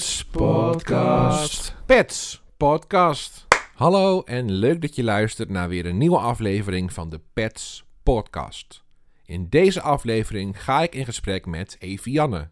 Pets 0.00 0.24
Podcast. 0.24 1.74
Pets 1.86 2.42
Podcast. 2.56 3.46
Hallo 3.74 4.22
en 4.22 4.50
leuk 4.50 4.80
dat 4.80 4.94
je 4.94 5.02
luistert 5.02 5.48
naar 5.48 5.68
weer 5.68 5.86
een 5.86 5.98
nieuwe 5.98 6.18
aflevering 6.18 6.92
van 6.92 7.10
de 7.10 7.20
Pets 7.32 7.84
Podcast. 8.02 8.84
In 9.24 9.48
deze 9.48 9.80
aflevering 9.80 10.62
ga 10.62 10.82
ik 10.82 10.94
in 10.94 11.04
gesprek 11.04 11.46
met 11.46 11.76
Evianne. 11.78 12.50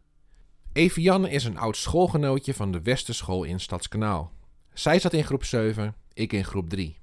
Evianne 0.72 1.30
is 1.30 1.44
een 1.44 1.58
oud 1.58 1.76
schoolgenootje 1.76 2.54
van 2.54 2.72
de 2.72 2.82
Westerschool 2.82 3.44
in 3.44 3.60
Stadskanaal. 3.60 4.32
Zij 4.72 4.98
zat 4.98 5.12
in 5.12 5.24
groep 5.24 5.44
7, 5.44 5.94
ik 6.12 6.32
in 6.32 6.44
groep 6.44 6.68
3. 6.68 6.98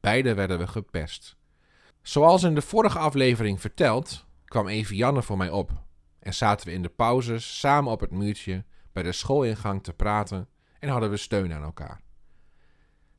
Beide 0.00 0.34
werden 0.34 0.58
we 0.58 0.66
gepest. 0.66 1.36
Zoals 2.02 2.42
in 2.42 2.54
de 2.54 2.62
vorige 2.62 2.98
aflevering 2.98 3.60
verteld, 3.60 4.24
kwam 4.44 4.68
Evianne 4.68 5.22
voor 5.22 5.36
mij 5.36 5.50
op 5.50 5.70
en 6.18 6.34
zaten 6.34 6.66
we 6.66 6.72
in 6.72 6.82
de 6.82 6.88
pauzes 6.88 7.58
samen 7.58 7.92
op 7.92 8.00
het 8.00 8.10
muurtje 8.10 8.64
bij 8.92 9.02
de 9.02 9.12
schoolingang 9.12 9.82
te 9.82 9.92
praten 9.92 10.48
en 10.78 10.88
hadden 10.88 11.10
we 11.10 11.16
steun 11.16 11.52
aan 11.52 11.62
elkaar. 11.62 12.00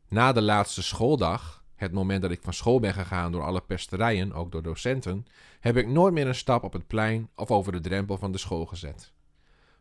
Na 0.08 0.32
de 0.32 0.42
laatste 0.42 0.84
schooldag, 0.84 1.64
het 1.76 1.92
moment 1.92 2.22
dat 2.22 2.32
ik 2.32 2.42
van 2.42 2.54
school 2.54 2.80
ben 2.80 2.94
gegaan 2.94 3.32
door 3.32 3.44
alle 3.44 3.62
pesterijen, 3.62 4.34
ook 4.34 4.52
door 4.52 4.64
docenten, 4.64 5.26
heb 5.60 5.78
ik 5.78 5.88
nooit 5.88 6.14
meer 6.14 6.28
een 6.28 6.36
stap 6.36 6.64
op 6.64 6.74
het 6.74 6.88
plein 6.88 7.30
of 7.36 7.52
over 7.52 7.72
de 7.72 7.80
drempel 7.80 8.18
van 8.18 8.32
de 8.32 8.38
school 8.38 8.66
gezet. 8.66 9.14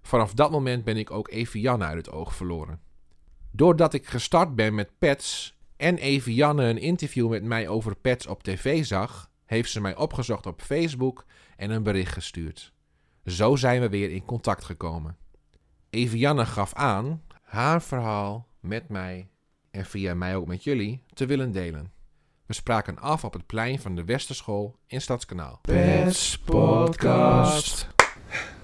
Vanaf 0.03 0.35
dat 0.35 0.51
moment 0.51 0.85
ben 0.85 0.97
ik 0.97 1.11
ook 1.11 1.31
Evianne 1.31 1.85
uit 1.85 1.97
het 1.97 2.11
oog 2.11 2.35
verloren. 2.35 2.81
Doordat 3.51 3.95
ik 3.95 4.07
gestart 4.07 4.55
ben 4.55 4.75
met 4.75 4.99
pets 4.99 5.59
en 5.77 5.97
Evianne 5.97 6.65
een 6.65 6.79
interview 6.79 7.29
met 7.29 7.45
mij 7.45 7.69
over 7.69 7.97
pets 7.97 8.27
op 8.27 8.43
tv 8.43 8.85
zag, 8.85 9.31
heeft 9.45 9.71
ze 9.71 9.81
mij 9.81 9.97
opgezocht 9.97 10.47
op 10.47 10.63
Facebook 10.63 11.25
en 11.57 11.71
een 11.71 11.83
bericht 11.83 12.13
gestuurd. 12.13 12.73
Zo 13.25 13.57
zijn 13.57 13.81
we 13.81 13.89
weer 13.89 14.11
in 14.11 14.25
contact 14.25 14.65
gekomen. 14.65 15.17
Evianne 15.91 16.47
gaf 16.47 16.75
aan 16.75 17.23
haar 17.43 17.83
verhaal 17.83 18.47
met 18.61 18.89
mij 18.89 19.29
en 19.71 19.85
via 19.85 20.15
mij 20.15 20.37
ook 20.37 20.47
met 20.47 20.65
jullie 20.65 21.03
te 21.13 21.27
willen 21.27 21.53
delen. 21.53 21.93
We 22.47 22.55
spraken 22.55 22.99
af 22.99 23.25
op 23.25 23.33
het 23.33 23.47
plein 23.47 23.81
van 23.81 23.95
de 23.95 24.05
Westerschool 24.05 24.77
in 24.87 25.01
Stadskanaal. 25.01 25.59
Pets 25.63 26.39
Podcast. 26.39 27.89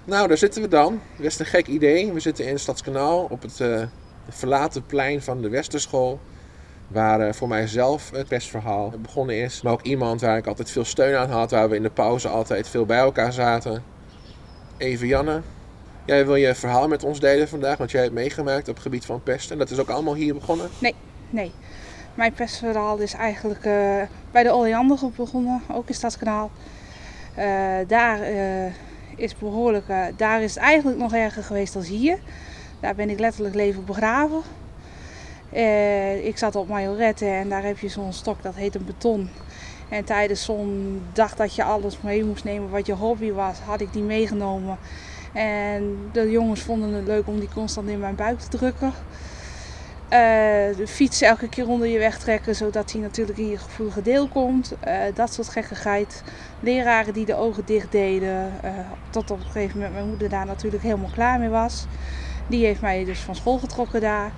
Nou, 0.03 0.27
daar 0.27 0.37
zitten 0.37 0.61
we 0.61 0.67
dan. 0.67 1.01
Best 1.17 1.39
een 1.39 1.45
gek 1.45 1.67
idee. 1.67 2.13
We 2.13 2.19
zitten 2.19 2.47
in 2.47 2.59
Stadskanaal 2.59 3.23
op 3.29 3.41
het 3.41 3.59
uh, 3.59 3.83
verlaten 4.29 4.85
plein 4.85 5.21
van 5.21 5.41
de 5.41 5.49
Westerschool. 5.49 6.19
Waar 6.87 7.27
uh, 7.27 7.33
voor 7.33 7.47
mijzelf 7.47 8.11
het 8.11 8.27
pestverhaal 8.27 8.93
begonnen 9.01 9.35
is. 9.43 9.61
Maar 9.61 9.73
ook 9.73 9.81
iemand 9.81 10.21
waar 10.21 10.37
ik 10.37 10.47
altijd 10.47 10.71
veel 10.71 10.85
steun 10.85 11.17
aan 11.17 11.29
had. 11.29 11.51
Waar 11.51 11.69
we 11.69 11.75
in 11.75 11.83
de 11.83 11.89
pauze 11.89 12.27
altijd 12.27 12.67
veel 12.67 12.85
bij 12.85 12.99
elkaar 12.99 13.33
zaten. 13.33 13.83
Even 14.77 15.07
Janne. 15.07 15.41
Jij 16.07 16.25
wil 16.25 16.35
je 16.35 16.55
verhaal 16.55 16.87
met 16.87 17.03
ons 17.03 17.19
delen 17.19 17.47
vandaag, 17.47 17.77
want 17.77 17.91
jij 17.91 18.01
hebt 18.01 18.13
meegemaakt 18.13 18.67
op 18.67 18.73
het 18.73 18.83
gebied 18.83 19.05
van 19.05 19.23
pest. 19.23 19.51
En 19.51 19.57
dat 19.57 19.69
is 19.69 19.79
ook 19.79 19.89
allemaal 19.89 20.15
hier 20.15 20.33
begonnen? 20.33 20.69
Nee, 20.79 20.95
nee. 21.29 21.51
Mijn 22.13 22.33
pestverhaal 22.33 22.97
is 22.97 23.13
eigenlijk 23.13 23.65
uh, 23.65 24.01
bij 24.31 24.43
de 24.43 24.51
Oleandergroep 24.51 25.15
begonnen, 25.15 25.61
ook 25.71 25.87
in 25.87 25.93
Stadskanaal. 25.93 26.51
Uh, 27.37 27.43
daar 27.87 28.31
uh, 28.31 28.65
is 29.15 29.35
behoorlijk, 29.37 29.85
daar 30.17 30.41
is 30.41 30.55
het 30.55 30.63
eigenlijk 30.63 30.97
nog 30.97 31.13
erger 31.13 31.43
geweest 31.43 31.73
dan 31.73 31.81
hier. 31.81 32.17
Daar 32.79 32.95
ben 32.95 33.09
ik 33.09 33.19
letterlijk 33.19 33.55
levend 33.55 33.85
begraven. 33.85 34.41
ik 36.23 36.37
zat 36.37 36.55
op 36.55 36.67
Majorette 36.67 37.25
en 37.25 37.49
daar 37.49 37.63
heb 37.63 37.77
je 37.77 37.87
zo'n 37.87 38.13
stok, 38.13 38.43
dat 38.43 38.55
heet 38.55 38.75
een 38.75 38.85
beton. 38.85 39.29
En 39.89 40.03
tijdens 40.03 40.43
zo'n 40.43 41.01
dag 41.13 41.35
dat 41.35 41.55
je 41.55 41.63
alles 41.63 42.01
mee 42.01 42.23
moest 42.23 42.43
nemen 42.43 42.69
wat 42.69 42.85
je 42.85 42.93
hobby 42.93 43.31
was, 43.31 43.59
had 43.59 43.81
ik 43.81 43.93
die 43.93 44.03
meegenomen. 44.03 44.77
En 45.33 45.97
de 46.11 46.31
jongens 46.31 46.61
vonden 46.61 46.93
het 46.93 47.07
leuk 47.07 47.27
om 47.27 47.39
die 47.39 47.49
constant 47.53 47.89
in 47.89 47.99
mijn 47.99 48.15
buik 48.15 48.39
te 48.39 48.57
drukken. 48.57 48.93
Uh, 50.09 50.19
de 50.77 50.87
fiets 50.87 51.21
elke 51.21 51.49
keer 51.49 51.67
onder 51.67 51.87
je 51.87 51.99
weg 51.99 52.19
trekken, 52.19 52.55
zodat 52.55 52.91
hij 52.91 53.01
natuurlijk 53.01 53.37
in 53.37 53.49
je 53.49 53.57
gevoelige 53.57 54.01
deel 54.01 54.27
komt. 54.27 54.73
Uh, 54.87 54.93
dat 55.13 55.33
soort 55.33 55.49
gekkigheid. 55.49 56.23
Leraren 56.59 57.13
die 57.13 57.25
de 57.25 57.35
ogen 57.35 57.65
dicht 57.65 57.91
deden. 57.91 58.51
Uh, 58.63 58.71
tot 59.09 59.31
op 59.31 59.39
een 59.39 59.45
gegeven 59.45 59.77
moment 59.77 59.93
mijn 59.93 60.07
moeder 60.07 60.29
daar 60.29 60.45
natuurlijk 60.45 60.83
helemaal 60.83 61.09
klaar 61.13 61.39
mee 61.39 61.49
was. 61.49 61.85
Die 62.47 62.65
heeft 62.65 62.81
mij 62.81 63.05
dus 63.05 63.19
van 63.19 63.35
school 63.35 63.57
getrokken 63.57 64.01
daar. 64.01 64.31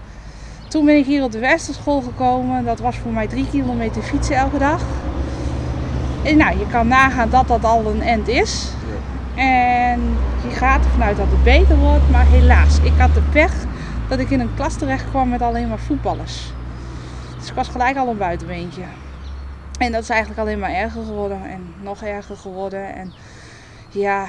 Toen 0.68 0.86
ben 0.86 0.96
ik 0.96 1.06
hier 1.06 1.24
op 1.24 1.32
de 1.32 1.40
Westerschool 1.40 2.02
gekomen. 2.02 2.66
Dat 2.66 2.80
was 2.80 2.98
voor 2.98 3.12
mij 3.12 3.28
drie 3.28 3.50
kilometer 3.50 4.02
fietsen 4.02 4.36
elke 4.36 4.58
dag. 4.58 4.84
En 6.24 6.38
nou, 6.38 6.60
je 6.60 6.68
kan 6.68 6.88
nagaan 6.88 7.30
dat 7.30 7.48
dat 7.48 7.64
al 7.64 7.86
een 7.86 8.02
end 8.02 8.28
is. 8.28 8.68
En 9.40 10.18
je 10.50 10.56
gaat 10.56 10.86
ervan 10.86 11.04
uit 11.04 11.18
dat 11.18 11.28
het 11.30 11.44
beter 11.44 11.78
wordt. 11.78 12.10
Maar 12.10 12.26
helaas, 12.26 12.80
ik 12.80 12.94
had 12.98 13.14
de 13.14 13.22
pech 13.32 13.54
dat 14.10 14.20
ik 14.20 14.30
in 14.30 14.40
een 14.40 14.56
klas 14.56 14.76
terecht 14.76 15.10
kwam 15.10 15.30
met 15.30 15.42
alleen 15.42 15.68
maar 15.68 15.80
voetballers. 15.80 16.52
Dus 17.40 17.50
ik 17.50 17.54
was 17.54 17.68
gelijk 17.68 17.98
al 17.98 18.08
een 18.08 18.18
buitenbeentje. 18.18 18.82
En 19.78 19.92
dat 19.92 20.02
is 20.02 20.10
eigenlijk 20.10 20.40
alleen 20.40 20.60
maar 20.60 20.74
erger 20.74 21.04
geworden 21.04 21.50
en 21.50 21.74
nog 21.82 22.04
erger 22.04 22.36
geworden. 22.36 22.96
En 22.96 23.14
ja, 23.90 24.28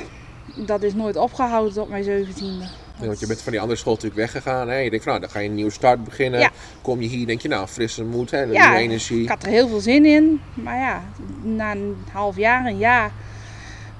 dat 0.56 0.82
is 0.82 0.94
nooit 0.94 1.16
opgehouden 1.16 1.72
tot 1.72 1.88
mijn 1.88 2.04
zeventiende. 2.04 2.64
Nee, 2.98 3.08
want 3.08 3.20
je 3.20 3.26
bent 3.26 3.42
van 3.42 3.52
die 3.52 3.60
andere 3.60 3.78
school 3.78 3.94
natuurlijk 3.94 4.20
weggegaan. 4.20 4.68
Hè? 4.68 4.76
Je 4.76 4.90
denkt 4.90 5.04
van 5.04 5.12
nou, 5.12 5.24
dan 5.24 5.34
ga 5.34 5.40
je 5.40 5.48
een 5.48 5.54
nieuwe 5.54 5.70
start 5.70 6.04
beginnen. 6.04 6.40
Ja. 6.40 6.50
Kom 6.82 7.00
je 7.00 7.08
hier, 7.08 7.26
denk 7.26 7.40
je 7.40 7.48
nou, 7.48 7.66
frisse 7.66 8.04
moed, 8.04 8.30
hè? 8.30 8.40
ja, 8.40 8.46
nieuwe 8.46 8.82
energie. 8.82 9.22
ik 9.22 9.28
had 9.28 9.42
er 9.42 9.48
heel 9.48 9.68
veel 9.68 9.80
zin 9.80 10.04
in. 10.04 10.40
Maar 10.54 10.78
ja, 10.78 11.02
na 11.42 11.70
een 11.70 11.96
half 12.12 12.36
jaar, 12.36 12.66
een 12.66 12.78
jaar, 12.78 13.10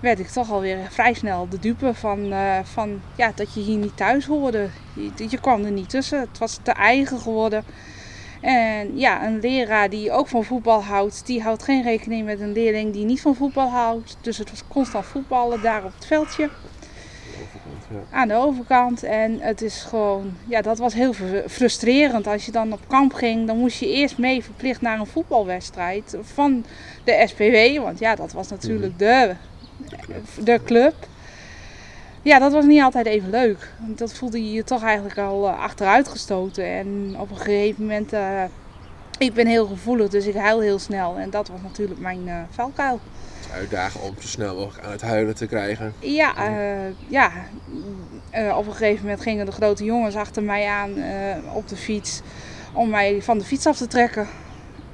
werd 0.01 0.19
ik 0.19 0.29
toch 0.29 0.51
alweer 0.51 0.79
vrij 0.91 1.13
snel 1.13 1.49
de 1.49 1.59
dupe 1.59 1.95
van, 1.95 2.33
uh, 2.33 2.59
van 2.63 3.01
ja, 3.17 3.33
dat 3.35 3.55
je 3.55 3.61
hier 3.61 3.79
niet 3.79 3.97
thuis 3.97 4.27
hoorde. 4.27 4.69
Je, 4.95 5.27
je 5.29 5.41
kwam 5.41 5.65
er 5.65 5.71
niet 5.71 5.91
tussen. 5.91 6.21
Het 6.21 6.39
was 6.39 6.59
te 6.63 6.73
eigen 6.73 7.19
geworden. 7.19 7.65
En 8.41 8.99
ja, 8.99 9.27
een 9.27 9.41
leraar 9.41 9.91
die 9.91 10.13
ook 10.13 10.29
van 10.29 10.45
voetbal 10.45 10.83
houdt, 10.83 11.27
die 11.27 11.43
houdt 11.43 11.63
geen 11.63 11.83
rekening 11.83 12.25
met 12.25 12.41
een 12.41 12.53
leerling 12.53 12.93
die 12.93 13.05
niet 13.05 13.21
van 13.21 13.35
voetbal 13.35 13.69
houdt. 13.69 14.17
Dus 14.21 14.39
het 14.39 14.51
was 14.51 14.63
constant 14.69 15.05
voetballen 15.05 15.63
daar 15.63 15.85
op 15.85 15.93
het 15.95 16.07
veldje. 16.07 16.51
Aan 18.11 18.29
de 18.29 18.35
overkant. 18.35 19.03
En 19.03 19.41
het 19.41 19.63
is 19.63 19.83
gewoon, 19.83 20.33
ja, 20.49 20.63
dat 20.63 20.79
was 20.79 20.95
heel 20.95 21.13
frustrerend. 21.47 22.27
Als 22.27 22.47
je 22.47 22.53
dan 22.53 22.73
op 22.73 22.81
kamp 22.87 23.13
ging, 23.13 23.47
dan 23.47 23.57
moest 23.57 23.81
je 23.81 23.93
eerst 23.93 24.19
mee 24.19 24.45
verplicht 24.45 24.81
naar 24.81 24.99
een 24.99 25.07
voetbalwedstrijd 25.07 26.17
van 26.21 26.65
de 27.05 27.25
SPW. 27.27 27.83
Want 27.85 27.99
ja, 27.99 28.15
dat 28.15 28.33
was 28.33 28.49
natuurlijk 28.49 28.99
de, 28.99 29.35
de 30.45 30.61
club. 30.65 30.95
Ja, 32.23 32.39
dat 32.39 32.53
was 32.53 32.65
niet 32.65 32.83
altijd 32.83 33.07
even 33.07 33.31
leuk. 33.31 33.73
Want 33.79 33.99
dat 33.99 34.13
voelde 34.13 34.53
je 34.53 34.65
toch 34.65 34.83
eigenlijk 34.83 35.19
al 35.19 35.49
uh, 35.49 35.59
achteruit 35.59 36.09
gestoten. 36.09 36.65
En 36.65 37.15
op 37.19 37.31
een 37.31 37.37
gegeven 37.37 37.83
moment, 37.83 38.13
uh, 38.13 38.43
ik 39.19 39.35
ben 39.35 39.47
heel 39.47 39.67
gevoelig, 39.67 40.09
dus 40.09 40.27
ik 40.27 40.35
huil 40.35 40.61
heel 40.61 40.79
snel. 40.79 41.17
En 41.17 41.31
dat 41.31 41.49
was 41.49 41.61
natuurlijk 41.63 42.01
mijn 42.01 42.27
uh, 42.27 42.35
valkuil 42.51 43.01
uitdagen 43.55 44.01
om 44.01 44.15
zo 44.19 44.29
snel 44.29 44.55
mogelijk 44.55 44.87
aan 44.87 44.93
het 44.93 45.03
huilen 45.03 45.35
te 45.35 45.47
krijgen. 45.47 45.95
Ja, 45.99 46.51
uh, 46.51 46.95
ja. 47.09 47.31
Op 48.57 48.67
een 48.67 48.73
gegeven 48.73 49.03
moment 49.03 49.21
gingen 49.23 49.47
de 49.47 49.53
grote 49.53 49.85
jongens 49.85 50.15
achter 50.15 50.43
mij 50.43 50.67
aan 50.67 50.95
op 51.55 51.69
de 51.69 51.77
fiets 51.77 52.21
om 52.73 52.89
mij 52.89 53.23
van 53.23 53.39
de 53.39 53.45
fiets 53.45 53.67
af 53.67 53.77
te 53.77 53.87
trekken. 53.87 54.29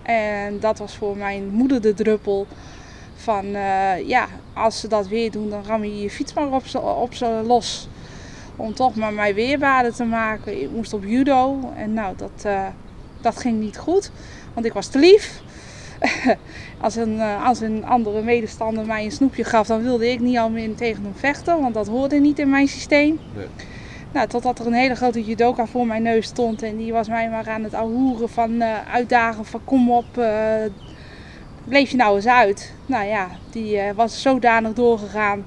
En 0.02 0.60
dat 0.60 0.78
was 0.78 0.96
voor 0.96 1.16
mijn 1.16 1.48
moeder 1.48 1.80
de 1.80 1.94
druppel 1.94 2.46
van 3.16 3.46
ja, 4.06 4.26
als 4.54 4.80
ze 4.80 4.88
dat 4.88 5.08
weer 5.08 5.30
doen, 5.30 5.50
dan 5.50 5.64
ram 5.66 5.84
je 5.84 6.02
je 6.02 6.10
fiets 6.10 6.32
maar 6.32 6.52
op 6.52 6.66
ze, 6.66 6.80
op 6.80 7.14
ze 7.14 7.42
los. 7.46 7.88
Om 8.56 8.74
toch 8.74 8.94
maar 8.94 9.12
mij 9.12 9.34
weerbaarder 9.34 9.94
te 9.94 10.04
maken. 10.04 10.62
Ik 10.62 10.70
moest 10.70 10.92
op 10.92 11.04
judo 11.04 11.72
en 11.76 11.92
nou, 11.92 12.16
dat, 12.16 12.46
dat 13.20 13.36
ging 13.36 13.60
niet 13.60 13.78
goed, 13.78 14.10
want 14.54 14.66
ik 14.66 14.72
was 14.72 14.86
te 14.86 14.98
lief. 14.98 15.42
als, 16.80 16.96
een, 16.96 17.20
als 17.20 17.60
een 17.60 17.84
andere 17.84 18.22
medestander 18.22 18.86
mij 18.86 19.04
een 19.04 19.12
snoepje 19.12 19.44
gaf, 19.44 19.66
dan 19.66 19.82
wilde 19.82 20.10
ik 20.10 20.20
niet 20.20 20.38
al 20.38 20.50
meer 20.50 20.74
tegen 20.74 21.02
hem 21.02 21.14
vechten, 21.16 21.60
want 21.60 21.74
dat 21.74 21.86
hoorde 21.86 22.16
niet 22.16 22.38
in 22.38 22.50
mijn 22.50 22.68
systeem. 22.68 23.18
Nee. 23.34 23.46
Nou, 24.12 24.28
totdat 24.28 24.58
er 24.58 24.66
een 24.66 24.72
hele 24.72 24.94
grote 24.94 25.24
judoka 25.24 25.66
voor 25.66 25.86
mijn 25.86 26.02
neus 26.02 26.26
stond 26.26 26.62
en 26.62 26.76
die 26.76 26.92
was 26.92 27.08
mij 27.08 27.30
maar 27.30 27.48
aan 27.48 27.62
het 27.62 27.74
ahoeren 27.74 28.28
van 28.28 28.50
uh, 28.50 28.92
uitdagen 28.92 29.44
van 29.44 29.60
kom 29.64 29.90
op, 29.90 30.04
uh, 30.18 30.26
bleef 31.68 31.90
je 31.90 31.96
nou 31.96 32.16
eens 32.16 32.26
uit. 32.26 32.72
Nou 32.86 33.06
ja, 33.06 33.28
die 33.50 33.76
uh, 33.76 33.82
was 33.94 34.22
zodanig 34.22 34.72
doorgegaan. 34.72 35.46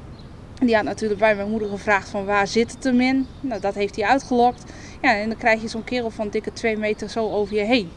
Die 0.59 0.75
had 0.75 0.83
natuurlijk 0.83 1.19
bij 1.19 1.35
mijn 1.35 1.49
moeder 1.49 1.69
gevraagd 1.69 2.09
van 2.09 2.25
waar 2.25 2.47
zit 2.47 2.71
het 2.71 2.83
hem 2.83 3.01
in. 3.01 3.27
Nou, 3.41 3.61
dat 3.61 3.75
heeft 3.75 3.95
hij 3.95 4.05
uitgelokt. 4.05 4.63
Ja, 5.01 5.15
en 5.15 5.27
dan 5.29 5.37
krijg 5.37 5.61
je 5.61 5.67
zo'n 5.67 5.83
kerel 5.83 6.09
van 6.09 6.29
dikke 6.29 6.53
twee 6.53 6.77
meter 6.77 7.09
zo 7.09 7.29
over 7.29 7.55
je 7.55 7.63
heen. 7.63 7.91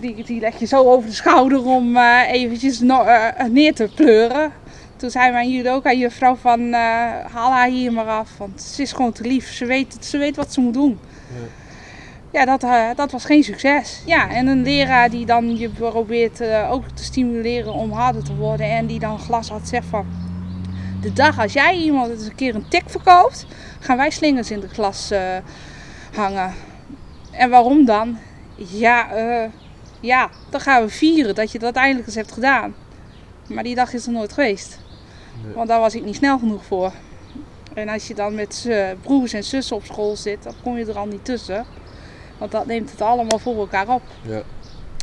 Die, 0.00 0.24
die 0.24 0.40
leg 0.40 0.58
je 0.58 0.66
zo 0.66 0.84
over 0.84 1.08
de 1.08 1.14
schouder 1.14 1.64
om 1.64 1.96
uh, 1.96 2.32
eventjes 2.32 2.80
uh, 2.80 3.28
neer 3.50 3.74
te 3.74 3.88
pleuren. 3.94 4.52
Toen 4.96 5.10
zei 5.10 5.32
mijn 5.32 5.50
judoka 5.50 5.92
juffrouw 5.92 6.34
van 6.34 6.72
haal 6.72 7.50
haar 7.50 7.68
hier 7.68 7.92
maar 7.92 8.06
af. 8.06 8.38
Want 8.38 8.62
ze 8.62 8.82
is 8.82 8.92
gewoon 8.92 9.12
te 9.12 9.22
lief. 9.22 9.52
Ze 9.52 9.66
weet, 9.66 9.96
ze 10.00 10.18
weet 10.18 10.36
wat 10.36 10.52
ze 10.52 10.60
moet 10.60 10.74
doen. 10.74 10.98
Ja 12.32 12.44
dat, 12.44 12.96
dat 12.96 13.10
was 13.12 13.24
geen 13.24 13.44
succes. 13.44 14.02
Ja, 14.06 14.30
en 14.30 14.46
een 14.46 14.62
leraar 14.62 15.10
die 15.10 15.26
dan 15.26 15.56
je 15.56 15.68
probeert 15.68 16.42
ook 16.70 16.88
te 16.88 17.04
stimuleren 17.04 17.72
om 17.72 17.92
harder 17.92 18.24
te 18.24 18.36
worden. 18.36 18.66
En 18.70 18.86
die 18.86 18.98
dan 18.98 19.18
glas 19.18 19.48
had 19.48 19.68
zegt 19.68 19.86
van... 19.86 20.06
De 21.00 21.12
dag 21.12 21.40
als 21.40 21.52
jij 21.52 21.76
iemand 21.76 22.10
eens 22.10 22.26
een 22.26 22.34
keer 22.34 22.54
een 22.54 22.68
tik 22.68 22.82
verkoopt... 22.86 23.46
gaan 23.80 23.96
wij 23.96 24.10
slingers 24.10 24.50
in 24.50 24.60
de 24.60 24.68
klas 24.68 25.12
hangen. 26.14 26.54
En 27.30 27.50
waarom 27.50 27.84
dan? 27.84 28.18
Ja, 28.54 29.08
ja, 30.00 30.30
dan 30.50 30.60
gaan 30.60 30.82
we 30.82 30.88
vieren 30.88 31.34
dat 31.34 31.52
je 31.52 31.58
dat 31.58 31.74
eindelijk 31.74 32.06
eens 32.06 32.16
hebt 32.16 32.32
gedaan. 32.32 32.74
Maar 33.46 33.62
die 33.62 33.74
dag 33.74 33.92
is 33.92 34.06
er 34.06 34.12
nooit 34.12 34.32
geweest. 34.32 34.78
Want 35.54 35.68
daar 35.68 35.80
was 35.80 35.94
ik 35.94 36.04
niet 36.04 36.16
snel 36.16 36.38
genoeg 36.38 36.64
voor. 36.64 36.92
En 37.74 37.88
als 37.88 38.08
je 38.08 38.14
dan 38.14 38.34
met 38.34 38.68
broers 39.02 39.32
en 39.32 39.44
zussen 39.44 39.76
op 39.76 39.84
school 39.84 40.16
zit, 40.16 40.42
dan 40.42 40.54
kom 40.62 40.78
je 40.78 40.86
er 40.86 40.98
al 40.98 41.06
niet 41.06 41.24
tussen. 41.24 41.66
Want 42.38 42.50
dat 42.50 42.66
neemt 42.66 42.90
het 42.90 43.00
allemaal 43.00 43.38
voor 43.38 43.56
elkaar 43.56 43.88
op. 43.88 44.02
Ja. 44.22 44.42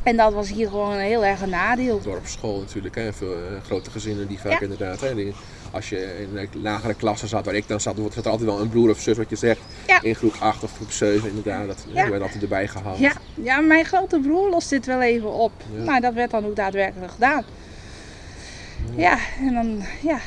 En 0.04 0.18
dat 0.18 0.34
was 0.34 0.50
hier 0.50 0.68
gewoon 0.70 0.92
een 0.92 1.00
heel 1.00 1.26
erg 1.26 1.42
een 1.42 1.50
nadeel. 1.50 2.02
Dorpsschool 2.02 2.60
natuurlijk, 2.60 2.96
hè? 2.96 3.14
veel 3.14 3.34
uh, 3.34 3.62
grote 3.66 3.92
gezinnen 3.92 4.28
die 4.28 4.40
vaak 4.40 4.62
inderdaad. 4.62 5.02
Hè, 5.02 5.16
die, 5.16 5.34
als 5.72 5.90
je 5.90 6.20
in 6.22 6.38
een 6.38 6.62
lagere 6.62 6.94
klasse 6.94 7.28
zat, 7.28 7.46
waar 7.46 7.56
ik 7.56 7.68
dan 7.68 7.80
zat, 7.80 7.96
zat 8.14 8.26
er 8.26 8.31
altijd 8.31 8.50
wel 8.50 8.60
een 8.60 8.70
broer 8.70 8.90
of 8.90 9.00
zus, 9.00 9.18
wat 9.18 9.30
je 9.30 9.36
zegt. 9.36 9.62
In 10.02 10.16
groep 10.16 10.36
8 10.40 10.64
of 10.64 10.76
groep 10.76 10.92
7 10.92 11.30
inderdaad. 11.30 11.68
Dat 11.68 11.86
ja. 11.88 12.10
werd 12.10 12.22
altijd 12.22 12.42
erbij 12.42 12.68
gehaald. 12.68 12.98
Ja. 12.98 13.12
ja, 13.34 13.60
mijn 13.60 13.86
grote 13.86 14.20
broer 14.20 14.50
lost 14.50 14.70
dit 14.70 14.86
wel 14.86 15.02
even 15.02 15.34
op. 15.34 15.52
Maar 15.86 16.02
dat 16.02 16.14
werd 16.14 16.31
dan 16.31 16.46
ook 16.46 16.56
daadwerkelijk 16.56 17.12
gedaan. 17.12 17.44
Ja, 18.96 19.18
en 19.40 19.54
dan, 19.54 19.81
ja, 20.02 20.20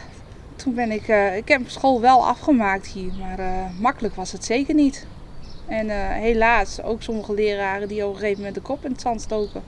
toen 0.56 0.74
ben 0.74 0.90
ik, 0.90 1.08
uh, 1.08 1.36
ik 1.36 1.48
heb 1.48 1.60
school 1.66 2.00
wel 2.00 2.26
afgemaakt 2.26 2.86
hier, 2.86 3.12
maar 3.18 3.38
uh, 3.38 3.46
makkelijk 3.78 4.14
was 4.14 4.32
het 4.32 4.44
zeker 4.44 4.74
niet. 4.74 5.06
En 5.72 5.86
uh, 5.86 6.10
helaas 6.10 6.82
ook 6.82 7.02
sommige 7.02 7.34
leraren 7.34 7.88
die 7.88 8.06
op 8.06 8.12
een 8.12 8.18
gegeven 8.18 8.38
moment 8.38 8.54
de 8.54 8.60
kop 8.60 8.84
in 8.84 8.90
het 8.90 9.00
zand 9.00 9.20
stoken. 9.20 9.62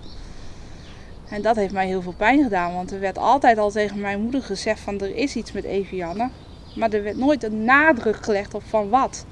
En 1.29 1.43
dat 1.43 1.57
heeft 1.57 1.73
mij 1.73 1.87
heel 1.87 2.03
veel 2.03 2.15
pijn 2.17 2.43
gedaan, 2.43 2.75
want 2.75 2.93
er 2.93 3.01
werd 3.01 3.19
altijd 3.19 3.59
al 3.59 3.71
tegen 3.71 4.01
mijn 4.01 4.21
moeder 4.21 4.43
gezegd 4.43 4.81
van 4.81 5.01
er 5.01 5.17
is 5.17 5.37
iets 5.37 5.53
met 5.53 5.65
Evianne. 5.65 6.31
Maar 6.77 6.93
er 6.93 7.03
werd 7.03 7.17
nooit 7.17 7.43
een 7.43 7.65
nadruk 7.65 8.25
gelegd 8.25 8.55
op 8.55 8.63
van 8.69 8.89
wat. 8.89 9.27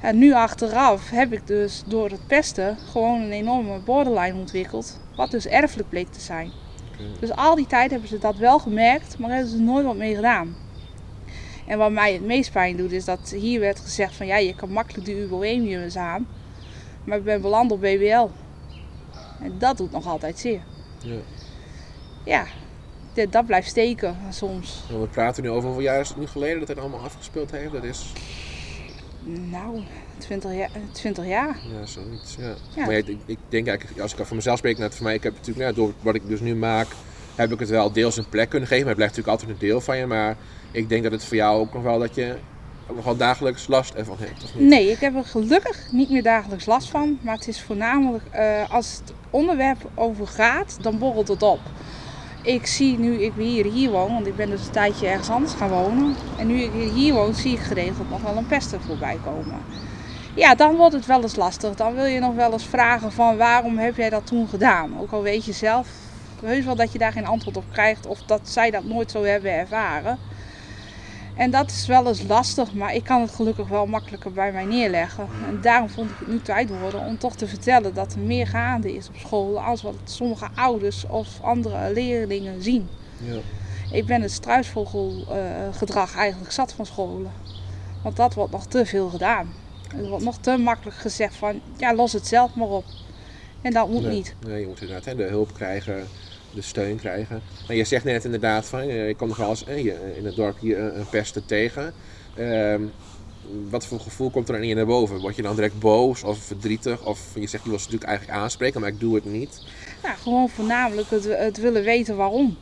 En 0.00 0.18
nu 0.18 0.32
achteraf 0.32 1.10
heb 1.10 1.32
ik 1.32 1.46
dus 1.46 1.82
door 1.86 2.10
het 2.10 2.26
pesten 2.26 2.76
gewoon 2.90 3.20
een 3.20 3.32
enorme 3.32 3.78
borderline 3.78 4.38
ontwikkeld. 4.38 5.00
Wat 5.16 5.30
dus 5.30 5.46
erfelijk 5.46 5.88
bleek 5.88 6.12
te 6.12 6.20
zijn. 6.20 6.50
Dus 7.20 7.32
al 7.32 7.54
die 7.54 7.66
tijd 7.66 7.90
hebben 7.90 8.08
ze 8.08 8.18
dat 8.18 8.36
wel 8.36 8.58
gemerkt, 8.58 9.18
maar 9.18 9.30
hebben 9.30 9.48
ze 9.48 9.56
er 9.56 9.62
nooit 9.62 9.84
wat 9.84 9.96
mee 9.96 10.14
gedaan. 10.14 10.63
En 11.66 11.78
wat 11.78 11.90
mij 11.90 12.12
het 12.12 12.24
meest 12.24 12.52
pijn 12.52 12.76
doet, 12.76 12.92
is 12.92 13.04
dat 13.04 13.30
hier 13.36 13.60
werd 13.60 13.80
gezegd 13.80 14.14
van 14.14 14.26
ja, 14.26 14.36
je 14.36 14.54
kan 14.54 14.70
makkelijk 14.70 15.04
de 15.04 15.20
uboemiums 15.20 15.96
aan. 15.96 16.26
Maar 17.04 17.18
ik 17.18 17.24
ben 17.24 17.40
beland 17.40 17.70
op 17.70 17.80
BBL. 17.80 18.28
En 19.40 19.58
dat 19.58 19.76
doet 19.76 19.90
nog 19.90 20.06
altijd 20.06 20.38
zeer. 20.38 20.60
Ja. 20.98 21.16
Ja, 22.24 22.46
dat 23.30 23.46
blijft 23.46 23.68
steken 23.68 24.16
soms. 24.30 24.84
we 24.88 25.06
praten 25.06 25.42
nu 25.42 25.50
over 25.50 25.64
hoeveel 25.64 25.82
jaar 25.82 26.00
is 26.00 26.08
het 26.08 26.16
nu 26.16 26.26
geleden 26.26 26.58
dat 26.58 26.68
het 26.68 26.78
allemaal 26.78 27.00
afgespeeld 27.00 27.50
heeft? 27.50 27.72
Dat 27.72 27.84
is... 27.84 28.12
Nou, 29.26 29.82
20 30.18 30.54
jaar. 30.54 30.70
20 30.92 31.26
jaar. 31.26 31.56
Ja, 31.78 31.86
zoiets. 31.86 32.36
Ja. 32.38 32.54
ja. 32.74 32.86
Maar 32.86 32.94
ik, 32.94 33.16
ik, 33.26 33.38
denk 33.48 33.66
eigenlijk, 33.66 34.00
als 34.00 34.14
ik 34.14 34.26
voor 34.26 34.36
mezelf 34.36 34.58
spreek, 34.58 34.78
net 34.78 34.94
voor 34.94 35.04
mij, 35.04 35.14
ik 35.14 35.22
heb 35.22 35.32
natuurlijk, 35.34 35.68
ja, 35.68 35.72
door 35.72 35.92
wat 36.00 36.14
ik 36.14 36.28
dus 36.28 36.40
nu 36.40 36.54
maak, 36.54 36.86
heb 37.34 37.52
ik 37.52 37.58
het 37.58 37.68
wel 37.68 37.92
deels 37.92 38.16
een 38.16 38.28
plek 38.28 38.48
kunnen 38.48 38.68
geven. 38.68 38.84
Maar 38.84 38.94
het 38.94 39.04
blijft 39.04 39.16
natuurlijk 39.16 39.42
altijd 39.42 39.60
een 39.60 39.68
deel 39.68 39.80
van 39.80 39.96
je. 39.96 40.06
Maar 40.06 40.36
ik 40.74 40.88
denk 40.88 41.02
dat 41.02 41.12
het 41.12 41.24
voor 41.24 41.36
jou 41.36 41.60
ook 41.60 41.72
nog 41.72 41.82
wel 41.82 41.98
dat 41.98 42.14
je 42.14 42.34
nog 42.94 43.04
wel 43.04 43.16
dagelijks 43.16 43.66
last 43.66 43.94
ervan 43.94 44.16
hebt. 44.18 44.54
Nee, 44.54 44.90
ik 44.90 44.98
heb 44.98 45.16
er 45.16 45.24
gelukkig 45.24 45.92
niet 45.92 46.10
meer 46.10 46.22
dagelijks 46.22 46.66
last 46.66 46.90
van. 46.90 47.18
Maar 47.20 47.34
het 47.34 47.48
is 47.48 47.62
voornamelijk 47.62 48.24
uh, 48.34 48.70
als 48.70 49.00
het 49.00 49.12
onderwerp 49.30 49.90
over 49.94 50.26
gaat, 50.26 50.76
dan 50.80 50.98
borrelt 50.98 51.28
het 51.28 51.42
op. 51.42 51.60
Ik 52.42 52.66
zie 52.66 52.98
nu 52.98 53.22
ik 53.22 53.32
hier, 53.36 53.64
hier 53.64 53.90
woon, 53.90 54.12
want 54.12 54.26
ik 54.26 54.36
ben 54.36 54.50
dus 54.50 54.66
een 54.66 54.72
tijdje 54.72 55.06
ergens 55.06 55.30
anders 55.30 55.52
gaan 55.52 55.68
wonen. 55.68 56.14
En 56.38 56.46
nu 56.46 56.60
ik 56.60 56.70
hier 56.94 57.14
woon, 57.14 57.34
zie 57.34 57.52
ik 57.52 57.60
geregeld 57.60 58.10
nog 58.10 58.22
wel 58.22 58.36
een 58.36 58.46
pester 58.46 58.80
voorbij 58.80 59.18
komen. 59.24 59.58
Ja, 60.34 60.54
dan 60.54 60.76
wordt 60.76 60.94
het 60.94 61.06
wel 61.06 61.22
eens 61.22 61.36
lastig. 61.36 61.74
Dan 61.74 61.94
wil 61.94 62.04
je 62.04 62.20
nog 62.20 62.34
wel 62.34 62.52
eens 62.52 62.66
vragen 62.66 63.12
van 63.12 63.36
waarom 63.36 63.78
heb 63.78 63.96
jij 63.96 64.10
dat 64.10 64.26
toen 64.26 64.48
gedaan? 64.48 65.00
Ook 65.00 65.12
al 65.12 65.22
weet 65.22 65.44
je 65.44 65.52
zelf 65.52 65.88
heus 66.44 66.64
wel 66.64 66.76
dat 66.76 66.92
je 66.92 66.98
daar 66.98 67.12
geen 67.12 67.26
antwoord 67.26 67.56
op 67.56 67.64
krijgt 67.72 68.06
of 68.06 68.22
dat 68.22 68.40
zij 68.42 68.70
dat 68.70 68.84
nooit 68.84 69.10
zo 69.10 69.22
hebben 69.22 69.52
ervaren. 69.52 70.18
En 71.36 71.50
dat 71.50 71.70
is 71.70 71.86
wel 71.86 72.06
eens 72.06 72.22
lastig, 72.22 72.72
maar 72.72 72.94
ik 72.94 73.04
kan 73.04 73.20
het 73.20 73.30
gelukkig 73.30 73.68
wel 73.68 73.86
makkelijker 73.86 74.32
bij 74.32 74.52
mij 74.52 74.64
neerleggen. 74.64 75.28
En 75.46 75.60
daarom 75.60 75.88
vond 75.88 76.10
ik 76.10 76.16
het 76.18 76.28
nu 76.28 76.42
tijd 76.42 76.78
worden 76.80 77.00
om 77.00 77.18
toch 77.18 77.36
te 77.36 77.46
vertellen 77.46 77.94
dat 77.94 78.12
er 78.12 78.18
meer 78.18 78.46
gaande 78.46 78.94
is 78.94 79.08
op 79.08 79.16
school 79.16 79.60
als 79.60 79.82
wat 79.82 79.94
sommige 80.04 80.48
ouders 80.54 81.06
of 81.06 81.28
andere 81.42 81.92
leerlingen 81.92 82.62
zien. 82.62 82.88
Ja. 83.18 83.38
Ik 83.90 84.06
ben 84.06 84.22
het 84.22 84.32
struisvogelgedrag 84.32 86.16
eigenlijk 86.16 86.52
zat 86.52 86.72
van 86.72 86.86
scholen. 86.86 87.32
Want 88.02 88.16
dat 88.16 88.34
wordt 88.34 88.52
nog 88.52 88.66
te 88.66 88.86
veel 88.86 89.08
gedaan. 89.08 89.52
Er 89.96 90.08
wordt 90.08 90.24
nog 90.24 90.38
te 90.38 90.56
makkelijk 90.56 90.96
gezegd 90.96 91.34
van, 91.34 91.60
ja, 91.76 91.94
los 91.94 92.12
het 92.12 92.26
zelf 92.26 92.54
maar 92.54 92.68
op. 92.68 92.84
En 93.62 93.72
dat 93.72 93.88
moet 93.88 94.08
niet. 94.08 94.34
Nee, 94.46 94.60
je 94.60 94.66
moet 94.66 94.80
inderdaad 94.80 95.16
de 95.16 95.22
hulp 95.22 95.54
krijgen 95.54 96.06
de 96.54 96.62
steun 96.62 96.96
krijgen. 96.96 97.42
En 97.68 97.76
je 97.76 97.84
zegt 97.84 98.04
net 98.04 98.24
inderdaad 98.24 98.66
van, 98.66 98.80
eh, 98.80 99.08
ik 99.08 99.16
kom 99.16 99.28
nog 99.28 99.36
wel 99.36 99.48
eens 99.48 99.64
eh, 99.64 99.86
in 100.16 100.24
het 100.24 100.36
dorp 100.36 100.58
hier 100.60 100.78
een 100.78 101.08
pesten 101.08 101.46
tegen. 101.46 101.92
Ehm, 102.36 102.82
wat 103.70 103.86
voor 103.86 104.00
gevoel 104.00 104.30
komt 104.30 104.48
er 104.48 104.54
dan 104.54 104.62
in 104.62 104.68
je 104.68 104.74
naar 104.74 104.86
boven? 104.86 105.20
Word 105.20 105.36
je 105.36 105.42
dan 105.42 105.54
direct 105.54 105.78
boos 105.78 106.22
of 106.22 106.38
verdrietig? 106.38 107.06
Of 107.06 107.20
je 107.34 107.46
zegt, 107.46 107.64
je 107.64 107.70
wil 107.70 107.78
ze 107.78 107.84
natuurlijk 107.84 108.10
eigenlijk 108.10 108.38
aanspreken, 108.38 108.80
maar 108.80 108.90
ik 108.90 109.00
doe 109.00 109.14
het 109.14 109.24
niet. 109.24 109.62
Ja, 110.02 110.14
gewoon 110.14 110.48
voornamelijk 110.48 111.10
het, 111.10 111.24
het 111.24 111.56
willen 111.56 111.82
weten 111.82 112.16
waarom. 112.16 112.56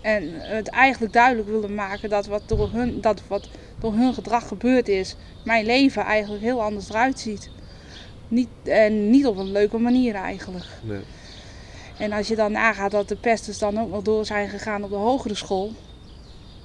En 0.00 0.28
het 0.32 0.68
eigenlijk 0.68 1.12
duidelijk 1.12 1.48
willen 1.48 1.74
maken 1.74 2.10
dat 2.10 2.26
wat, 2.26 2.42
door 2.46 2.70
hun, 2.72 3.00
dat 3.00 3.22
wat 3.28 3.48
door 3.78 3.94
hun 3.94 4.14
gedrag 4.14 4.48
gebeurd 4.48 4.88
is, 4.88 5.16
mijn 5.44 5.66
leven 5.66 6.02
eigenlijk 6.04 6.42
heel 6.42 6.62
anders 6.62 6.88
eruit 6.88 7.18
ziet. 7.18 7.50
Niet, 8.28 8.48
en 8.64 9.10
niet 9.10 9.26
op 9.26 9.36
een 9.36 9.52
leuke 9.52 9.78
manier 9.78 10.14
eigenlijk. 10.14 10.64
Nee. 10.82 11.00
En 11.98 12.12
als 12.12 12.28
je 12.28 12.36
dan 12.36 12.52
nagaat 12.52 12.90
dat 12.90 13.08
de 13.08 13.16
pesters 13.16 13.58
dan 13.58 13.80
ook 13.80 13.90
nog 13.90 14.02
door 14.02 14.26
zijn 14.26 14.48
gegaan 14.48 14.84
op 14.84 14.90
de 14.90 14.96
hogere 14.96 15.34
school, 15.34 15.72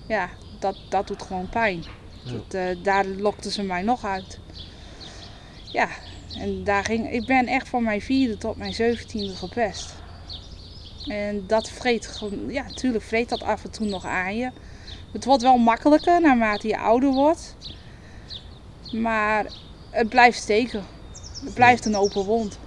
ja, 0.08 0.30
dat, 0.60 0.78
dat 0.90 1.08
doet 1.08 1.22
gewoon 1.22 1.50
pijn. 1.50 1.84
Dat, 2.24 2.54
uh, 2.56 2.84
daar 2.84 3.06
lokten 3.06 3.52
ze 3.52 3.64
mij 3.64 3.82
nog 3.82 4.06
uit. 4.06 4.40
Ja, 5.72 5.88
en 6.40 6.64
daar 6.64 6.84
ging, 6.84 7.12
ik 7.12 7.26
ben 7.26 7.48
echt 7.48 7.70
van 7.70 7.84
mijn 7.84 8.02
vierde 8.02 8.38
tot 8.38 8.58
mijn 8.58 8.74
zeventiende 8.74 9.36
gepest. 9.36 9.96
En 11.08 11.44
dat 11.48 11.70
vreet, 11.70 12.20
ja, 12.48 12.64
natuurlijk 12.64 13.04
vreet 13.04 13.30
dat 13.30 13.44
af 13.44 13.64
en 13.64 13.72
toe 13.72 13.88
nog 13.88 14.06
aan 14.06 14.38
je. 14.38 14.52
Het 15.12 15.26
wordt 15.26 15.42
wel 15.42 15.58
makkelijker 15.58 16.22
naarmate 16.22 16.68
je 16.68 16.78
ouder 16.78 17.12
wordt. 17.12 17.56
Maar 18.92 19.46
het 19.90 20.10
blijft 20.10 20.40
steken. 20.40 20.84
Het 21.44 21.54
blijft 21.54 21.86
een 21.86 21.96
open 21.96 22.24
wond. 22.24 22.60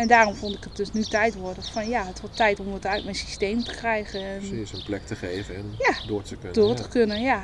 En 0.00 0.06
daarom 0.06 0.34
vond 0.34 0.54
ik 0.54 0.64
het 0.64 0.76
dus 0.76 0.92
nu 0.92 1.02
tijd 1.02 1.34
worden 1.34 1.62
van 1.62 1.88
ja, 1.88 2.06
het 2.06 2.20
wordt 2.20 2.36
tijd 2.36 2.60
om 2.60 2.72
het 2.72 2.86
uit 2.86 3.04
mijn 3.04 3.16
systeem 3.16 3.64
te 3.64 3.70
krijgen. 3.70 4.20
En... 4.20 4.38
Precies, 4.38 4.72
een 4.72 4.82
plek 4.84 5.06
te 5.06 5.14
geven 5.14 5.54
en 5.54 5.64
door 6.06 6.22
te 6.22 6.36
kunnen. 6.36 6.52
Door 6.52 6.74
te 6.74 6.88
kunnen, 6.88 7.22
ja. 7.22 7.42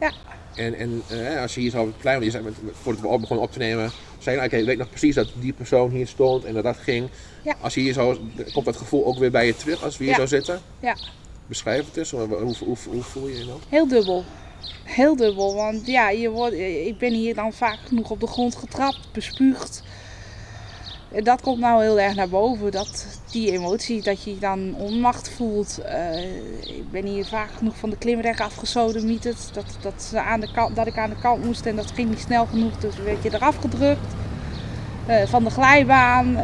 ja. 0.00 0.12
En, 0.54 0.74
en 0.74 1.02
uh, 1.12 1.40
als 1.40 1.54
je 1.54 1.60
hier 1.60 1.70
zo 1.70 1.80
op 1.80 1.86
het 1.86 1.98
plein, 1.98 2.22
je 2.22 2.30
zei, 2.30 2.44
voordat 2.72 3.02
we 3.02 3.08
op 3.08 3.20
begonnen 3.20 3.46
op 3.46 3.52
te 3.52 3.58
nemen, 3.58 3.90
zei 4.18 4.36
je, 4.36 4.42
nou, 4.42 4.56
ik 4.56 4.66
weet 4.66 4.78
nog 4.78 4.88
precies 4.88 5.14
dat 5.14 5.28
die 5.34 5.52
persoon 5.52 5.90
hier 5.90 6.06
stond 6.06 6.44
en 6.44 6.54
dat 6.54 6.62
dat 6.62 6.76
ging. 6.76 7.08
Ja. 7.42 7.56
Als 7.60 7.74
je 7.74 7.80
hier 7.80 7.92
zo, 7.92 8.18
komt 8.52 8.64
dat 8.64 8.76
gevoel 8.76 9.06
ook 9.06 9.18
weer 9.18 9.30
bij 9.30 9.46
je 9.46 9.56
terug 9.56 9.84
als 9.84 9.98
we 9.98 10.04
hier 10.04 10.14
zo 10.14 10.26
zitten? 10.26 10.60
Ja. 10.80 10.96
Beschrijf 11.46 11.86
het 11.86 11.96
eens, 11.96 12.10
hoe, 12.10 12.20
hoe, 12.20 12.56
hoe, 12.58 12.76
hoe 12.88 13.02
voel 13.02 13.28
je 13.28 13.38
je 13.38 13.44
dan? 13.44 13.60
Heel 13.68 13.88
dubbel. 13.88 14.24
Heel 14.84 15.16
dubbel, 15.16 15.54
want 15.54 15.86
ja, 15.86 16.10
je 16.10 16.30
wordt, 16.30 16.54
ik 16.86 16.98
ben 16.98 17.12
hier 17.12 17.34
dan 17.34 17.52
vaak 17.52 17.78
genoeg 17.86 18.10
op 18.10 18.20
de 18.20 18.26
grond 18.26 18.56
getrapt, 18.56 19.08
bespuugd 19.12 19.82
dat 21.20 21.40
komt 21.40 21.58
nou 21.58 21.82
heel 21.82 22.00
erg 22.00 22.14
naar 22.14 22.28
boven. 22.28 22.70
Dat, 22.70 23.06
die 23.30 23.52
emotie, 23.52 24.02
dat 24.02 24.22
je 24.22 24.38
dan 24.38 24.74
onmacht 24.78 25.30
voelt. 25.30 25.78
Uh, 25.84 26.22
ik 26.76 26.90
ben 26.90 27.06
hier 27.06 27.24
vaak 27.24 27.50
genoeg 27.56 27.76
van 27.76 27.90
de 27.90 27.96
klimreg 27.96 28.40
afgesodemieterd. 28.40 29.54
Dat, 29.54 29.64
dat, 29.80 30.02
ze 30.02 30.20
aan 30.20 30.40
de 30.40 30.52
kant, 30.52 30.76
dat 30.76 30.86
ik 30.86 30.98
aan 30.98 31.10
de 31.10 31.20
kant 31.20 31.44
moest 31.44 31.66
en 31.66 31.76
dat 31.76 31.90
ging 31.94 32.08
niet 32.08 32.20
snel 32.20 32.46
genoeg. 32.46 32.78
Dus 32.78 32.96
werd 32.96 33.22
je 33.22 33.34
eraf 33.34 33.56
gedrukt. 33.56 34.14
Uh, 35.08 35.22
van 35.24 35.44
de 35.44 35.50
glijbaan, 35.50 36.28
uh, 36.28 36.42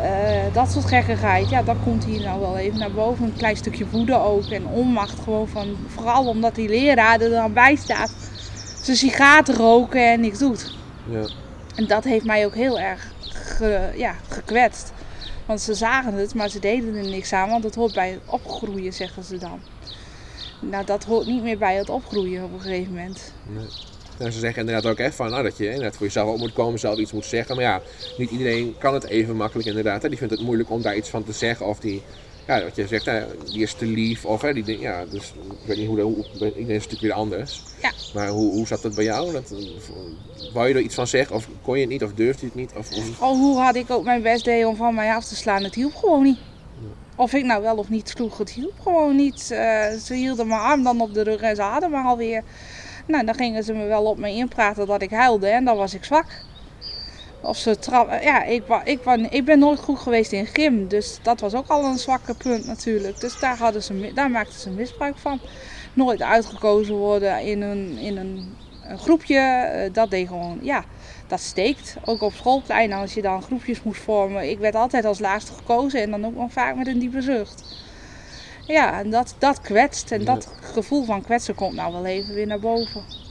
dat 0.52 0.70
soort 0.70 0.84
gekkigheid. 0.84 1.48
Ja, 1.48 1.62
dat 1.62 1.76
komt 1.84 2.04
hier 2.04 2.22
nou 2.22 2.40
wel 2.40 2.56
even 2.56 2.78
naar 2.78 2.92
boven. 2.92 3.24
Een 3.24 3.36
klein 3.36 3.56
stukje 3.56 3.88
woede 3.88 4.18
ook 4.18 4.50
en 4.50 4.66
onmacht 4.66 5.20
gewoon 5.20 5.48
van... 5.48 5.76
Vooral 5.86 6.26
omdat 6.26 6.54
die 6.54 6.68
leraar 6.68 7.20
er 7.20 7.30
dan 7.30 7.52
bij 7.52 7.76
staat. 7.76 8.12
Zijn 8.82 8.96
sigaretten 8.96 9.54
roken 9.54 10.10
en 10.12 10.20
niks 10.20 10.38
doet. 10.38 10.74
Ja. 11.10 11.28
En 11.76 11.86
dat 11.86 12.04
heeft 12.04 12.24
mij 12.24 12.46
ook 12.46 12.54
heel 12.54 12.80
erg 12.80 13.12
ja, 13.96 14.14
gekwetst. 14.28 14.92
Want 15.46 15.60
ze 15.60 15.74
zagen 15.74 16.14
het, 16.14 16.34
maar 16.34 16.48
ze 16.48 16.58
deden 16.58 16.94
er 16.94 17.08
niks 17.08 17.32
aan, 17.32 17.48
want 17.48 17.64
het 17.64 17.74
hoort 17.74 17.94
bij 17.94 18.10
het 18.10 18.20
opgroeien, 18.26 18.92
zeggen 18.92 19.24
ze 19.24 19.38
dan. 19.38 19.60
Nou, 20.60 20.84
dat 20.84 21.04
hoort 21.04 21.26
niet 21.26 21.42
meer 21.42 21.58
bij 21.58 21.76
het 21.76 21.88
opgroeien 21.88 22.44
op 22.44 22.52
een 22.52 22.60
gegeven 22.60 22.92
moment. 22.94 23.32
Nee. 23.46 23.66
Nou, 24.18 24.30
ze 24.30 24.38
zeggen 24.38 24.60
inderdaad 24.60 24.90
ook 24.90 24.98
echt 24.98 25.14
van 25.14 25.30
nou, 25.30 25.42
dat 25.42 25.56
je 25.56 25.66
inderdaad 25.66 25.96
voor 25.96 26.06
jezelf 26.06 26.32
op 26.32 26.38
moet 26.38 26.52
komen, 26.52 26.78
zelf 26.78 26.98
iets 26.98 27.12
moet 27.12 27.24
zeggen. 27.24 27.56
Maar 27.56 27.64
ja, 27.64 27.80
niet 28.16 28.30
iedereen 28.30 28.74
kan 28.78 28.94
het 28.94 29.04
even 29.04 29.36
makkelijk 29.36 29.68
inderdaad. 29.68 30.02
Hè. 30.02 30.08
Die 30.08 30.18
vindt 30.18 30.32
het 30.32 30.42
moeilijk 30.42 30.70
om 30.70 30.82
daar 30.82 30.96
iets 30.96 31.08
van 31.08 31.24
te 31.24 31.32
zeggen 31.32 31.66
of 31.66 31.78
die 31.80 32.02
ja, 32.48 32.62
wat 32.62 32.76
je 32.76 32.86
zegt, 32.86 33.04
hè, 33.04 33.24
die 33.44 33.62
is 33.62 33.72
te 33.74 33.86
lief. 33.86 34.24
Of 34.24 34.42
hè, 34.42 34.52
die, 34.52 34.64
ding- 34.64 34.80
ja, 34.80 35.04
dus 35.10 35.32
ik 35.60 35.66
weet 35.66 35.76
niet 35.76 35.86
hoe, 35.86 35.96
dat- 35.96 36.04
hoe 36.06 36.24
iedereen 36.38 36.68
is 36.68 36.74
natuurlijk 36.74 37.00
weer 37.00 37.12
anders. 37.12 37.62
Ja. 37.82 37.92
Maar 38.14 38.28
hoe, 38.28 38.52
hoe 38.52 38.66
zat 38.66 38.82
dat 38.82 38.94
bij 38.94 39.04
jou? 39.04 39.32
Dat, 39.32 39.50
eh, 39.50 40.52
wou 40.52 40.68
je 40.68 40.74
er 40.74 40.80
iets 40.80 40.94
van 40.94 41.06
zeggen? 41.06 41.36
Of 41.36 41.48
kon 41.62 41.74
je 41.74 41.80
het 41.80 41.90
niet? 41.90 42.02
Of 42.04 42.12
durfde 42.12 42.40
je 42.40 42.46
het 42.46 42.54
niet? 42.54 42.72
Of, 42.76 42.88
hoe- 42.94 43.02
Al 43.18 43.36
hoe 43.36 43.58
had 43.58 43.74
ik 43.74 43.90
ook 43.90 44.04
mijn 44.04 44.22
best 44.22 44.44
deed 44.44 44.64
om 44.64 44.76
van 44.76 44.94
mij 44.94 45.14
af 45.14 45.24
te 45.24 45.36
slaan, 45.36 45.64
het 45.64 45.74
hielp 45.74 45.94
gewoon 45.94 46.22
niet. 46.22 46.38
Of 47.16 47.32
ik 47.32 47.44
nou 47.44 47.62
wel 47.62 47.76
of 47.76 47.88
niet 47.88 48.08
sloeg, 48.08 48.38
het 48.38 48.50
hielp 48.50 48.80
gewoon 48.82 49.16
niet. 49.16 49.50
Eh, 49.50 49.92
ze 50.04 50.14
hielden 50.14 50.46
mijn 50.46 50.60
arm 50.60 50.82
dan 50.82 51.00
op 51.00 51.14
de 51.14 51.22
rug 51.22 51.40
en 51.40 51.56
ze 51.56 51.62
hadden 51.62 51.90
me 51.90 51.96
alweer. 52.02 52.42
Nou, 53.06 53.24
dan 53.24 53.34
gingen 53.34 53.64
ze 53.64 53.72
me 53.72 53.86
wel 53.86 54.02
op 54.04 54.18
me 54.18 54.30
inpraten 54.30 54.86
dat 54.86 55.02
ik 55.02 55.10
huilde 55.10 55.48
en 55.48 55.64
dan 55.64 55.76
was 55.76 55.94
ik 55.94 56.04
zwak. 56.04 56.26
Of 57.48 57.56
ze 57.56 57.76
ja, 58.22 58.44
ik, 58.44 58.62
ik, 58.84 59.00
ik 59.30 59.44
ben 59.44 59.58
nooit 59.58 59.78
goed 59.78 59.98
geweest 59.98 60.32
in 60.32 60.46
gym, 60.46 60.88
dus 60.88 61.18
dat 61.22 61.40
was 61.40 61.54
ook 61.54 61.68
al 61.68 61.84
een 61.84 61.98
zwakke 61.98 62.34
punt 62.34 62.66
natuurlijk. 62.66 63.20
Dus 63.20 63.38
daar, 63.40 63.56
hadden 63.56 63.82
ze, 63.82 64.12
daar 64.14 64.30
maakten 64.30 64.58
ze 64.58 64.70
misbruik 64.70 65.16
van. 65.16 65.40
Nooit 65.92 66.22
uitgekozen 66.22 66.94
worden 66.94 67.40
in 67.40 67.62
een, 67.62 67.98
in 67.98 68.16
een, 68.16 68.56
een 68.84 68.98
groepje, 68.98 69.38
eh, 69.38 69.92
dat 69.92 70.10
deed 70.10 70.28
gewoon, 70.28 70.58
ja, 70.62 70.84
dat 71.26 71.40
steekt. 71.40 71.96
Ook 72.04 72.22
op 72.22 72.32
schoolplein, 72.32 72.92
als 72.92 73.14
je 73.14 73.22
dan 73.22 73.42
groepjes 73.42 73.82
moest 73.82 74.00
vormen. 74.00 74.50
Ik 74.50 74.58
werd 74.58 74.74
altijd 74.74 75.04
als 75.04 75.18
laatste 75.18 75.52
gekozen 75.52 76.02
en 76.02 76.10
dan 76.10 76.26
ook 76.26 76.34
nog 76.34 76.52
vaak 76.52 76.76
met 76.76 76.86
een 76.86 76.98
diepe 76.98 77.20
zucht. 77.20 77.64
Ja, 78.66 78.98
en 78.98 79.10
dat, 79.10 79.34
dat 79.38 79.60
kwetst. 79.60 80.10
En 80.10 80.24
dat 80.24 80.48
gevoel 80.60 81.04
van 81.04 81.22
kwetsen 81.22 81.54
komt 81.54 81.74
nou 81.74 81.92
wel 81.92 82.06
even 82.06 82.34
weer 82.34 82.46
naar 82.46 82.60
boven. 82.60 83.27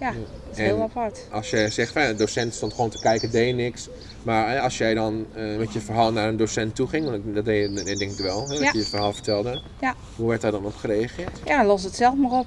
Ja, 0.00 0.10
dat 0.12 0.20
is 0.52 0.56
heel 0.56 0.82
apart. 0.82 1.20
als 1.30 1.50
je 1.50 1.68
zegt, 1.70 1.92
van, 1.92 2.02
ja, 2.02 2.08
de 2.08 2.14
docent 2.14 2.54
stond 2.54 2.72
gewoon 2.74 2.90
te 2.90 2.98
kijken, 2.98 3.30
deed 3.30 3.54
niks. 3.54 3.88
Maar 4.22 4.58
als 4.58 4.78
jij 4.78 4.94
dan 4.94 5.26
eh, 5.34 5.56
met 5.56 5.72
je 5.72 5.80
verhaal 5.80 6.12
naar 6.12 6.28
een 6.28 6.36
docent 6.36 6.74
toe 6.74 6.88
ging, 6.88 7.04
want 7.10 7.34
dat 7.34 7.44
deed 7.44 7.78
je 7.88 7.96
denk 7.96 8.10
ik 8.12 8.18
wel, 8.18 8.48
hè, 8.48 8.54
Ja. 8.54 8.60
dat 8.60 8.72
je 8.72 8.78
je 8.78 8.84
verhaal 8.84 9.12
vertelde. 9.12 9.62
Ja. 9.80 9.94
Hoe 10.16 10.28
werd 10.28 10.40
daar 10.40 10.50
dan 10.50 10.64
op 10.64 10.76
gereageerd? 10.76 11.38
Ja, 11.44 11.64
los 11.64 11.82
het 11.82 11.96
zelf 11.96 12.14
maar 12.14 12.30
op. 12.38 12.46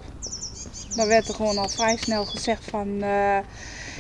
Dan 0.96 1.08
werd 1.08 1.27
er 1.27 1.34
gewoon 1.34 1.58
al 1.58 1.70
vrij 1.70 1.98
snel 1.98 2.25
gezegd 2.25 2.63
van... 2.70 2.88
eh, 3.01 3.38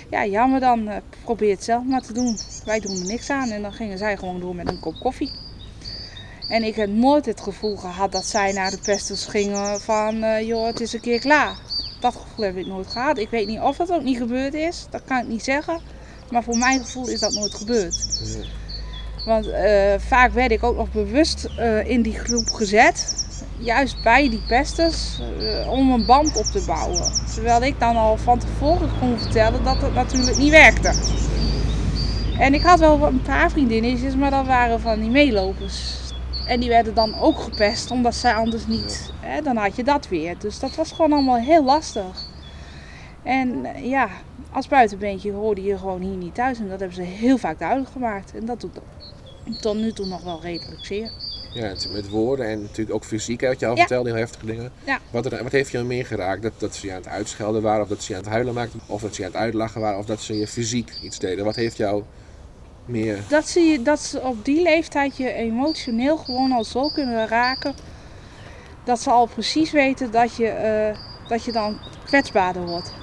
ja, 0.09 0.25
jammer 0.25 0.59
dan. 0.59 0.87
eh, 0.87 0.97
probeer 1.23 1.51
het 1.51 1.63
zelf 1.63 1.83
maar 1.83 2.01
te 2.01 2.13
doen. 2.13 2.37
Wij 2.65 2.79
doen 2.79 2.99
er 2.99 3.05
niks 3.05 3.29
aan. 3.29 3.49
En 3.49 3.61
dan 3.61 3.73
gingen 3.73 3.97
zij 3.97 4.17
gewoon 4.17 4.39
door 4.39 4.55
met 4.55 4.67
een 4.69 4.79
kop 4.79 4.95
koffie. 4.99 5.31
En 6.49 6.63
ik 6.63 6.75
heb 6.75 6.89
nooit 6.89 7.25
het 7.25 7.41
gevoel 7.41 7.75
gehad 7.75 8.11
dat 8.11 8.25
zij 8.25 8.51
naar 8.51 8.71
de 8.71 8.77
pesters 8.77 9.25
gingen 9.25 9.81
van... 9.81 10.45
joh, 10.45 10.65
het 10.65 10.79
is 10.79 10.93
een 10.93 11.01
keer 11.01 11.19
klaar. 11.19 11.55
Dat 12.01 12.15
gevoel 12.15 12.45
heb 12.45 12.57
ik 12.57 12.65
nooit 12.67 12.87
gehad. 12.87 13.17
Ik 13.17 13.29
weet 13.29 13.47
niet 13.47 13.59
of 13.59 13.77
dat 13.77 13.91
ook 13.91 14.03
niet 14.03 14.17
gebeurd 14.17 14.53
is. 14.53 14.85
Dat 14.89 15.01
kan 15.05 15.17
ik 15.17 15.27
niet 15.27 15.43
zeggen. 15.43 15.79
Maar 16.31 16.43
voor 16.43 16.57
mijn 16.57 16.79
gevoel 16.79 17.07
is 17.07 17.19
dat 17.19 17.33
nooit 17.33 17.53
gebeurd. 17.53 17.95
Want 19.25 19.49
eh, 19.49 19.93
vaak 19.97 20.31
werd 20.31 20.51
ik 20.51 20.63
ook 20.63 20.75
nog 20.77 20.91
bewust 20.91 21.47
eh, 21.57 21.89
in 21.89 22.01
die 22.01 22.19
groep 22.19 22.49
gezet. 22.49 23.25
Juist 23.57 24.03
bij 24.03 24.29
die 24.29 24.41
pesters. 24.47 25.19
eh, 25.39 25.71
om 25.71 25.91
een 25.91 26.05
band 26.05 26.37
op 26.37 26.45
te 26.45 26.63
bouwen. 26.65 27.11
Terwijl 27.33 27.61
ik 27.63 27.79
dan 27.79 27.95
al 27.95 28.17
van 28.17 28.39
tevoren 28.39 28.89
kon 28.99 29.19
vertellen 29.19 29.63
dat 29.63 29.81
het 29.81 29.93
natuurlijk 29.93 30.37
niet 30.37 30.51
werkte. 30.51 30.93
En 32.39 32.53
ik 32.53 32.61
had 32.61 32.79
wel 32.79 33.07
een 33.07 33.21
paar 33.21 33.51
vriendinnetjes, 33.51 34.15
maar 34.15 34.31
dat 34.31 34.45
waren 34.45 34.79
van 34.79 34.99
die 34.99 35.09
meelopers. 35.09 36.00
En 36.47 36.59
die 36.59 36.69
werden 36.69 36.93
dan 36.93 37.15
ook 37.19 37.39
gepest, 37.39 37.91
omdat 37.91 38.15
zij 38.15 38.33
anders 38.33 38.67
niet. 38.67 39.11
Hè, 39.19 39.41
dan 39.41 39.57
had 39.57 39.75
je 39.75 39.83
dat 39.83 40.07
weer. 40.07 40.35
Dus 40.39 40.59
dat 40.59 40.75
was 40.75 40.91
gewoon 40.91 41.13
allemaal 41.13 41.37
heel 41.39 41.63
lastig. 41.63 42.25
En 43.23 43.65
eh, 43.65 43.85
ja, 43.89 44.09
als 44.51 44.67
buitenbeentje 44.67 45.31
hoorde 45.31 45.63
je 45.63 45.77
gewoon 45.77 46.01
hier 46.01 46.15
niet 46.17 46.35
thuis. 46.35 46.59
En 46.59 46.69
dat 46.69 46.79
hebben 46.79 46.95
ze 46.97 47.01
heel 47.03 47.37
vaak 47.37 47.59
duidelijk 47.59 47.89
gemaakt. 47.91 48.31
En 48.35 48.45
dat 48.45 48.61
doet 48.61 48.79
tot 49.61 49.75
nu 49.75 49.91
toe 49.91 50.05
nog 50.05 50.23
wel 50.23 50.41
redelijk 50.41 50.85
zeer. 50.85 51.11
Ja, 51.53 51.73
met 51.93 52.09
woorden 52.09 52.45
en 52.47 52.61
natuurlijk 52.61 52.95
ook 52.95 53.03
fysiek, 53.03 53.41
wat 53.41 53.59
je 53.59 53.65
al 53.65 53.71
Ja. 53.75 53.79
vertelde, 53.79 54.09
heel 54.09 54.17
heftige 54.19 54.45
dingen. 54.45 54.71
Ja. 54.83 54.99
Wat, 55.11 55.25
er- 55.25 55.43
wat 55.43 55.51
heeft 55.51 55.71
je 55.71 55.83
meer 55.83 56.05
geraakt? 56.05 56.41
Dat, 56.41 56.51
dat 56.57 56.75
ze 56.75 56.85
je 56.85 56.91
aan 56.91 56.97
het 56.97 57.07
uitschelden 57.07 57.61
waren, 57.61 57.81
of 57.81 57.87
dat 57.87 58.03
ze 58.03 58.11
je 58.11 58.17
aan 58.17 58.23
het 58.23 58.31
huilen 58.33 58.53
maakten, 58.53 58.79
of 58.85 59.01
dat 59.01 59.15
ze 59.15 59.21
je 59.21 59.27
aan 59.27 59.33
het 59.33 59.41
uitlachen 59.41 59.81
waren, 59.81 59.99
of 59.99 60.05
dat 60.05 60.21
ze 60.21 60.37
je 60.37 60.47
fysiek 60.47 60.91
iets 61.03 61.19
deden? 61.19 61.45
Wat 61.45 61.55
heeft 61.55 61.77
jou 61.77 62.03
meer... 62.85 63.19
Dat, 63.27 63.47
zie 63.47 63.71
je, 63.71 63.81
dat 63.81 63.99
ze 63.99 64.21
op 64.21 64.45
die 64.45 64.61
leeftijd 64.61 65.17
je 65.17 65.33
emotioneel 65.33 66.17
gewoon 66.17 66.51
al 66.51 66.63
zo 66.63 66.89
kunnen 66.89 67.27
raken. 67.27 67.73
Dat 68.83 69.01
ze 69.01 69.09
al 69.09 69.25
precies 69.25 69.71
weten 69.71 70.11
dat 70.11 70.35
je, 70.35 70.47
eh, 70.47 70.97
dat 71.27 71.43
je 71.43 71.51
dan 71.51 71.77
kwetsbaarder 72.05 72.65
wordt. 72.65 72.93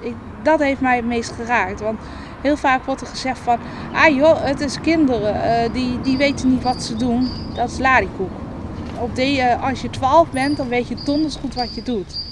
Ik, 0.00 0.14
dat 0.42 0.58
heeft 0.58 0.80
mij 0.80 0.96
het 0.96 1.06
meest 1.06 1.30
geraakt. 1.32 1.80
Want 1.80 2.00
heel 2.42 2.56
vaak 2.56 2.84
wordt 2.84 3.00
er 3.00 3.06
gezegd 3.06 3.38
van... 3.38 3.58
Ah 3.92 4.14
joh, 4.14 4.42
het 4.44 4.60
is 4.60 4.80
kinderen. 4.80 5.42
eh, 5.42 5.72
die, 5.72 6.00
die 6.00 6.16
weten 6.16 6.50
niet 6.50 6.62
wat 6.62 6.82
ze 6.82 6.96
doen. 6.96 7.30
Dat 7.54 7.70
is 7.70 7.78
ladikoek. 7.78 8.30
Op 9.00 9.18
eh, 9.18 9.62
als 9.62 9.80
je 9.80 9.90
12 9.90 10.30
bent, 10.30 10.56
dan 10.56 10.68
weet 10.68 10.88
je 10.88 11.02
donders 11.04 11.36
goed 11.36 11.54
wat 11.54 11.74
je 11.74 11.82
doet. 11.82 12.26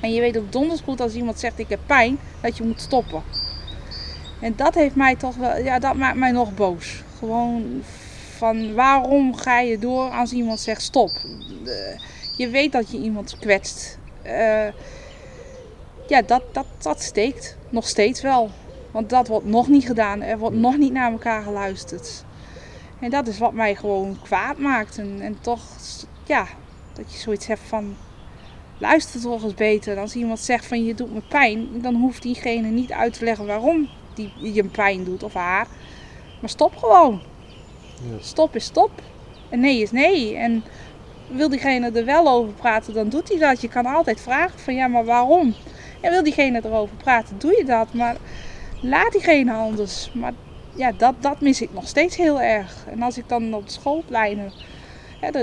En 0.00 0.12
je 0.12 0.20
weet 0.20 0.38
ook 0.38 0.52
donders 0.52 0.80
goed 0.80 1.00
als 1.00 1.14
iemand 1.14 1.38
zegt 1.38 1.58
ik 1.58 1.68
heb 1.68 1.80
pijn, 1.86 2.18
dat 2.40 2.56
je 2.56 2.64
moet 2.64 2.80
stoppen. 2.80 3.22
En 4.40 4.52
dat 4.56 4.74
heeft 4.74 4.94
mij 4.94 5.16
toch 5.16 5.36
wel, 5.36 5.58
ja, 5.58 5.78
dat 5.78 5.94
maakt 5.94 6.16
mij 6.16 6.30
nog 6.30 6.54
boos. 6.54 7.02
Gewoon 7.18 7.82
van 8.36 8.74
waarom 8.74 9.36
ga 9.36 9.60
je 9.60 9.78
door 9.78 10.10
als 10.10 10.32
iemand 10.32 10.60
zegt 10.60 10.82
stop? 10.82 11.10
Eh, 11.64 11.98
je 12.36 12.48
weet 12.48 12.72
dat 12.72 12.90
je 12.90 12.98
iemand 12.98 13.36
kwetst. 13.38 13.98
Eh, 14.22 14.66
ja, 16.08 16.22
dat, 16.22 16.42
dat, 16.52 16.66
dat 16.78 17.02
steekt. 17.02 17.56
Nog 17.68 17.88
steeds 17.88 18.20
wel. 18.22 18.50
Want 18.90 19.10
dat 19.10 19.28
wordt 19.28 19.46
nog 19.46 19.68
niet 19.68 19.86
gedaan. 19.86 20.22
Er 20.22 20.38
wordt 20.38 20.56
nog 20.56 20.76
niet 20.76 20.92
naar 20.92 21.12
elkaar 21.12 21.42
geluisterd. 21.42 22.24
En 23.00 23.10
dat 23.10 23.26
is 23.26 23.38
wat 23.38 23.52
mij 23.52 23.74
gewoon 23.74 24.18
kwaad 24.22 24.58
maakt. 24.58 24.98
En, 24.98 25.20
en 25.20 25.40
toch, 25.40 25.60
ja, 26.26 26.46
dat 26.92 27.12
je 27.12 27.18
zoiets 27.18 27.46
hebt 27.46 27.60
van. 27.66 27.96
Luister 28.78 29.20
toch 29.20 29.44
eens 29.44 29.54
beter. 29.54 29.98
Als 29.98 30.14
iemand 30.14 30.38
zegt 30.38 30.66
van 30.66 30.84
je 30.84 30.94
doet 30.94 31.14
me 31.14 31.20
pijn, 31.28 31.80
dan 31.80 31.94
hoeft 31.94 32.22
diegene 32.22 32.68
niet 32.68 32.92
uit 32.92 33.12
te 33.12 33.24
leggen 33.24 33.46
waarom 33.46 33.88
die 34.40 34.52
je 34.54 34.64
pijn 34.64 35.04
doet 35.04 35.22
of 35.22 35.34
haar. 35.34 35.66
Maar 36.40 36.50
stop 36.50 36.76
gewoon. 36.76 37.20
Ja. 38.10 38.16
Stop 38.20 38.54
is 38.56 38.64
stop. 38.64 38.90
En 39.48 39.60
nee 39.60 39.82
is 39.82 39.90
nee. 39.90 40.36
En 40.36 40.64
wil 41.28 41.48
diegene 41.48 41.90
er 41.90 42.04
wel 42.04 42.28
over 42.28 42.52
praten, 42.52 42.94
dan 42.94 43.08
doet 43.08 43.28
hij 43.28 43.38
dat. 43.38 43.60
Je 43.60 43.68
kan 43.68 43.86
altijd 43.86 44.20
vragen 44.20 44.58
van 44.60 44.74
ja, 44.74 44.86
maar 44.86 45.04
waarom? 45.04 45.54
En 46.00 46.10
wil 46.10 46.22
diegene 46.22 46.60
erover 46.64 46.96
praten, 46.96 47.38
doe 47.38 47.56
je 47.56 47.64
dat. 47.64 47.92
Maar 47.92 48.16
laat 48.80 49.12
diegene 49.12 49.52
anders. 49.52 50.10
Maar 50.12 50.32
ja, 50.74 50.92
dat, 50.92 51.14
dat 51.20 51.40
mis 51.40 51.60
ik 51.62 51.72
nog 51.72 51.88
steeds 51.88 52.16
heel 52.16 52.40
erg. 52.40 52.84
En 52.90 53.02
als 53.02 53.18
ik 53.18 53.28
dan 53.28 53.54
op 53.54 53.68
schoolpleinen... 53.68 54.52
Er, 55.20 55.34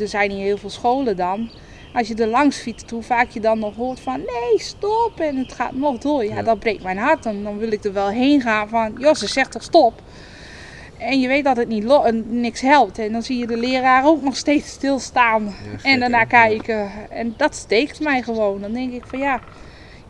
er- 0.00 0.08
zijn 0.08 0.28
niet 0.28 0.38
heel 0.38 0.58
veel 0.58 0.70
scholen 0.70 1.16
dan. 1.16 1.50
Als 1.92 2.08
je 2.08 2.14
er 2.14 2.26
langs 2.26 2.56
fietst, 2.58 2.90
hoe 2.90 3.02
vaak 3.02 3.28
je 3.30 3.40
dan 3.40 3.58
nog 3.58 3.76
hoort 3.76 4.00
van... 4.00 4.16
Nee, 4.18 4.58
stop! 4.60 5.12
En 5.20 5.36
het 5.36 5.52
gaat 5.52 5.72
nog 5.74 5.98
door. 5.98 6.24
Ja, 6.24 6.34
Ja. 6.34 6.42
dat 6.42 6.58
breekt 6.58 6.82
mijn 6.82 6.98
hart. 6.98 7.26
En 7.26 7.42
dan 7.42 7.58
wil 7.58 7.72
ik 7.72 7.84
er 7.84 7.92
wel 7.92 8.08
heen 8.08 8.40
gaan 8.40 8.68
van... 8.68 8.94
Joh, 8.98 9.14
ze 9.14 9.26
zegt 9.26 9.52
toch 9.52 9.62
stop? 9.62 10.02
En 10.98 11.20
je 11.20 11.28
weet 11.28 11.44
dat 11.44 11.56
het 11.56 11.68
niet 11.68 11.84
en 11.90 12.40
niks 12.40 12.60
helpt. 12.60 12.98
En 12.98 13.12
dan 13.12 13.22
zie 13.22 13.38
je 13.38 13.46
de 13.46 13.56
leraar 13.56 14.04
ook 14.06 14.22
nog 14.22 14.36
steeds 14.36 14.68
stilstaan. 14.70 15.44
Ja, 15.44 15.90
En 15.90 16.00
daarna 16.00 16.24
kijken. 16.24 16.90
En 17.10 17.34
dat 17.36 17.54
steekt 17.54 18.00
mij 18.00 18.22
gewoon. 18.22 18.60
Dan 18.60 18.72
denk 18.72 18.92
ik 18.92 19.06
van 19.06 19.18
ja, 19.18 19.40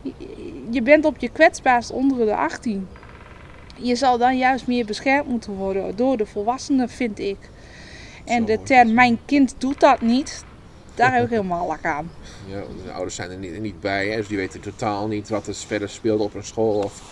je- 0.02 0.12
je 0.70 0.82
bent 0.82 1.04
op 1.04 1.18
je 1.18 1.28
kwetsbaarst 1.28 1.90
onder 1.92 2.26
de 2.26 2.34
18. 2.36 2.88
Je 3.76 3.94
zal 3.96 4.18
dan 4.18 4.38
juist 4.38 4.66
meer 4.66 4.84
beschermd 4.86 5.28
moeten 5.28 5.52
worden 5.52 5.96
door 5.96 6.16
de 6.16 6.26
volwassenen, 6.26 6.88
vind 6.88 7.18
ik. 7.18 7.38
En 8.24 8.44
de 8.44 8.62
term 8.62 8.94
mijn 8.94 9.18
kind 9.24 9.54
doet 9.58 9.80
dat 9.80 10.00
niet, 10.00 10.44
daar 11.00 11.14
heb 11.14 11.24
ik 11.24 11.30
helemaal 11.30 11.66
lak 11.66 11.84
aan. 11.84 12.10
Ja, 12.46 12.56
want 12.58 12.84
de 12.84 12.90
ouders 12.92 13.14
zijn 13.14 13.30
er 13.30 13.36
niet, 13.36 13.60
niet 13.60 13.80
bij, 13.80 14.08
hè, 14.08 14.16
dus 14.16 14.28
die 14.28 14.36
weten 14.36 14.60
totaal 14.60 15.06
niet 15.06 15.28
wat 15.28 15.46
er 15.46 15.54
verder 15.54 15.88
speelde 15.88 16.22
op 16.22 16.34
een 16.34 16.44
school. 16.44 16.78
Of, 16.82 17.02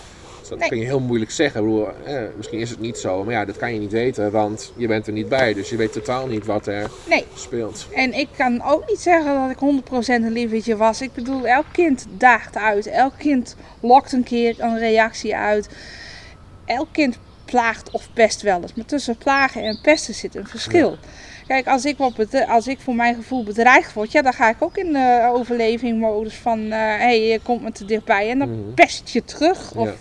dus 0.41 0.49
dat 0.49 0.59
Nee. 0.59 0.69
kun 0.69 0.79
je 0.79 0.85
heel 0.85 1.01
moeilijk 1.01 1.31
zeggen. 1.31 1.63
Bedoel, 1.63 1.89
eh, 2.05 2.21
misschien 2.37 2.59
is 2.59 2.71
het 2.71 2.81
niet 2.81 2.99
zo, 2.99 3.25
maar 3.25 3.35
ja, 3.35 3.45
dat 3.45 3.57
kan 3.57 3.73
je 3.73 3.79
niet 3.81 3.93
weten, 3.93 4.31
want 4.31 4.73
je 4.77 4.87
bent 4.87 5.07
er 5.07 5.13
niet 5.13 5.29
bij. 5.29 5.55
Dus 5.55 5.69
je 5.69 5.77
weet 5.77 5.93
totaal 5.93 6.27
niet 6.27 6.47
wat 6.47 6.67
er 6.67 6.91
Nee, 7.09 7.25
speelt. 7.35 7.87
en 7.95 8.13
ik 8.13 8.29
kan 8.37 8.63
ook 8.65 8.89
niet 8.89 9.01
zeggen 9.01 9.35
dat 9.35 9.51
ik 9.51 9.59
100% 9.59 10.25
een 10.25 10.33
lievertje 10.33 10.77
was. 10.77 11.01
Ik 11.03 11.13
bedoel, 11.15 11.47
elk 11.47 11.67
kind 11.73 12.07
daagt 12.11 12.57
uit. 12.57 12.87
Elk 12.87 13.13
kind 13.19 13.57
lokt 13.81 14.13
een 14.13 14.23
keer 14.25 14.55
een 14.59 14.79
reactie 14.79 15.37
uit. 15.37 15.69
Elk 16.65 16.89
kind 16.93 17.19
plaagt 17.45 17.91
of 17.91 18.09
pest 18.13 18.43
wel 18.43 18.63
eens. 18.63 18.75
Maar 18.75 18.85
tussen 18.85 19.17
plagen 19.17 19.63
en 19.63 19.79
pesten 19.83 20.15
zit 20.15 20.35
een 20.35 20.47
verschil. 20.47 20.97
Kijk, 21.49 21.67
als 21.67 21.85
ik, 21.85 21.97
wat 21.99 22.13
als 22.49 22.67
ik 22.67 22.79
voor 22.81 22.95
mijn 22.95 23.15
gevoel 23.15 23.43
bedreigd 23.45 23.93
word, 23.93 24.13
ja, 24.13 24.23
dan 24.23 24.33
ga 24.33 24.49
ik 24.49 24.57
ook 24.59 24.77
in 24.77 24.93
de 24.93 25.31
overlevingmodus 25.33 26.35
van, 26.35 26.59
hé, 26.61 26.77
hey, 26.77 27.27
je 27.27 27.41
komt 27.43 27.63
me 27.63 27.73
te 27.73 27.85
dichtbij. 27.85 28.31
En 28.31 28.39
dan 28.39 28.49
Mhm. 28.51 28.75
pest 28.75 29.09
je 29.11 29.25
terug. 29.25 29.73
Of 29.75 29.87
Ja. 29.87 29.95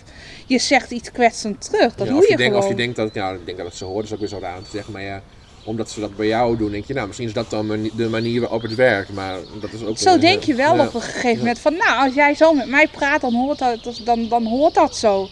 je 0.46 0.58
zegt 0.58 0.90
iets 0.90 1.10
kwetsend 1.12 1.60
terug. 1.70 1.94
Dat 1.94 2.06
Ja, 2.06 2.12
doe 2.12 2.22
of, 2.22 2.28
je, 2.28 2.36
gewoon. 2.36 2.56
of 2.62 2.68
je 2.68 2.74
denkt 2.74 2.96
dat, 2.96 3.14
ja, 3.14 3.30
ik 3.30 3.44
denk 3.46 3.56
dat 3.58 3.66
het 3.66 3.76
ze 3.76 3.84
hoort, 3.84 4.04
is 4.04 4.12
ook 4.12 4.18
weer 4.18 4.28
zo 4.28 4.38
raar 4.40 4.56
om 4.56 4.64
te 4.64 4.70
zeggen, 4.70 4.92
maar 4.92 5.02
ja, 5.02 5.22
omdat 5.64 5.90
ze 5.90 6.00
dat 6.00 6.16
bij 6.16 6.26
jou 6.26 6.56
doen, 6.56 6.70
denk 6.70 6.84
je, 6.84 6.94
nou, 6.94 7.06
misschien 7.06 7.28
is 7.28 7.34
dat 7.34 7.50
dan 7.50 7.90
de 7.96 8.08
manier 8.08 8.40
waarop 8.40 8.62
het 8.62 8.74
werkt, 8.74 9.12
maar 9.12 9.36
dat 9.60 9.72
is 9.72 9.84
ook 9.84 9.98
Zo 9.98 10.10
weer- 10.10 10.20
denk 10.20 10.42
je 10.42 10.54
wel 10.54 10.74
ja. 10.76 10.86
op 10.86 10.94
een 10.94 11.00
gegeven 11.00 11.38
moment 11.38 11.58
van, 11.58 11.72
nou, 11.76 12.04
als 12.06 12.14
jij 12.14 12.34
zo 12.34 12.52
met 12.52 12.68
mij 12.68 12.86
praat, 12.88 13.20
dan 13.20 13.34
hoort 13.34 13.58
dat, 13.58 14.00
dan, 14.04 14.28
dan 14.28 14.46
hoort 14.46 14.74
dat 14.74 14.96
zo. 14.96 15.28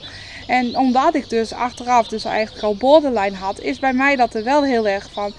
En 0.46 0.76
omdat 0.78 1.14
ik 1.14 1.28
dus 1.28 1.52
achteraf 1.52 2.08
dus 2.08 2.25
eigenlijk 2.25 2.64
al 2.64 2.76
borderline 2.76 3.37
had, 3.37 3.61
is 3.61 3.78
bij 3.78 3.92
mij 3.92 4.16
dat 4.16 4.35
er 4.35 4.44
wel 4.44 4.64
heel 4.64 4.88
erg 4.88 5.08
van, 5.12 5.32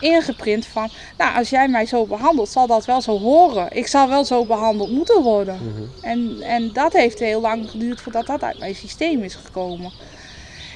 ingeprint 0.00 0.66
van, 0.66 0.88
nou 1.18 1.36
als 1.36 1.50
jij 1.50 1.68
mij 1.68 1.86
zo 1.86 2.04
behandelt, 2.04 2.48
zal 2.48 2.66
dat 2.66 2.84
wel 2.84 3.00
zo 3.00 3.18
horen. 3.18 3.76
Ik 3.76 3.86
zal 3.86 4.08
wel 4.08 4.24
zo 4.24 4.44
behandeld 4.44 4.90
moeten 4.90 5.22
worden. 5.22 5.54
Mhm. 5.54 6.06
En, 6.06 6.40
en 6.40 6.72
dat 6.72 6.92
heeft 6.92 7.18
heel 7.18 7.40
lang 7.40 7.70
geduurd 7.70 8.00
voordat 8.00 8.26
dat 8.26 8.42
uit 8.42 8.58
mijn 8.58 8.74
systeem 8.74 9.22
is 9.22 9.34
gekomen. 9.34 9.92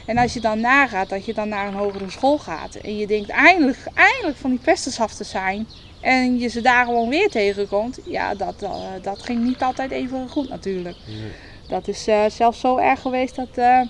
En 0.07 0.19
als 0.19 0.33
je 0.33 0.41
dan 0.41 0.61
nagaat 0.61 1.09
dat 1.09 1.25
je 1.25 1.35
dan 1.35 1.49
naar 1.49 1.67
een 1.67 1.75
hogere 1.75 2.11
school 2.11 2.39
gaat 2.39 2.75
en 2.75 2.97
je 2.97 3.07
denkt 3.07 3.29
eindelijk, 3.29 3.79
eindelijk 3.95 4.37
van 4.37 4.51
die 4.51 4.59
pesters 4.59 5.01
af 5.01 5.15
te 5.15 5.25
zijn 5.25 5.67
en 6.01 6.39
je 6.39 6.49
ze 6.49 6.61
daar 6.61 6.85
gewoon 6.85 7.09
weer 7.09 7.31
tegenkomt, 7.31 7.99
ja, 8.05 8.35
dat, 8.35 8.63
uh, 8.63 8.71
dat 9.03 9.23
ging 9.23 9.45
niet 9.45 9.63
altijd 9.63 9.91
even 9.91 10.29
goed 10.29 10.49
natuurlijk. 10.49 10.97
Nee. 11.07 11.31
Dat 11.69 11.89
is 11.89 12.09
uh, 12.09 12.25
zelfs 12.29 12.61
zo 12.61 12.77
erg 12.77 13.01
geweest 13.01 13.37
dat, 13.37 13.49
uh, 13.55 13.81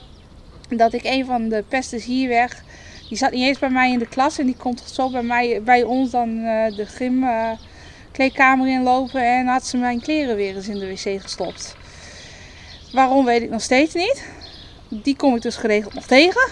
dat 0.69 0.93
ik 0.93 1.05
een 1.05 1.25
van 1.25 1.49
de 1.49 1.65
pesters 1.69 2.05
hier 2.05 2.29
weg, 2.29 2.63
die 3.15 3.23
zat 3.23 3.33
niet 3.33 3.47
eens 3.47 3.59
bij 3.59 3.71
mij 3.71 3.93
in 3.93 3.99
de 3.99 4.09
klas 4.09 4.39
en 4.39 4.47
die 4.47 4.57
komt 4.57 4.83
zo 4.93 5.11
bij, 5.11 5.23
mij, 5.23 5.63
bij 5.63 5.83
ons 5.83 6.11
dan 6.11 6.35
de 6.77 6.87
gym 6.87 7.25
kleedkamer 8.13 8.69
inlopen 8.69 9.23
en 9.23 9.47
had 9.47 9.67
ze 9.67 9.77
mijn 9.77 10.01
kleren 10.01 10.37
weer 10.37 10.57
eens 10.57 10.69
in 10.69 10.79
de 10.79 10.87
wc 10.87 11.23
gestopt. 11.23 11.77
Waarom 12.93 13.25
weet 13.25 13.43
ik 13.43 13.51
nog 13.51 13.61
steeds 13.61 13.95
niet. 13.95 14.29
Die 14.89 15.17
kom 15.17 15.35
ik 15.35 15.43
dus 15.43 15.57
geregeld 15.57 15.95
nog 15.95 16.07
tegen. 16.07 16.49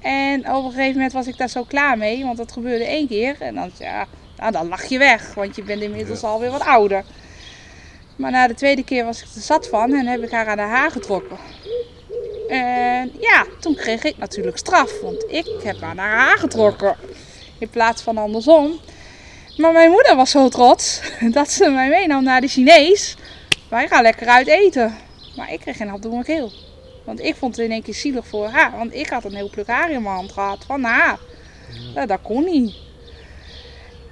En 0.00 0.54
op 0.54 0.64
een 0.64 0.70
gegeven 0.70 0.94
moment 0.94 1.12
was 1.12 1.26
ik 1.26 1.36
daar 1.36 1.48
zo 1.48 1.64
klaar 1.64 1.98
mee, 1.98 2.24
want 2.24 2.36
dat 2.36 2.52
gebeurde 2.52 2.84
één 2.84 3.08
keer. 3.08 3.36
En 3.40 3.54
dan, 3.54 3.70
ja, 3.78 4.06
nou, 4.36 4.52
dan 4.52 4.68
lach 4.68 4.84
je 4.84 4.98
weg, 4.98 5.34
want 5.34 5.56
je 5.56 5.62
bent 5.62 5.82
inmiddels 5.82 6.20
ja. 6.20 6.28
alweer 6.28 6.50
wat 6.50 6.64
ouder. 6.64 7.04
Maar 8.16 8.30
na 8.30 8.46
de 8.46 8.54
tweede 8.54 8.84
keer 8.84 9.04
was 9.04 9.22
ik 9.22 9.28
er 9.34 9.40
zat 9.40 9.68
van 9.68 9.94
en 9.94 10.06
heb 10.06 10.22
ik 10.22 10.30
haar 10.30 10.46
aan 10.46 10.56
de 10.56 10.62
haar 10.62 10.90
getrokken. 10.90 11.36
En 12.48 13.12
ja, 13.20 13.46
toen 13.60 13.74
kreeg 13.74 14.04
ik 14.04 14.18
natuurlijk 14.18 14.58
straf, 14.58 15.00
want 15.00 15.24
ik 15.28 15.46
heb 15.62 15.80
haar 15.80 15.94
naar 15.94 16.16
haar 16.16 16.38
getrokken. 16.38 16.96
In 17.58 17.68
plaats 17.68 18.02
van 18.02 18.18
andersom. 18.18 18.80
Maar 19.56 19.72
mijn 19.72 19.90
moeder 19.90 20.16
was 20.16 20.30
zo 20.30 20.48
trots 20.48 21.00
dat 21.38 21.50
ze 21.50 21.70
mij 21.70 21.88
meenam 21.88 22.24
naar 22.24 22.40
de 22.40 22.48
Chinees. 22.48 23.16
Wij 23.68 23.88
gaan 23.88 24.02
lekker 24.02 24.26
uit 24.26 24.46
eten. 24.46 24.96
Maar 25.36 25.52
ik 25.52 25.60
kreeg 25.60 25.76
geen 25.76 25.88
hap 25.88 26.02
door 26.02 26.12
mijn 26.12 26.24
keel. 26.24 26.52
Want 27.04 27.20
ik 27.20 27.36
vond 27.36 27.56
het 27.56 27.64
in 27.64 27.72
één 27.72 27.82
keer 27.82 27.94
zielig 27.94 28.26
voor 28.26 28.48
haar. 28.48 28.76
Want 28.76 28.94
ik 28.94 29.08
had 29.08 29.24
een 29.24 29.34
heel 29.34 29.50
pluk 29.50 29.66
haar 29.66 29.90
in 29.90 30.02
mijn 30.02 30.14
hand 30.14 30.32
gehad 30.32 30.64
van 30.66 30.82
haar. 30.82 31.18
Ja, 31.94 32.06
dat 32.06 32.20
kon 32.22 32.44
niet. 32.44 32.74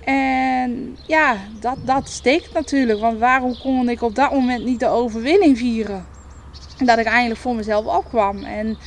En 0.05 0.97
ja, 1.07 1.37
dat, 1.61 1.77
dat 1.85 2.09
steekt 2.09 2.53
natuurlijk. 2.53 3.01
Want 3.01 3.19
waarom 3.19 3.59
kon 3.59 3.89
ik 3.89 4.03
op 4.03 4.15
dat 4.15 4.33
moment 4.33 4.65
niet 4.65 4.81
de 4.81 4.89
overwinning 4.89 5.59
vieren? 5.59 6.07
Dat 6.79 6.99
ik 6.99 7.07
eindelijk 7.07 7.41
voor 7.41 7.55
mezelf 7.55 7.85
opkwam. 7.85 8.45
En 8.45 8.79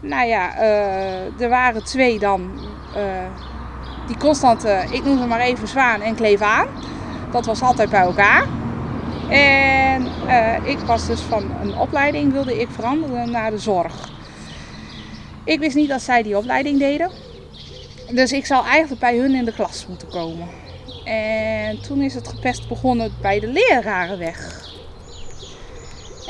nou 0.00 0.26
ja, 0.26 0.60
uh, 0.60 1.40
er 1.40 1.48
waren 1.48 1.84
twee 1.84 2.18
dan. 2.18 2.50
Uh, 2.96 3.02
die 4.06 4.16
constant, 4.16 4.64
uh, 4.64 4.92
ik 4.92 5.04
noem 5.04 5.18
ze 5.18 5.26
maar 5.26 5.40
even 5.40 5.68
zwaan 5.68 6.00
en 6.00 6.14
kleef 6.14 6.40
aan. 6.40 6.66
Dat 7.30 7.46
was 7.46 7.62
altijd 7.62 7.90
bij 7.90 8.00
elkaar. 8.00 8.46
En 9.28 10.06
uh, 10.26 10.56
ik 10.64 10.78
was 10.78 11.06
dus 11.06 11.20
van 11.20 11.50
een 11.62 11.76
opleiding, 11.78 12.32
wilde 12.32 12.60
ik 12.60 12.68
veranderen 12.70 13.30
naar 13.30 13.50
de 13.50 13.58
zorg. 13.58 14.10
Ik 15.44 15.58
wist 15.58 15.76
niet 15.76 15.88
dat 15.88 16.02
zij 16.02 16.22
die 16.22 16.36
opleiding 16.36 16.78
deden. 16.78 17.10
Dus 18.10 18.32
ik 18.32 18.46
zou 18.46 18.66
eigenlijk 18.66 19.00
bij 19.00 19.16
hun 19.16 19.34
in 19.34 19.44
de 19.44 19.52
klas 19.52 19.86
moeten 19.86 20.08
komen. 20.08 20.48
En 21.04 21.82
toen 21.82 22.02
is 22.02 22.14
het 22.14 22.28
gepest 22.28 22.68
begonnen 22.68 23.12
bij 23.20 23.40
de 23.40 23.46
leraren 23.46 24.18
weg. 24.18 24.69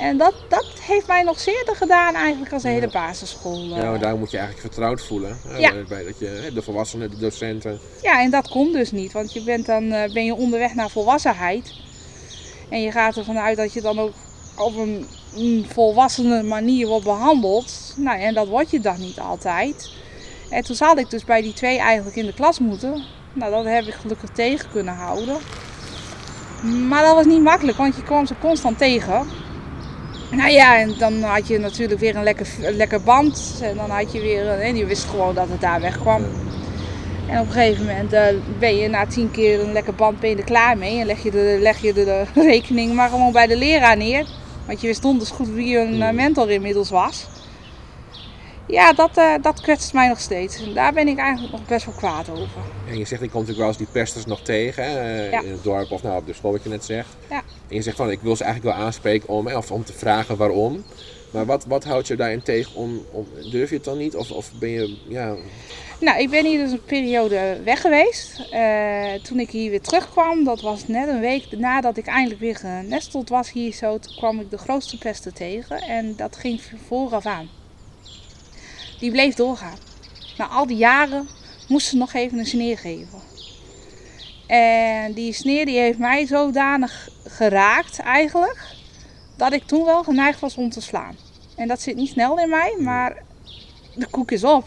En 0.00 0.16
dat, 0.16 0.34
dat 0.48 0.66
heeft 0.80 1.06
mij 1.06 1.22
nog 1.22 1.40
zeerder 1.40 1.76
gedaan 1.76 2.14
eigenlijk 2.14 2.52
als 2.52 2.62
de 2.62 2.68
hele 2.68 2.88
basisschool. 2.88 3.58
Ja, 3.58 3.90
maar 3.90 3.98
daar 3.98 4.16
moet 4.16 4.30
je 4.30 4.38
eigenlijk 4.38 4.66
vertrouwd 4.66 5.02
voelen. 5.02 5.38
Ja. 5.58 5.72
Bij 5.88 6.04
dat 6.04 6.18
je, 6.18 6.50
de 6.54 6.62
volwassenen, 6.62 7.10
de 7.10 7.18
docenten. 7.18 7.78
Ja, 8.02 8.20
en 8.20 8.30
dat 8.30 8.48
kon 8.48 8.72
dus 8.72 8.90
niet. 8.90 9.12
Want 9.12 9.32
je 9.32 9.42
bent 9.42 9.66
dan 9.66 9.84
uh, 9.84 10.12
ben 10.12 10.24
je 10.24 10.34
onderweg 10.34 10.74
naar 10.74 10.90
volwassenheid. 10.90 11.74
En 12.68 12.82
je 12.82 12.90
gaat 12.90 13.16
ervan 13.16 13.38
uit 13.38 13.56
dat 13.56 13.72
je 13.72 13.80
dan 13.80 13.98
ook 13.98 14.12
op 14.56 14.76
een, 14.76 15.06
een 15.34 15.66
volwassene 15.72 16.42
manier 16.42 16.86
wordt 16.86 17.04
behandeld. 17.04 17.94
Nou, 17.96 18.20
en 18.20 18.34
dat 18.34 18.48
word 18.48 18.70
je 18.70 18.80
dan 18.80 19.00
niet 19.00 19.20
altijd. 19.20 19.90
En 20.50 20.64
toen 20.64 20.76
zat 20.76 20.98
ik 20.98 21.10
dus 21.10 21.24
bij 21.24 21.42
die 21.42 21.52
twee 21.52 21.78
eigenlijk 21.78 22.16
in 22.16 22.26
de 22.26 22.34
klas 22.34 22.58
moeten. 22.58 23.04
Nou, 23.32 23.50
dat 23.50 23.64
heb 23.64 23.84
ik 23.84 23.94
gelukkig 23.94 24.30
tegen 24.30 24.70
kunnen 24.70 24.94
houden. 24.94 25.36
Maar 26.88 27.02
dat 27.02 27.14
was 27.14 27.26
niet 27.26 27.42
makkelijk, 27.42 27.76
want 27.76 27.96
je 27.96 28.02
kwam 28.02 28.26
ze 28.26 28.34
constant 28.40 28.78
tegen. 28.78 29.26
Nou 30.30 30.50
ja, 30.50 30.78
en 30.78 30.94
dan 30.98 31.22
had 31.22 31.48
je 31.48 31.58
natuurlijk 31.58 32.00
weer 32.00 32.16
een 32.16 32.22
lekker, 32.22 32.48
lekker 32.58 33.02
band. 33.02 33.60
En 33.62 33.76
dan 33.76 33.90
had 33.90 34.12
je 34.12 34.20
weer, 34.20 34.48
en 34.48 34.76
je 34.76 34.86
wist 34.86 35.04
gewoon 35.04 35.34
dat 35.34 35.48
het 35.48 35.60
daar 35.60 35.80
wegkwam. 35.80 36.24
En 37.26 37.40
op 37.40 37.46
een 37.46 37.52
gegeven 37.52 37.86
moment 37.86 38.12
uh, 38.12 38.26
ben 38.58 38.76
je 38.76 38.88
na 38.88 39.06
tien 39.06 39.30
keer 39.30 39.60
een 39.60 39.72
lekker 39.72 39.94
band 39.94 40.20
ben 40.20 40.30
je 40.30 40.36
er 40.36 40.44
klaar 40.44 40.78
mee. 40.78 41.00
En 41.00 41.06
leg 41.06 41.22
je 41.22 41.30
de, 41.30 41.58
leg 41.60 41.82
je 41.82 41.92
de, 41.92 42.04
de 42.04 42.42
rekening 42.42 42.94
maar 42.94 43.08
gewoon 43.08 43.32
bij 43.32 43.46
de 43.46 43.56
leraar 43.56 43.96
neer. 43.96 44.26
Want 44.66 44.80
je 44.80 44.86
wist 44.86 45.02
donders 45.02 45.30
goed 45.30 45.48
wie 45.48 45.78
een 45.78 45.94
uh, 45.94 46.10
mentor 46.10 46.50
inmiddels 46.50 46.90
was. 46.90 47.26
Ja, 48.66 48.92
dat, 48.92 49.18
uh, 49.18 49.34
dat 49.42 49.60
kwetst 49.60 49.92
mij 49.92 50.08
nog 50.08 50.20
steeds. 50.20 50.62
En 50.62 50.74
daar 50.74 50.92
ben 50.92 51.08
ik 51.08 51.18
eigenlijk 51.18 51.52
nog 51.52 51.66
best 51.66 51.86
wel 51.86 51.94
kwaad 51.94 52.30
over. 52.30 52.62
En 52.88 52.98
je 52.98 53.04
zegt, 53.04 53.22
ik 53.22 53.30
kom 53.30 53.40
natuurlijk 53.40 53.58
wel 53.58 53.68
eens 53.68 53.76
die 53.76 54.02
pesters 54.02 54.26
nog 54.26 54.42
tegen. 54.42 54.84
Hè, 54.84 55.28
Ja. 55.28 55.40
In 55.40 55.50
het 55.50 55.64
dorp 55.64 55.90
of 55.90 56.02
nou, 56.02 56.16
op 56.16 56.26
de 56.26 56.32
school 56.32 56.52
wat 56.52 56.62
je 56.62 56.68
net 56.68 56.84
zegt. 56.84 57.08
Ja. 57.30 57.42
En 57.70 57.76
je 57.76 57.82
zegt 57.82 57.96
van, 57.96 58.10
ik 58.10 58.20
wil 58.20 58.36
ze 58.36 58.44
eigenlijk 58.44 58.76
wel 58.76 58.84
aanspreken 58.84 59.28
om, 59.28 59.46
of 59.46 59.70
om 59.70 59.84
te 59.84 59.92
vragen 59.92 60.36
waarom. 60.36 60.84
Maar 61.30 61.46
wat, 61.46 61.64
wat 61.64 61.84
houdt 61.84 62.06
je 62.06 62.16
daarin 62.16 62.42
tegen? 62.42 62.74
Om, 62.74 63.06
durf 63.50 63.68
je 63.68 63.74
het 63.74 63.84
dan 63.84 63.98
niet? 63.98 64.16
Of, 64.16 64.30
of 64.30 64.50
ben 64.58 64.70
je, 64.70 64.96
ja... 65.08 65.36
Nou, 66.00 66.20
ik 66.20 66.30
ben 66.30 66.46
hier 66.46 66.58
dus 66.58 66.72
een 66.72 66.84
periode 66.84 67.60
weg 67.64 67.80
geweest. 67.80 68.48
Uh, 68.52 69.12
toen 69.22 69.40
ik 69.40 69.50
hier 69.50 69.70
weer 69.70 69.80
terugkwam, 69.80 70.44
dat 70.44 70.60
was 70.60 70.86
net 70.86 71.08
een 71.08 71.20
week 71.20 71.46
nadat 71.56 71.96
ik 71.96 72.06
eindelijk 72.06 72.40
weer 72.40 72.56
genesteld 72.56 73.28
was 73.28 73.52
hier 73.52 73.72
zo, 73.72 73.98
toen 73.98 74.14
kwam 74.16 74.40
ik 74.40 74.50
de 74.50 74.58
grootste 74.58 74.98
pesten 74.98 75.34
tegen. 75.34 75.80
En 75.80 76.16
dat 76.16 76.36
ging 76.36 76.60
vooraf 76.86 77.26
aan. 77.26 77.48
Die 78.98 79.10
bleef 79.10 79.34
doorgaan. 79.34 79.78
Na 80.36 80.46
al 80.46 80.66
die 80.66 80.76
jaren 80.76 81.28
moest 81.68 81.86
ze 81.86 81.96
nog 81.96 82.12
even 82.12 82.38
een 82.38 82.46
sneer 82.46 82.78
geven. 82.78 83.20
En 84.46 85.12
die 85.12 85.32
sneer 85.32 85.66
die 85.66 85.78
heeft 85.78 85.98
mij 85.98 86.26
zodanig 86.26 87.09
geraakt 87.24 87.98
eigenlijk, 87.98 88.74
dat 89.36 89.52
ik 89.52 89.62
toen 89.64 89.84
wel 89.84 90.02
geneigd 90.02 90.40
was 90.40 90.56
om 90.56 90.70
te 90.70 90.80
slaan. 90.80 91.16
En 91.56 91.68
dat 91.68 91.80
zit 91.80 91.96
niet 91.96 92.08
snel 92.08 92.38
in 92.38 92.48
mij, 92.48 92.76
maar 92.78 93.22
de 93.94 94.06
koek 94.10 94.30
is 94.30 94.44
op. 94.44 94.64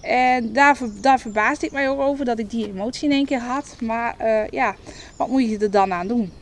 En 0.00 0.52
daar, 0.52 0.78
daar 1.00 1.20
verbaasde 1.20 1.66
ik 1.66 1.72
mij 1.72 1.88
ook 1.88 2.00
over 2.00 2.24
dat 2.24 2.38
ik 2.38 2.50
die 2.50 2.66
emotie 2.66 3.08
in 3.08 3.14
één 3.14 3.26
keer 3.26 3.40
had. 3.40 3.76
Maar 3.80 4.14
uh, 4.20 4.48
ja, 4.48 4.76
wat 5.16 5.28
moet 5.28 5.50
je 5.50 5.58
er 5.58 5.70
dan 5.70 5.92
aan 5.92 6.06
doen? 6.06 6.32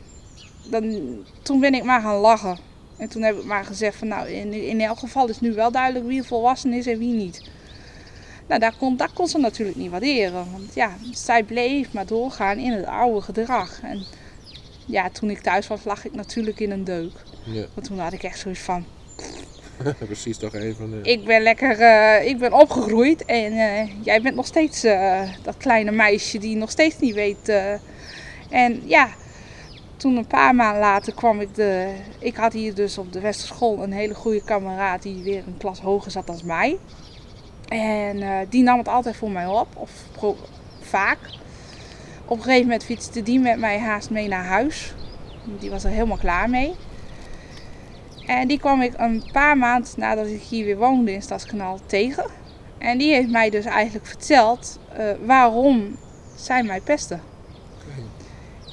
Dan, 0.69 0.99
toen 1.41 1.59
ben 1.59 1.73
ik 1.73 1.83
maar 1.83 2.01
gaan 2.01 2.15
lachen. 2.15 2.57
En 2.97 3.09
toen 3.09 3.21
heb 3.21 3.37
ik 3.37 3.43
maar 3.43 3.65
gezegd 3.65 3.97
van 3.97 4.07
nou, 4.07 4.27
in, 4.27 4.53
in 4.53 4.81
elk 4.81 4.99
geval 4.99 5.27
is 5.29 5.39
nu 5.39 5.53
wel 5.53 5.71
duidelijk 5.71 6.05
wie 6.05 6.23
volwassen 6.23 6.73
is 6.73 6.87
en 6.87 6.97
wie 6.97 7.13
niet. 7.13 7.49
Nou, 8.47 8.59
dat 8.59 8.77
kon, 8.77 8.97
dat 8.97 9.13
kon 9.13 9.27
ze 9.27 9.37
natuurlijk 9.37 9.77
niet 9.77 9.91
waarderen. 9.91 10.51
Want 10.51 10.73
ja, 10.73 10.91
zij 11.11 11.43
bleef 11.43 11.93
maar 11.93 12.05
doorgaan 12.05 12.57
in 12.57 12.71
het 12.71 12.85
oude 12.85 13.21
gedrag. 13.21 13.79
En 13.81 14.03
ja, 14.89 15.09
toen 15.09 15.29
ik 15.29 15.39
thuis 15.39 15.67
was, 15.67 15.83
lag 15.83 16.05
ik 16.05 16.13
natuurlijk 16.13 16.59
in 16.59 16.71
een 16.71 16.83
deuk. 16.83 17.11
Ja. 17.45 17.65
Want 17.73 17.87
toen 17.87 17.99
had 17.99 18.13
ik 18.13 18.23
echt 18.23 18.39
zoiets 18.39 18.59
van, 18.59 18.85
Precies, 20.05 20.37
toch 20.37 20.53
even. 20.53 20.93
Uh... 20.93 21.11
ik 21.11 21.25
ben 21.25 21.41
lekker, 21.41 21.79
uh, 21.79 22.27
ik 22.27 22.37
ben 22.37 22.53
opgegroeid 22.53 23.25
en 23.25 23.53
uh, 23.53 24.03
jij 24.03 24.21
bent 24.21 24.35
nog 24.35 24.45
steeds 24.45 24.85
uh, 24.85 25.21
dat 25.43 25.57
kleine 25.57 25.91
meisje 25.91 26.37
die 26.37 26.55
nog 26.55 26.69
steeds 26.69 26.99
niet 26.99 27.13
weet. 27.13 27.49
en 28.49 28.81
ja, 28.85 29.09
toen 29.97 30.15
een 30.15 30.27
paar 30.27 30.55
maanden 30.55 30.81
later 30.81 31.13
kwam 31.13 31.39
ik 31.39 31.55
de, 31.55 31.93
ik 32.19 32.35
had 32.35 32.53
hier 32.53 32.73
dus 32.73 32.97
op 32.97 33.13
de 33.13 33.19
Westerschool 33.19 33.83
een 33.83 33.91
hele 33.91 34.13
goede 34.13 34.43
kameraad 34.43 35.01
die 35.01 35.23
weer 35.23 35.43
een 35.47 35.57
klas 35.57 35.79
hoger 35.79 36.11
zat 36.11 36.29
als 36.29 36.43
mij. 36.43 36.77
En 37.67 38.47
die 38.49 38.63
nam 38.63 38.77
het 38.77 38.87
altijd 38.87 39.15
voor 39.15 39.31
mij 39.31 39.47
op, 39.47 39.67
of 39.75 39.91
vaak. 40.81 41.17
Op 42.29 42.37
een 42.37 42.43
gegeven 42.43 42.63
moment 42.63 42.83
fietste 42.83 43.23
die 43.23 43.39
met 43.39 43.59
mij 43.59 43.79
haast 43.79 44.09
mee 44.09 44.27
naar 44.27 44.45
huis. 44.45 44.93
Die 45.59 45.69
was 45.69 45.83
er 45.83 45.89
helemaal 45.89 46.17
klaar 46.17 46.49
mee. 46.49 46.75
En 48.25 48.47
die 48.47 48.59
kwam 48.59 48.81
ik 48.81 48.93
een 48.97 49.23
paar 49.31 49.57
maanden 49.57 49.91
nadat 49.95 50.27
ik 50.27 50.41
hier 50.41 50.65
weer 50.65 50.77
woonde 50.77 51.11
in 51.11 51.21
Stadskanaal 51.21 51.79
tegen. 51.85 52.25
En 52.77 52.97
die 52.97 53.13
heeft 53.13 53.29
mij 53.29 53.49
dus 53.49 53.65
eigenlijk 53.65 54.05
verteld 54.05 54.79
uh, 54.99 55.11
waarom 55.25 55.95
zij 56.35 56.63
mij 56.63 56.81
pesten. 56.81 57.21
Okay. 57.83 58.03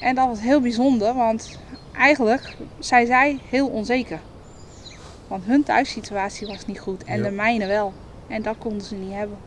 En 0.09 0.15
dat 0.15 0.27
was 0.27 0.39
heel 0.39 0.61
bijzonder, 0.61 1.13
want 1.13 1.59
eigenlijk 1.93 2.55
zijn 2.79 3.05
zij 3.05 3.39
heel 3.49 3.67
onzeker. 3.67 4.19
Want 5.27 5.43
hun 5.45 5.63
thuissituatie 5.63 6.47
was 6.47 6.65
niet 6.65 6.79
goed 6.79 7.03
en 7.03 7.17
Ja. 7.17 7.23
de 7.23 7.31
mijne 7.31 7.65
wel. 7.67 7.93
En 8.27 8.41
dat 8.41 8.55
konden 8.57 8.81
ze 8.81 8.95
niet 8.95 9.13
hebben. 9.13 9.37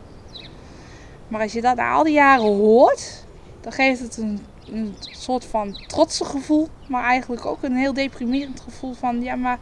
Maar 1.27 1.41
als 1.41 1.53
je 1.53 1.61
dat 1.61 1.75
na 1.75 1.91
al 1.91 2.03
die 2.03 2.13
jaren 2.13 2.55
hoort, 2.55 3.20
dan 3.61 3.71
geeft 3.71 3.99
het 3.99 4.17
een, 4.17 4.39
een 4.71 4.95
soort 5.11 5.45
van 5.45 5.77
trotse 5.87 6.25
gevoel. 6.25 6.67
Maar 6.87 7.03
eigenlijk 7.03 7.45
ook 7.45 7.63
een 7.63 7.75
heel 7.75 7.93
deprimerend 7.93 8.59
gevoel 8.59 8.93
van, 8.93 9.21
ja 9.21 9.35
maar 9.35 9.59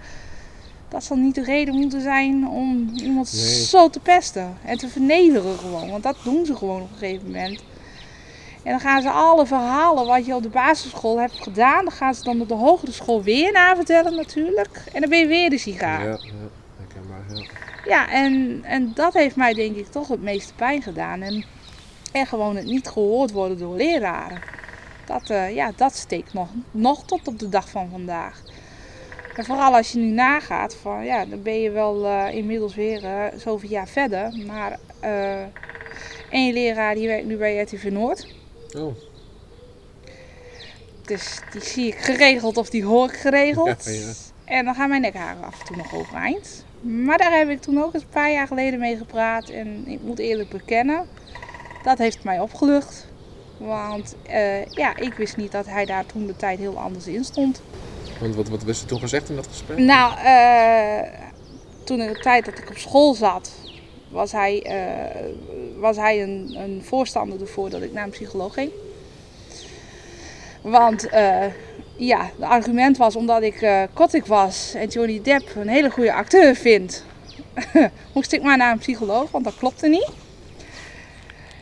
dat 0.87 1.03
zal 1.03 1.17
niet 1.17 1.35
de 1.35 1.43
reden 1.43 1.75
moeten 1.75 2.01
zijn 2.01 2.47
om 2.47 2.89
iemand 2.95 3.33
Nee. 3.33 3.63
zo 3.63 3.89
te 3.89 3.99
pesten 3.99 4.57
en 4.65 4.77
te 4.77 4.87
vernederen 4.89 5.57
gewoon. 5.57 5.89
Want 5.89 6.03
dat 6.03 6.15
doen 6.23 6.45
ze 6.45 6.55
gewoon 6.55 6.81
op 6.81 6.91
een 6.91 6.97
gegeven 6.97 7.25
moment. 7.25 7.63
En 8.63 8.71
dan 8.71 8.79
gaan 8.79 9.01
ze 9.01 9.09
alle 9.09 9.45
verhalen 9.45 10.05
wat 10.05 10.25
je 10.25 10.35
op 10.35 10.43
de 10.43 10.49
basisschool 10.49 11.19
hebt 11.19 11.43
gedaan, 11.43 11.83
dan 11.85 11.93
gaan 11.93 12.15
ze 12.15 12.23
dan 12.23 12.41
op 12.41 12.47
de 12.47 12.53
hogere 12.53 12.91
school 12.91 13.23
weer 13.23 13.51
navertellen 13.51 14.15
natuurlijk. 14.15 14.83
En 14.93 15.01
dan 15.01 15.09
ben 15.09 15.19
je 15.19 15.27
weer 15.27 15.49
de 15.49 15.57
sigaar. 15.57 16.03
Ja, 16.03 16.09
ja, 16.09 16.17
herkenbaar. 16.77 17.23
Ja. 17.35 17.43
Ja, 17.85 18.09
en, 18.09 18.59
en 18.63 18.91
dat 18.93 19.13
heeft 19.13 19.35
mij 19.35 19.53
denk 19.53 19.75
ik 19.75 19.87
toch 19.87 20.07
het 20.07 20.21
meeste 20.21 20.53
pijn 20.53 20.81
gedaan. 20.81 21.21
En, 21.21 21.43
en 22.11 22.25
gewoon 22.25 22.55
het 22.55 22.65
niet 22.65 22.87
gehoord 22.87 23.31
worden 23.31 23.57
door 23.57 23.75
leraren. 23.75 24.41
Dat, 25.05 25.29
eh, 25.29 25.55
ja, 25.55 25.71
dat 25.75 25.95
steekt 25.95 26.33
nog, 26.33 26.47
nog 26.71 27.05
tot 27.05 27.27
op 27.27 27.39
de 27.39 27.49
dag 27.49 27.69
van 27.69 27.89
vandaag. 27.89 28.41
En 29.35 29.45
vooral 29.45 29.75
als 29.75 29.91
je 29.91 29.97
nu 29.99 30.05
nagaat, 30.05 30.75
van, 30.75 31.05
ja, 31.05 31.25
dan 31.25 31.41
ben 31.41 31.61
je 31.61 31.71
wel 31.71 32.05
eh, 32.05 32.35
inmiddels 32.35 32.75
weer 32.75 33.05
eh, 33.05 33.39
zoveel 33.39 33.69
jaar 33.69 33.87
verder. 33.87 34.33
Maar 34.47 34.79
één 36.29 36.53
leraar 36.53 36.95
die 36.95 37.07
werkt 37.07 37.25
nu 37.25 37.37
bij 37.37 37.61
RTV 37.61 37.89
Noord. 37.91 38.27
Oh, 38.77 38.95
Dus 41.05 41.39
die 41.51 41.61
zie 41.61 41.87
ik 41.87 41.95
geregeld 41.95 42.57
of 42.57 42.69
die 42.69 42.85
hoor 42.85 43.07
ik 43.07 43.15
geregeld. 43.15 43.85
Ja, 43.85 43.91
ja. 43.91 44.11
En 44.45 44.65
dan 44.65 44.75
gaan 44.75 44.89
mijn 44.89 45.01
nekharen 45.01 45.43
af 45.43 45.59
en 45.59 45.65
toe 45.65 45.75
nog 45.75 45.95
overeind. 45.95 46.65
Maar 46.81 47.17
daar 47.17 47.37
heb 47.37 47.49
ik 47.49 47.61
toen 47.61 47.83
ook 47.83 47.93
eens 47.93 48.03
een 48.03 48.09
paar 48.09 48.31
jaar 48.31 48.47
geleden 48.47 48.79
mee 48.79 48.97
gepraat. 48.97 49.49
En 49.49 49.87
ik 49.87 49.99
moet 50.01 50.19
eerlijk 50.19 50.49
bekennen, 50.49 51.07
dat 51.89 51.97
heeft 51.97 52.23
mij 52.23 52.39
opgelucht. 52.39 53.07
Want 53.57 54.15
eh, 54.27 54.65
ja, 54.65 54.97
ik 54.97 55.13
wist 55.13 55.37
niet 55.37 55.51
dat 55.51 55.65
hij 55.65 55.85
daar 55.85 56.05
toen 56.05 56.25
de 56.25 56.35
tijd 56.35 56.59
heel 56.59 56.79
anders 56.79 57.07
in 57.07 57.23
stond. 57.23 57.61
want 58.19 58.35
wat, 58.35 58.49
wat 58.49 58.63
was 58.63 58.81
er 58.81 58.87
toen 58.87 58.99
gezegd 58.99 59.29
in 59.29 59.35
dat 59.35 59.47
gesprek? 59.47 59.77
Nou, 59.77 60.13
eh, 60.17 61.11
toen 61.83 62.01
in 62.01 62.13
de 62.13 62.19
tijd 62.19 62.45
dat 62.45 62.57
ik 62.57 62.69
op 62.69 62.77
school 62.77 63.13
zat, 63.13 63.51
was 64.09 64.31
hij, 64.31 64.63
eh, 64.63 65.25
was 65.79 65.95
hij 65.95 66.21
een, 66.21 66.55
een 66.57 66.81
voorstander 66.83 67.41
ervoor 67.41 67.69
dat 67.69 67.81
ik 67.81 67.93
naar 67.93 68.03
een 68.03 68.09
psycholoog 68.09 68.53
ging. 68.53 68.71
Want 70.61 71.07
ja, 71.95 72.31
het 72.37 72.47
argument 72.47 72.97
was 72.97 73.15
omdat 73.15 73.41
ik 73.41 73.87
Kotick 73.93 74.25
was 74.25 74.73
en 74.73 74.87
Johnny 74.87 75.21
Depp 75.21 75.55
een 75.55 75.67
hele 75.67 75.89
goede 75.89 76.13
acteur 76.13 76.55
vindt, 76.55 77.05
moest 78.13 78.31
ik 78.33 78.41
maar 78.41 78.57
naar 78.57 78.71
een 78.71 78.77
psycholoog, 78.77 79.31
want 79.31 79.43
dat 79.43 79.57
klopte 79.57 79.87
niet. 79.87 80.09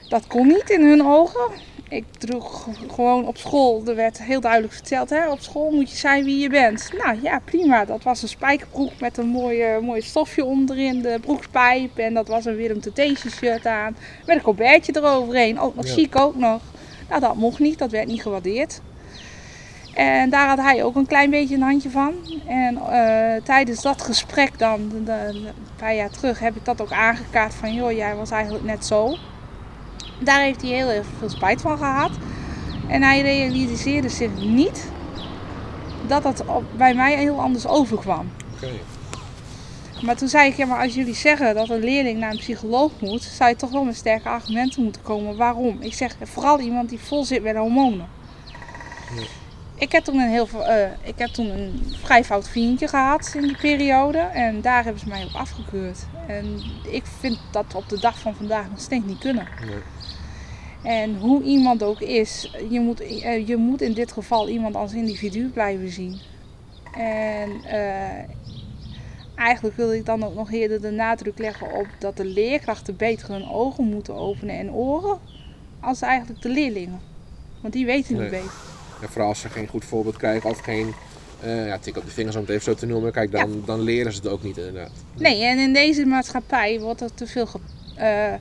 Dat 0.10 0.28
kon 0.28 0.48
niet 0.48 0.70
in 0.70 0.86
hun 0.86 1.06
ogen. 1.06 1.52
Ik 1.89 2.06
droeg 2.17 2.67
gewoon 2.93 3.28
op 3.28 3.38
school, 3.38 3.84
er 3.86 3.96
werd 3.96 4.24
heel 4.24 4.39
duidelijk 4.41 4.74
verteld, 4.74 5.10
hè, 5.10 5.30
op 5.32 5.39
school 5.39 5.72
moet 5.72 5.91
je 5.91 5.98
zijn 5.98 6.24
wie 6.24 6.38
je 6.39 6.50
bent. 6.50 6.89
Nou 6.98 7.20
ja, 7.22 7.39
prima. 7.46 7.86
Dat 7.86 8.04
was 8.04 8.22
een 8.22 8.28
spijkerbroek 8.28 8.91
met 9.00 9.17
een 9.17 9.28
mooie, 9.28 9.80
mooi 9.82 10.02
stofje 10.02 10.46
onderin, 10.46 11.02
de 11.02 11.17
broekspijp. 11.22 11.98
En 11.98 12.13
dat 12.13 12.28
was 12.28 12.46
een 12.46 12.56
Willem 12.56 12.80
de 12.93 13.15
shirt 13.36 13.65
aan. 13.65 13.96
Met 14.26 14.36
een 14.36 14.41
colbertje 14.41 14.96
eroverheen, 14.96 15.60
ook 15.60 15.76
nog 15.76 15.86
Ja. 15.88 15.93
chic 15.93 16.15
ook 16.20 16.36
nog. 16.36 16.62
Nou, 17.10 17.22
dat 17.22 17.36
mocht 17.36 17.60
niet, 17.60 17.78
dat 17.80 17.91
werd 17.91 18.08
niet 18.08 18.22
gewaardeerd. 18.22 18.82
En 19.93 20.30
daar 20.30 20.48
had 20.48 20.58
hij 20.58 20.84
ook 20.84 20.96
een 20.96 21.08
klein 21.08 21.30
beetje 21.30 21.56
een 21.56 21.62
handje 21.62 21.89
van. 21.89 22.13
En 22.48 22.78
eh, 22.78 23.43
tijdens 23.43 23.82
dat 23.82 24.02
gesprek 24.02 24.60
dan, 24.60 24.89
de- 24.89 25.04
de- 25.04 25.12
een 25.13 25.48
paar 25.78 25.96
jaar 25.96 26.10
terug, 26.10 26.39
heb 26.39 26.56
ik 26.56 26.65
dat 26.65 26.82
ook 26.82 26.91
aangekaart 26.91 27.54
van... 27.54 27.74
joh, 27.74 27.91
jij 27.91 28.15
was 28.15 28.32
eigenlijk 28.32 28.63
net 28.63 28.86
zo. 28.86 29.17
Daar 30.20 30.42
heeft 30.42 30.62
hij 30.62 30.72
heel 30.72 30.90
erg 30.90 31.06
veel 31.20 31.30
spijt 31.30 31.62
van 31.62 31.78
gehad. 31.78 32.12
En 32.88 33.02
hij 33.02 33.22
realiseerde 33.22 34.10
zich 34.10 34.32
niet 34.40 34.92
dat 36.08 36.24
dat 36.24 36.46
op, 36.46 36.64
bij 36.78 36.94
mij 36.94 37.16
heel 37.18 37.40
anders 37.42 37.68
overkwam. 37.68 38.32
Maar 40.02 40.16
toen 40.16 40.28
zei 40.28 40.50
ik, 40.50 40.58
ja, 40.58 40.66
maar 40.66 40.84
als 40.84 40.94
jullie 40.94 41.16
zeggen 41.16 41.56
dat 41.56 41.70
een 41.70 41.84
leerling 41.84 42.20
naar 42.20 42.32
een 42.32 42.38
psycholoog 42.38 42.92
moet, 43.00 43.24
zou 43.24 43.50
je 43.50 43.56
toch 43.56 43.72
wel 43.72 43.84
met 43.84 43.96
sterke 43.96 44.30
argumenten 44.30 44.84
moeten 44.84 45.02
komen. 45.02 45.38
Waarom? 45.38 45.78
Ik 45.80 45.94
zeg, 45.94 46.16
vooral 46.22 46.60
iemand 46.60 46.90
die 46.90 47.00
vol 47.00 47.24
zit 47.24 47.44
met 47.44 47.56
hormonen. 47.56 48.08
Ik 49.76 49.92
heb 49.92 50.04
toen 50.04 50.20
een 50.20 50.30
heel 50.30 50.48
eh, 50.64 50.92
ik 51.04 51.18
heb 51.18 51.30
toen 51.30 51.50
een 51.50 51.96
vrij 52.04 52.24
fout 52.24 52.50
vriendje 52.50 52.88
gehad 52.88 53.32
in 53.36 53.42
die 53.42 53.58
periode. 53.58 54.18
En 54.18 54.62
daar 54.62 54.84
hebben 54.84 55.02
ze 55.02 55.08
mij 55.08 55.24
op 55.24 55.34
afgekeurd. 55.34 56.00
En 56.28 56.62
ik 56.84 57.04
vind 57.20 57.40
dat 57.52 57.76
op 57.76 57.90
de 57.90 58.00
dag 58.00 58.20
van 58.20 58.36
vandaag 58.36 58.70
nog 58.70 58.80
steeds 58.80 59.06
niet 59.06 59.20
kunnen. 59.20 59.48
Nee. 59.66 59.82
En 60.84 61.16
hoe 61.18 61.44
iemand 61.44 61.84
ook 61.84 62.02
is, 62.02 62.52
je 62.70 62.80
moet, 62.80 63.00
eh, 63.00 63.48
je 63.48 63.58
moet 63.58 63.82
in 63.82 63.94
dit 63.94 64.12
geval 64.12 64.50
iemand 64.50 64.76
als 64.76 64.94
individu 64.94 65.48
blijven 65.50 65.90
zien. 65.90 66.20
En 66.98 67.50
eh, 67.63 68.24
eigenlijk 69.36 69.76
wil 69.78 69.94
ik 69.94 70.06
dan 70.06 70.24
ook 70.24 70.36
nog 70.36 70.52
eerder 70.52 70.82
de 70.82 70.92
nadruk 70.92 71.38
leggen 71.38 71.72
op 71.74 71.88
dat 72.00 72.18
de 72.18 72.26
leerkrachten 72.26 72.96
beter 72.96 73.30
hun 73.30 73.50
ogen 73.50 73.84
moeten 73.84 74.16
openen 74.16 74.58
en 74.58 74.72
oren, 74.72 75.20
als 75.80 76.02
eigenlijk 76.02 76.42
de 76.42 76.50
leerlingen. 76.50 77.00
Want 77.62 77.74
die 77.74 77.86
weten 77.86 78.13
niet 78.13 78.22
Nee. 78.22 78.30
beter. 78.30 78.52
Vooral 79.10 79.28
als 79.30 79.40
ze 79.40 79.50
geen 79.50 79.68
goed 79.68 79.86
voorbeeld 79.86 80.18
krijgen 80.18 80.50
of 80.50 80.60
geen 80.60 80.94
eh, 81.42 81.68
ja, 81.68 81.78
tik 81.78 81.98
op 81.98 82.06
de 82.06 82.12
vingers 82.12 82.36
om 82.36 82.42
het 82.42 82.50
even 82.50 82.63
zo 82.63 82.74
te 82.74 82.86
noemen. 82.86 83.12
Kijk, 83.12 83.32
dan, 83.32 83.63
dan 83.66 83.82
leren 83.82 84.12
ze 84.13 84.20
het 84.22 84.28
ook 84.32 84.44
niet 84.44 84.58
inderdaad. 84.58 84.92
Nee, 85.18 85.44
en 85.44 85.58
in 85.60 85.74
deze 85.74 86.06
maatschappij 86.06 86.80
wordt 86.80 87.02
er 87.02 87.13
te 87.13 87.28
veel 87.28 87.48
eh, 87.96 88.34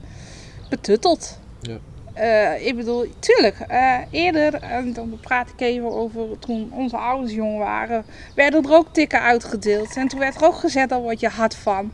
betutteld. 0.71 1.39
Ja. 1.61 1.79
Eh, 2.17 2.67
ik 2.67 2.77
bedoel, 2.77 3.07
tuurlijk, 3.19 3.57
eh, 3.69 3.99
eerder, 4.11 4.55
en 4.55 4.93
dan 4.93 5.19
praat 5.21 5.49
ik 5.49 5.61
even 5.61 5.93
over 5.93 6.39
toen 6.39 6.73
onze 6.73 6.97
ouders 6.97 7.33
jong 7.33 7.59
waren, 7.59 8.05
werden 8.35 8.65
er 8.65 8.75
ook 8.75 8.87
tikken 8.93 9.21
uitgedeeld. 9.21 9.97
En 9.97 10.09
toen 10.09 10.19
werd 10.19 10.35
er 10.41 10.47
ook 10.47 10.55
gezet, 10.55 10.89
daar 10.89 11.01
word 11.01 11.21
je 11.21 11.29
hard 11.29 11.55
van. 11.55 11.93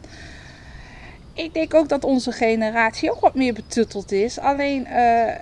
Ik 1.32 1.54
denk 1.54 1.74
ook 1.74 1.88
dat 1.88 2.04
onze 2.04 2.32
generatie 2.32 3.11
ook 3.11 3.20
wat 3.20 3.35
meer 3.35 3.52
betutteld 3.54 4.12
is. 4.12 4.38
Alleen, 4.38 4.87
eh, 4.87 5.35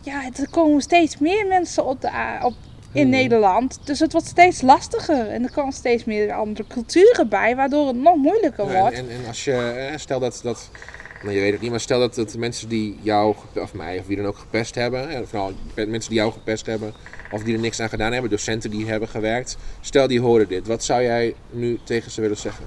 ja, 0.00 0.22
er 0.40 0.50
komen 0.50 0.80
steeds 0.80 1.18
meer 1.18 1.46
mensen 1.46 1.84
op 1.84 2.00
de, 2.00 2.10
op, 2.42 2.54
in 2.92 3.02
Hmm. 3.02 3.10
Nederland. 3.10 3.78
Dus 3.84 3.98
het 3.98 4.12
wordt 4.12 4.26
steeds 4.26 4.60
lastiger. 4.60 5.28
En 5.28 5.42
er 5.42 5.52
komen 5.52 5.72
steeds 5.72 6.04
meer 6.04 6.32
andere 6.32 6.68
culturen 6.68 7.28
bij, 7.28 7.56
waardoor 7.56 7.86
het 7.86 7.96
nog 7.96 8.16
moeilijker 8.16 8.68
en, 8.68 8.80
wordt. 8.80 8.96
en, 8.96 9.10
en 9.10 9.26
als 9.26 9.44
je, 9.44 9.92
stel 9.96 10.20
dat, 10.20 10.40
dat 10.42 10.70
nou, 11.22 11.34
je 11.34 11.40
weet 11.40 11.52
het 11.52 11.60
niet, 11.60 11.70
maar 11.70 11.80
stel 11.80 11.98
dat, 11.98 12.14
dat 12.14 12.36
mensen 12.36 12.68
die 12.68 12.98
jou, 13.02 13.34
of 13.54 13.74
mij, 13.74 13.98
of 13.98 14.06
wie 14.06 14.16
dan 14.16 14.26
ook 14.26 14.38
gepest 14.38 14.74
hebben, 14.74 15.26
vooral 15.28 15.52
mensen 15.74 16.10
die 16.10 16.18
jou 16.18 16.32
gepest 16.32 16.66
hebben, 16.66 16.92
of 17.30 17.42
die 17.42 17.54
er 17.54 17.60
niks 17.60 17.80
aan 17.80 17.88
gedaan 17.88 18.12
hebben, 18.12 18.30
docenten 18.30 18.70
die 18.70 18.86
hebben 18.86 19.08
gewerkt, 19.08 19.56
stel 19.80 20.06
die 20.06 20.20
horen 20.20 20.48
dit, 20.48 20.66
wat 20.66 20.84
zou 20.84 21.02
jij 21.02 21.34
nu 21.50 21.78
tegen 21.84 22.10
ze 22.10 22.20
willen 22.20 22.36
zeggen? 22.36 22.64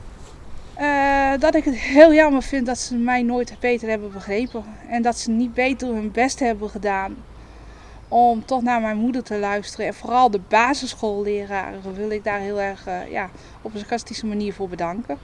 Eh, 0.79 1.31
dat 1.39 1.55
ik 1.55 1.63
het 1.63 1.75
heel 1.75 2.13
jammer 2.13 2.43
vind 2.43 2.65
dat 2.65 2.77
ze 2.77 2.95
mij 2.95 3.21
nooit 3.21 3.55
beter 3.59 3.89
hebben 3.89 4.11
begrepen. 4.11 4.63
En 4.89 5.01
dat 5.01 5.17
ze 5.17 5.31
niet 5.31 5.53
beter 5.53 5.87
hun 5.87 6.11
best 6.11 6.39
hebben 6.39 6.69
gedaan 6.69 7.15
om 8.07 8.45
toch 8.45 8.61
naar 8.61 8.81
mijn 8.81 8.97
moeder 8.97 9.23
te 9.23 9.37
luisteren. 9.37 9.85
En 9.85 9.93
vooral 9.93 10.31
de 10.31 10.39
basisschoolleraren 10.47 11.95
wil 11.95 12.09
ik 12.09 12.23
daar 12.23 12.39
heel 12.39 12.61
erg 12.61 12.87
eh, 12.87 13.11
ja, 13.11 13.29
op 13.61 13.73
een 13.73 13.79
sarcastische 13.79 14.25
manier 14.25 14.53
voor 14.53 14.69
bedanken. 14.69 15.17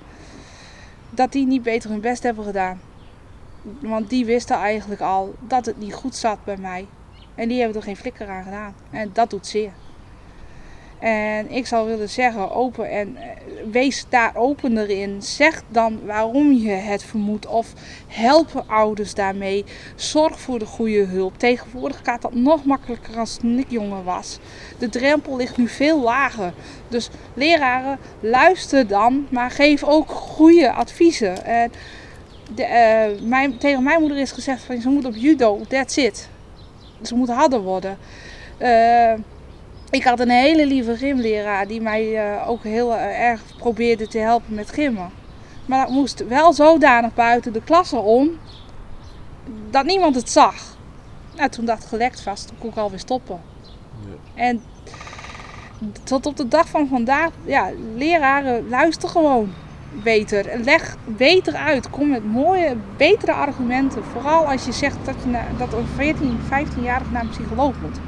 Dat 1.10 1.32
die 1.32 1.46
niet 1.46 1.64
beter 1.64 1.90
hun 1.90 2.02
best 2.02 2.24
hebben 2.24 2.46
gedaan. 2.46 2.80
Want 3.80 4.10
die 4.10 4.26
wisten 4.26 4.56
eigenlijk 4.56 5.02
al 5.02 5.34
dat 5.40 5.66
het 5.66 5.78
niet 5.78 5.94
goed 5.94 6.16
zat 6.16 6.44
bij 6.44 6.58
mij. 6.58 6.88
En 7.36 7.48
die 7.48 7.60
hebben 7.60 7.78
er 7.78 7.84
geen 7.84 7.98
flikker 7.98 8.28
aan 8.28 8.44
gedaan. 8.44 8.76
En 8.92 9.10
dat 9.14 9.30
doet 9.30 9.48
zeer. 9.48 9.72
En 11.00 11.52
ik 11.52 11.68
zou 11.68 11.88
willen 11.88 12.10
zeggen, 12.10 12.52
open 12.52 12.90
en 12.90 13.16
eh, 13.18 13.24
wees 13.72 14.06
daar 14.10 14.36
opener 14.36 14.90
in. 14.90 15.22
Zeg 15.22 15.64
dan 15.70 16.06
waarom 16.06 16.52
je 16.52 16.70
het 16.72 17.04
vermoedt 17.04 17.48
of 17.48 17.74
help 18.08 18.64
ouders 18.68 19.14
daarmee. 19.14 19.66
Zorg 19.96 20.40
voor 20.40 20.60
de 20.60 20.66
goede 20.66 21.06
hulp. 21.06 21.38
Tegenwoordig 21.38 22.00
gaat 22.04 22.22
dat 22.22 22.34
nog 22.34 22.66
makkelijker 22.66 23.18
als 23.18 23.38
toen 23.38 23.58
ik 23.58 23.80
was. 24.04 24.40
De 24.78 24.90
drempel 24.90 25.36
ligt 25.36 25.58
nu 25.58 25.68
veel 25.68 26.02
lager. 26.02 26.54
Dus 26.88 27.10
leraren, 27.34 28.00
luister 28.20 28.88
dan, 28.88 29.28
maar 29.30 29.52
geef 29.52 29.84
ook 29.84 30.10
goede 30.10 30.72
adviezen. 30.72 31.46
En 31.46 31.72
de, 32.54 32.64
eh, 32.64 33.22
mijn, 33.22 33.58
tegen 33.58 33.84
mijn 33.84 34.00
moeder 34.00 34.18
is 34.18 34.32
gezegd 34.32 34.64
van 34.64 34.82
ze 34.82 34.90
moet 34.90 35.06
op 35.06 35.16
judo, 35.16 35.62
that's 35.68 35.98
it. 35.98 36.30
Ze 37.02 37.16
moet 37.16 37.30
harder 37.30 37.62
worden. 37.62 37.98
Eh, 38.58 39.14
ik 39.90 40.04
had 40.04 40.20
een 40.20 40.30
hele 40.30 40.66
lieve 40.66 40.98
gymleraar 40.98 41.68
die 41.68 41.82
mij 41.82 42.16
eh, 42.16 42.50
ook 42.50 42.64
heel 42.64 42.96
erg 42.98 43.42
probeerde 43.58 44.08
te 44.08 44.18
helpen 44.18 44.54
met 44.54 44.70
gymmen. 44.70 45.10
Maar 45.66 45.86
dat 45.86 45.96
moest 45.96 46.28
wel 46.28 46.54
zodanig 46.54 47.14
buiten 47.14 47.54
de 47.54 47.64
klasse 47.64 47.98
om 47.98 48.30
dat 49.70 49.86
niemand 49.86 50.16
het 50.16 50.30
zag. 50.30 50.78
Nou, 51.36 51.50
toen 51.50 51.66
dat 51.66 51.86
gelekt 51.86 52.24
was, 52.24 52.44
toen 52.44 52.58
kon 52.60 52.70
ik 52.70 52.78
alweer 52.78 53.00
stoppen. 53.00 53.42
Ja. 54.06 54.42
En 54.44 54.64
tot 56.04 56.26
op 56.26 56.38
de 56.38 56.48
dag 56.48 56.70
van 56.70 56.88
vandaag, 56.88 57.32
ja, 57.46 57.72
leraren, 57.96 58.70
luister 58.70 59.10
gewoon 59.10 59.54
beter. 60.04 60.60
Leg 60.64 60.96
beter 61.06 61.54
uit. 61.54 61.90
Kom 61.90 62.10
met 62.10 62.26
mooie, 62.26 62.76
betere 62.98 63.32
argumenten. 63.32 64.04
Vooral 64.04 64.46
als 64.48 64.66
je 64.66 64.72
zegt 64.72 64.98
dat, 65.04 65.16
je 65.24 65.38
dat 65.58 65.74
een 65.74 65.88
14, 65.96 66.40
15-jarige 66.44 67.12
naar 67.12 67.22
een 67.22 67.30
psycholoog 67.30 67.74
moet. 67.82 68.00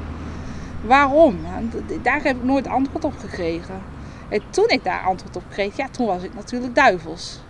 Waarom? 0.84 1.38
D- 1.70 2.04
Daar 2.04 2.22
heb 2.22 2.36
ik 2.36 2.44
nooit 2.44 2.66
antwoord 2.66 3.04
op 3.04 3.18
gekregen. 3.18 3.82
En 4.28 4.42
toen 4.50 4.68
ik 4.68 4.84
daar 4.84 5.02
antwoord 5.02 5.36
op 5.36 5.42
kreeg, 5.50 5.76
ja, 5.76 5.88
toen 5.88 6.06
was 6.06 6.22
ik 6.22 6.34
natuurlijk 6.34 6.74
duivels. 6.74 7.40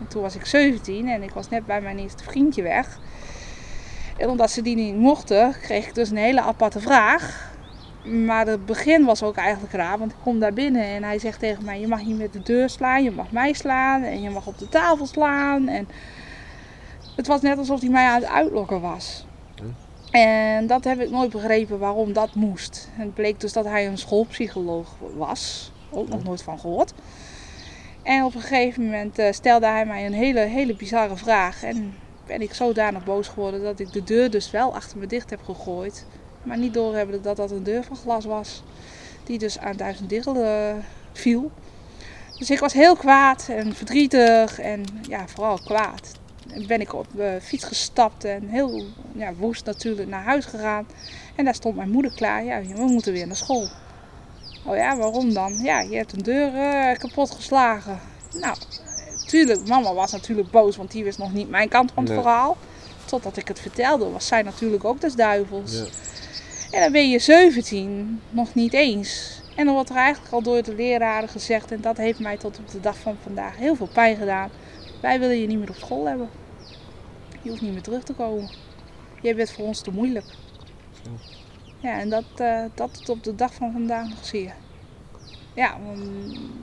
En 0.00 0.06
toen 0.08 0.22
was 0.22 0.34
ik 0.34 0.46
17 0.46 1.08
en 1.08 1.22
ik 1.22 1.30
was 1.30 1.48
net 1.48 1.66
bij 1.66 1.80
mijn 1.80 1.98
eerste 1.98 2.24
vriendje 2.24 2.62
weg. 2.62 2.98
En 4.16 4.28
omdat 4.28 4.50
ze 4.50 4.62
die 4.62 4.76
niet 4.76 4.96
mochten, 4.96 5.54
kreeg 5.62 5.86
ik 5.86 5.94
dus 5.94 6.10
een 6.10 6.16
hele 6.16 6.40
aparte 6.40 6.80
vraag. 6.80 7.50
Maar 8.04 8.46
het 8.46 8.66
begin 8.66 9.04
was 9.04 9.22
ook 9.22 9.36
eigenlijk 9.36 9.72
raar, 9.72 9.98
want 9.98 10.10
ik 10.10 10.16
kom 10.22 10.38
daar 10.38 10.52
binnen 10.52 10.84
en 10.84 11.02
hij 11.02 11.18
zegt 11.18 11.38
tegen 11.38 11.64
mij: 11.64 11.80
Je 11.80 11.86
mag 11.88 12.04
niet 12.04 12.18
met 12.18 12.32
de 12.32 12.42
deur 12.42 12.68
slaan, 12.68 13.02
je 13.02 13.10
mag 13.10 13.30
mij 13.30 13.52
slaan 13.52 14.02
en 14.02 14.22
je 14.22 14.30
mag 14.30 14.46
op 14.46 14.58
de 14.58 14.68
tafel 14.68 15.06
slaan. 15.06 15.68
En 15.68 15.88
het 17.16 17.26
was 17.26 17.40
net 17.40 17.58
alsof 17.58 17.80
hij 17.80 17.90
mij 17.90 18.06
aan 18.06 18.20
het 18.20 18.30
uitlokken 18.30 18.80
was. 18.80 19.26
En 20.10 20.66
dat 20.66 20.84
heb 20.84 21.00
ik 21.00 21.10
nooit 21.10 21.30
begrepen 21.30 21.78
waarom 21.78 22.12
dat 22.12 22.34
moest. 22.34 22.88
En 22.96 23.02
het 23.02 23.14
bleek 23.14 23.40
dus 23.40 23.52
dat 23.52 23.64
hij 23.64 23.86
een 23.86 23.98
schoolpsycholoog 23.98 24.96
was. 25.16 25.72
Ook 25.90 26.08
nog 26.08 26.24
nooit 26.24 26.42
van 26.42 26.58
gehoord. 26.58 26.92
En 28.02 28.24
op 28.24 28.34
een 28.34 28.40
gegeven 28.40 28.84
moment 28.84 29.18
uh, 29.18 29.26
stelde 29.30 29.66
hij 29.66 29.86
mij 29.86 30.06
een 30.06 30.12
hele, 30.12 30.40
hele 30.40 30.76
bizarre 30.76 31.16
vraag. 31.16 31.62
En 31.62 31.94
ben 32.26 32.42
ik 32.42 32.54
zodanig 32.54 33.04
boos 33.04 33.28
geworden 33.28 33.62
dat 33.62 33.78
ik 33.78 33.92
de 33.92 34.04
deur 34.04 34.30
dus 34.30 34.50
wel 34.50 34.74
achter 34.74 34.98
me 34.98 35.06
dicht 35.06 35.30
heb 35.30 35.42
gegooid. 35.42 36.06
Maar 36.42 36.58
niet 36.58 36.74
doorhebben 36.74 37.22
dat 37.22 37.36
dat 37.36 37.50
een 37.50 37.62
deur 37.62 37.84
van 37.84 37.96
glas 37.96 38.24
was. 38.24 38.62
Die 39.24 39.38
dus 39.38 39.58
aan 39.58 39.76
duizend 39.76 40.08
diggelen 40.08 40.84
viel. 41.12 41.50
Dus 42.38 42.50
ik 42.50 42.58
was 42.58 42.72
heel 42.72 42.96
kwaad 42.96 43.48
en 43.48 43.74
verdrietig 43.74 44.58
en 44.58 44.84
ja, 45.08 45.28
vooral 45.28 45.58
kwaad. 45.64 46.12
En 46.52 46.66
ben 46.66 46.80
ik 46.80 46.94
op 46.94 47.06
de 47.14 47.38
fiets 47.42 47.64
gestapt 47.64 48.24
en 48.24 48.48
heel 48.48 48.84
ja, 49.12 49.34
woest 49.34 49.64
natuurlijk 49.64 50.08
naar 50.08 50.24
huis 50.24 50.44
gegaan. 50.44 50.86
En 51.36 51.44
daar 51.44 51.54
stond 51.54 51.76
mijn 51.76 51.90
moeder 51.90 52.12
klaar. 52.14 52.44
Ja, 52.44 52.60
we 52.60 52.84
moeten 52.84 53.12
weer 53.12 53.26
naar 53.26 53.36
school. 53.36 53.68
Oh 54.64 54.76
ja, 54.76 54.96
waarom 54.96 55.34
dan? 55.34 55.58
Ja, 55.58 55.80
je 55.80 55.96
hebt 55.96 56.12
een 56.12 56.22
deur 56.22 56.54
uh, 56.54 56.98
kapot 56.98 57.30
geslagen. 57.30 58.00
Nou, 58.32 58.56
tuurlijk, 59.26 59.68
mama 59.68 59.94
was 59.94 60.12
natuurlijk 60.12 60.50
boos, 60.50 60.76
want 60.76 60.90
die 60.90 61.04
wist 61.04 61.18
nog 61.18 61.32
niet 61.32 61.50
mijn 61.50 61.68
kant 61.68 61.92
van 61.94 62.04
het 62.04 62.12
verhaal. 62.12 62.56
Totdat 63.04 63.36
ik 63.36 63.48
het 63.48 63.60
vertelde, 63.60 64.10
was 64.10 64.26
zij 64.26 64.42
natuurlijk 64.42 64.84
ook 64.84 65.00
des 65.00 65.14
duivels. 65.14 65.72
Ja. 65.72 65.84
En 66.72 66.80
dan 66.80 66.92
ben 66.92 67.10
je 67.10 67.18
17, 67.18 68.20
nog 68.30 68.54
niet 68.54 68.72
eens. 68.72 69.40
En 69.56 69.64
dan 69.64 69.74
wordt 69.74 69.90
er 69.90 69.96
eigenlijk 69.96 70.34
al 70.34 70.42
door 70.42 70.62
de 70.62 70.74
leraren 70.74 71.28
gezegd, 71.28 71.72
en 71.72 71.80
dat 71.80 71.96
heeft 71.96 72.18
mij 72.18 72.36
tot 72.36 72.58
op 72.58 72.70
de 72.70 72.80
dag 72.80 72.98
van 72.98 73.16
vandaag 73.22 73.56
heel 73.56 73.74
veel 73.74 73.88
pijn 73.92 74.16
gedaan. 74.16 74.50
Wij 75.00 75.20
willen 75.20 75.40
je 75.40 75.46
niet 75.46 75.58
meer 75.58 75.68
op 75.68 75.76
school 75.76 76.08
hebben. 76.08 76.28
Je 77.42 77.50
hoeft 77.50 77.62
niet 77.62 77.72
meer 77.72 77.82
terug 77.82 78.02
te 78.02 78.12
komen. 78.12 78.50
Jij 79.22 79.34
bent 79.34 79.50
voor 79.50 79.64
ons 79.64 79.80
te 79.80 79.90
moeilijk. 79.90 80.24
Ja, 81.80 82.00
en 82.00 82.08
dat, 82.08 82.24
uh, 82.40 82.64
dat 82.74 82.94
tot 82.94 83.08
op 83.08 83.24
de 83.24 83.34
dag 83.34 83.54
van 83.54 83.72
vandaag 83.72 84.08
nog 84.08 84.26
zeer. 84.26 84.54
Ja, 85.54 85.78
want 85.86 86.00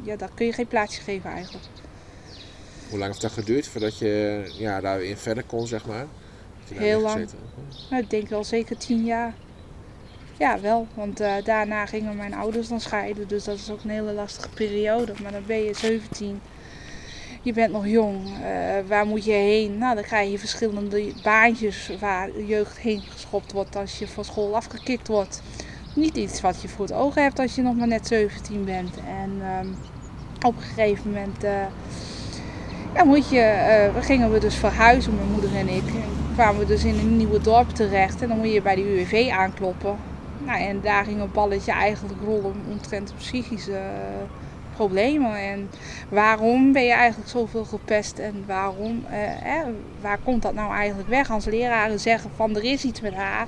ja, 0.03 0.15
dat 0.15 0.33
kun 0.33 0.45
je 0.45 0.53
geen 0.53 0.67
plaatsje 0.67 1.01
geven 1.01 1.29
eigenlijk. 1.29 1.65
Hoe 2.89 2.97
lang 2.97 3.11
heeft 3.11 3.21
dat 3.21 3.31
geduurd 3.31 3.67
voordat 3.67 3.97
je 3.97 4.43
ja, 4.57 4.81
daarin 4.81 5.17
verder 5.17 5.43
kon, 5.43 5.67
zeg 5.67 5.85
maar? 5.85 6.07
Heel 6.73 7.01
lang. 7.01 7.29
Nou, 7.89 8.03
ik 8.03 8.09
denk 8.09 8.29
wel 8.29 8.43
zeker 8.43 8.77
tien 8.77 9.05
jaar. 9.05 9.33
Ja, 10.39 10.59
wel. 10.59 10.87
Want 10.93 11.21
uh, 11.21 11.33
daarna 11.43 11.85
gingen 11.85 12.15
mijn 12.15 12.33
ouders 12.33 12.67
dan 12.67 12.79
scheiden. 12.79 13.27
Dus 13.27 13.43
dat 13.43 13.55
is 13.55 13.71
ook 13.71 13.83
een 13.83 13.89
hele 13.89 14.13
lastige 14.13 14.49
periode. 14.49 15.13
Maar 15.21 15.31
dan 15.31 15.43
ben 15.45 15.63
je 15.63 15.73
17 15.73 16.41
je 17.41 17.53
bent 17.53 17.71
nog 17.71 17.87
jong, 17.87 18.25
uh, 18.25 18.87
waar 18.87 19.05
moet 19.05 19.25
je 19.25 19.31
heen? 19.31 19.77
Nou, 19.77 19.95
dan 19.95 20.03
krijg 20.03 20.31
je 20.31 20.39
verschillende 20.39 21.11
baantjes 21.23 21.91
waar 21.99 22.41
jeugd 22.41 22.77
heen 22.77 23.01
geschopt 23.01 23.51
wordt 23.51 23.75
als 23.75 23.99
je 23.99 24.07
van 24.07 24.25
school 24.25 24.55
afgekikt 24.55 25.07
wordt. 25.07 25.41
Niet 25.95 26.17
iets 26.17 26.41
wat 26.41 26.61
je 26.61 26.67
voor 26.67 26.85
het 26.85 26.93
oog 26.93 27.15
hebt 27.15 27.39
als 27.39 27.55
je 27.55 27.61
nog 27.61 27.75
maar 27.75 27.87
net 27.87 28.07
17 28.07 28.65
bent. 28.65 28.95
En 28.97 29.41
um, 29.59 29.75
op 30.41 30.55
een 30.55 30.61
gegeven 30.61 31.11
moment 31.11 31.43
uh, 31.43 31.51
ja, 32.95 33.03
moet 33.03 33.29
je, 33.29 33.89
gingen 33.99 34.31
we 34.31 34.39
dus 34.39 34.55
verhuizen, 34.55 35.15
mijn 35.15 35.31
moeder 35.31 35.55
en 35.55 35.67
ik. 35.67 35.87
En 35.87 36.33
kwamen 36.33 36.59
we 36.59 36.65
dus 36.65 36.83
in 36.83 36.99
een 36.99 37.17
nieuwe 37.17 37.41
dorp 37.41 37.69
terecht 37.69 38.21
en 38.21 38.27
dan 38.27 38.37
moet 38.37 38.53
je 38.53 38.61
bij 38.61 38.75
de 38.75 38.81
UWV 38.81 39.29
aankloppen. 39.31 40.08
Nou, 40.49 40.61
en 40.61 40.81
daar 40.81 41.03
ging 41.05 41.21
een 41.21 41.31
balletje 41.31 41.71
eigenlijk 41.71 42.21
rollen 42.23 42.55
omtrent 42.69 43.13
psychische 43.17 43.81
problemen. 44.75 45.35
En 45.35 45.69
waarom 46.09 46.71
ben 46.71 46.83
je 46.83 46.91
eigenlijk 46.91 47.29
zoveel 47.29 47.65
gepest 47.65 48.19
en 48.19 48.43
waarom, 48.47 49.05
eh, 49.09 49.61
waar 50.01 50.17
komt 50.23 50.41
dat 50.41 50.53
nou 50.53 50.73
eigenlijk 50.73 51.09
weg? 51.09 51.31
Als 51.31 51.45
leraren 51.45 51.99
zeggen 51.99 52.29
van 52.35 52.55
er 52.55 52.63
is 52.63 52.83
iets 52.83 53.01
met 53.01 53.13
haar, 53.13 53.47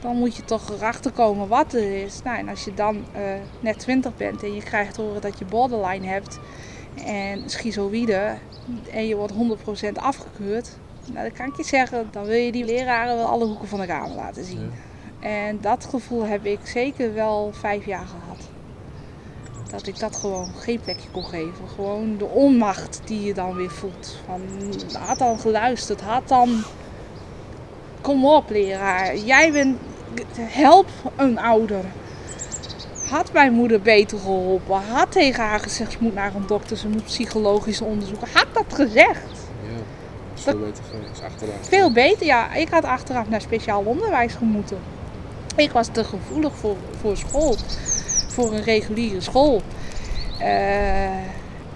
dan 0.00 0.16
moet 0.16 0.36
je 0.36 0.44
toch 0.44 0.70
erachter 0.70 1.10
komen 1.10 1.48
wat 1.48 1.72
er 1.72 2.04
is. 2.04 2.22
Nou, 2.22 2.38
en 2.38 2.48
als 2.48 2.64
je 2.64 2.74
dan 2.74 3.04
eh, 3.12 3.22
net 3.60 3.78
20 3.78 4.16
bent 4.16 4.42
en 4.42 4.54
je 4.54 4.62
krijgt 4.62 4.96
horen 4.96 5.20
dat 5.20 5.38
je 5.38 5.44
borderline 5.44 6.06
hebt 6.06 6.38
en 7.06 7.42
schizoïde 7.46 8.34
en 8.92 9.06
je 9.06 9.16
wordt 9.16 9.32
100% 9.32 9.98
afgekeurd, 9.98 10.78
nou, 11.12 11.22
dan 11.28 11.32
kan 11.32 11.46
ik 11.46 11.56
je 11.56 11.64
zeggen, 11.64 12.08
dan 12.10 12.24
wil 12.24 12.38
je 12.38 12.52
die 12.52 12.64
leraren 12.64 13.16
wel 13.16 13.26
alle 13.26 13.44
hoeken 13.44 13.68
van 13.68 13.80
de 13.80 13.86
kamer 13.86 14.16
laten 14.16 14.44
zien. 14.44 14.70
En 15.20 15.58
dat 15.60 15.86
gevoel 15.90 16.24
heb 16.24 16.44
ik 16.44 16.58
zeker 16.64 17.14
wel 17.14 17.50
vijf 17.52 17.86
jaar 17.86 18.06
gehad 18.06 18.48
dat 19.70 19.86
ik 19.86 19.98
dat 19.98 20.16
gewoon 20.16 20.52
geen 20.58 20.80
plekje 20.80 21.08
kon 21.10 21.24
geven. 21.24 21.68
Gewoon 21.74 22.16
de 22.16 22.24
onmacht 22.24 23.00
die 23.04 23.24
je 23.24 23.34
dan 23.34 23.54
weer 23.54 23.70
voelt. 23.70 24.16
Van, 24.26 24.40
had 24.98 25.18
dan 25.18 25.38
geluisterd, 25.38 26.00
had 26.00 26.28
dan... 26.28 26.62
Kom 28.00 28.26
op 28.26 28.50
leraar, 28.50 29.16
jij 29.16 29.52
bent... 29.52 29.78
Help 30.36 30.88
een 31.16 31.38
ouder. 31.38 31.84
Had 33.08 33.32
mijn 33.32 33.52
moeder 33.52 33.80
beter 33.80 34.18
geholpen. 34.18 34.82
Had 34.82 35.12
tegen 35.12 35.44
haar 35.44 35.60
gezegd, 35.60 35.92
ze 35.92 35.98
moet 36.00 36.14
naar 36.14 36.34
een 36.34 36.46
dokter, 36.46 36.76
ze 36.76 36.88
moet 36.88 37.04
psychologische 37.04 37.84
onderzoeken. 37.84 38.28
Had 38.32 38.46
dat 38.52 38.74
gezegd. 38.74 39.48
Ja, 39.62 39.82
veel 40.34 40.58
beter 40.58 40.84
geweest, 40.90 41.22
achteraf. 41.22 41.54
Veel 41.60 41.92
beter, 41.92 42.26
ja. 42.26 42.54
Ik 42.54 42.68
had 42.68 42.84
achteraf 42.84 43.28
naar 43.28 43.40
speciaal 43.40 43.82
onderwijs 43.82 44.34
gemoeten. 44.34 44.78
Ik 45.56 45.70
was 45.70 45.88
te 45.92 46.04
gevoelig 46.04 46.52
voor, 46.56 46.76
voor 47.00 47.16
school 47.16 47.56
voor 48.30 48.52
een 48.52 48.62
reguliere 48.62 49.20
school. 49.20 49.62
Uh, 50.40 51.04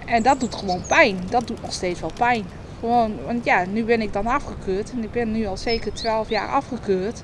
en 0.05 0.23
dat 0.23 0.39
doet 0.39 0.55
gewoon 0.55 0.81
pijn. 0.87 1.19
Dat 1.29 1.47
doet 1.47 1.61
nog 1.61 1.73
steeds 1.73 1.99
wel 1.99 2.11
pijn. 2.17 2.45
Gewoon, 2.79 3.25
want 3.25 3.45
ja, 3.45 3.65
nu 3.65 3.83
ben 3.83 4.01
ik 4.01 4.13
dan 4.13 4.27
afgekeurd. 4.27 4.91
En 4.91 5.03
ik 5.03 5.11
ben 5.11 5.31
nu 5.31 5.45
al 5.45 5.57
zeker 5.57 5.93
12 5.93 6.29
jaar 6.29 6.47
afgekeurd. 6.47 7.23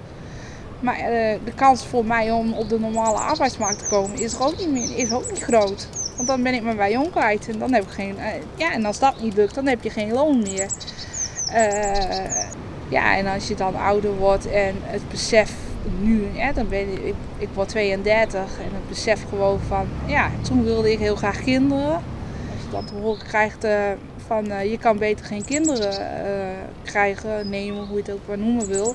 Maar 0.79 0.99
uh, 0.99 1.05
de 1.45 1.53
kans 1.55 1.85
voor 1.85 2.05
mij 2.05 2.31
om 2.31 2.53
op 2.53 2.69
de 2.69 2.79
normale 2.79 3.17
arbeidsmarkt 3.17 3.79
te 3.79 3.89
komen 3.89 4.19
is 4.19 4.39
ook 4.39 4.57
niet, 4.57 4.71
meer, 4.71 4.97
is 4.97 5.11
ook 5.11 5.31
niet 5.31 5.43
groot. 5.43 5.87
Want 6.15 6.27
dan 6.27 6.43
ben 6.43 6.53
ik 6.53 6.63
mijn 6.63 6.77
bij 6.77 7.09
kwijt. 7.11 7.49
En 7.49 7.59
dan 7.59 7.73
heb 7.73 7.83
ik 7.83 7.89
geen. 7.89 8.15
Uh, 8.17 8.25
ja, 8.55 8.71
en 8.71 8.85
als 8.85 8.99
dat 8.99 9.21
niet 9.21 9.33
lukt, 9.33 9.55
dan 9.55 9.67
heb 9.67 9.83
je 9.83 9.89
geen 9.89 10.11
loon 10.11 10.41
meer. 10.41 10.69
ja, 12.89 13.17
en 13.17 13.27
als 13.27 13.47
je 13.47 13.55
dan 13.55 13.75
ouder 13.75 14.15
wordt 14.15 14.51
en 14.51 14.75
het 14.81 15.09
besef 15.09 15.53
nu, 15.99 16.27
dan 16.53 16.67
ben 16.67 17.05
ik, 17.05 17.13
ik, 17.37 17.49
word 17.53 17.69
32 17.69 18.39
en 18.39 18.65
ik 18.65 18.89
besef 18.89 19.25
gewoon 19.29 19.59
van, 19.67 19.87
ja, 20.05 20.29
toen 20.41 20.63
wilde 20.63 20.91
ik 20.91 20.99
heel 20.99 21.15
graag 21.15 21.43
kinderen. 21.43 21.93
Als 21.93 22.61
je 22.65 22.71
dan 22.71 23.01
horen 23.01 23.25
krijgt 23.25 23.65
uh, 23.65 23.71
van, 24.27 24.45
uh, 24.45 24.71
je 24.71 24.77
kan 24.77 24.97
beter 24.97 25.25
geen 25.25 25.45
kinderen 25.45 25.91
uh, 25.91 26.47
krijgen, 26.83 27.49
nemen, 27.49 27.87
hoe 27.87 27.97
je 27.97 28.01
het 28.01 28.11
ook 28.11 28.27
maar 28.27 28.37
noemen 28.37 28.67
wil. 28.67 28.93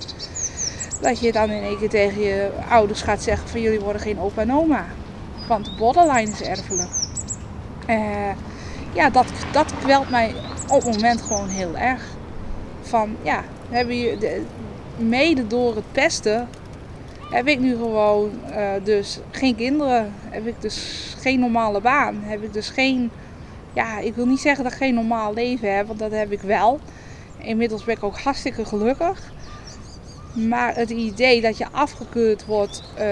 Dat 1.01 1.21
je 1.21 1.33
dan 1.33 1.51
in 1.51 1.63
één 1.63 1.79
keer 1.79 1.89
tegen 1.89 2.23
je 2.23 2.51
ouders 2.69 3.03
gaat 3.03 3.23
zeggen 3.23 3.49
van, 3.49 3.61
jullie 3.61 3.81
worden 3.81 4.03
geen 4.03 4.21
opa 4.21 4.43
en 4.43 4.53
oma. 4.53 4.85
Want 5.49 5.65
de 5.65 5.71
borderline 5.79 6.31
is 6.31 6.43
erfelijk. 6.43 6.91
ja, 8.93 9.11
dat, 9.11 9.27
dat 9.53 9.73
kwelt 9.79 10.11
mij 10.11 10.35
op 10.69 10.83
het 10.83 10.95
moment 10.95 11.23
gewoon 11.23 11.49
heel 11.49 11.77
erg. 11.77 12.03
Van, 12.83 13.17
ja, 13.23 13.43
hebben 13.69 13.97
je, 13.97 14.43
mede 14.97 15.47
door 15.47 15.75
het 15.75 15.93
pesten 15.93 16.49
heb 17.31 17.47
ik 17.47 17.59
nu 17.59 17.77
gewoon 17.77 18.31
uh, 18.51 18.71
dus 18.85 19.19
geen 19.31 19.57
kinderen. 19.57 20.13
Heb 20.29 20.47
ik 20.47 20.61
dus 20.61 21.15
geen 21.19 21.41
normale 21.41 21.81
baan. 21.81 22.21
Heb 22.23 22.43
ik 22.43 22.53
dus 22.53 22.69
geen, 22.69 23.11
ja, 23.73 23.99
ik 23.99 24.15
wil 24.15 24.27
niet 24.27 24.41
zeggen 24.41 24.65
dat 24.65 24.73
ik 24.73 24.79
geen 24.79 24.95
normaal 24.95 25.35
leven 25.35 25.77
heb, 25.77 25.87
want 25.87 25.99
dat 25.99 26.13
heb 26.13 26.33
ik 26.33 26.41
wel. 26.41 26.81
Inmiddels 27.39 27.85
ben 27.85 27.97
ik 27.97 28.05
ook 28.05 28.19
hartstikke 28.19 28.65
gelukkig. 28.65 29.33
Maar 30.35 30.75
het 30.75 30.91
idee 30.91 31.41
dat 31.41 31.59
je 31.59 31.67
afgekeurd 31.71 32.45
wordt 32.45 32.83
uh, 32.95 33.03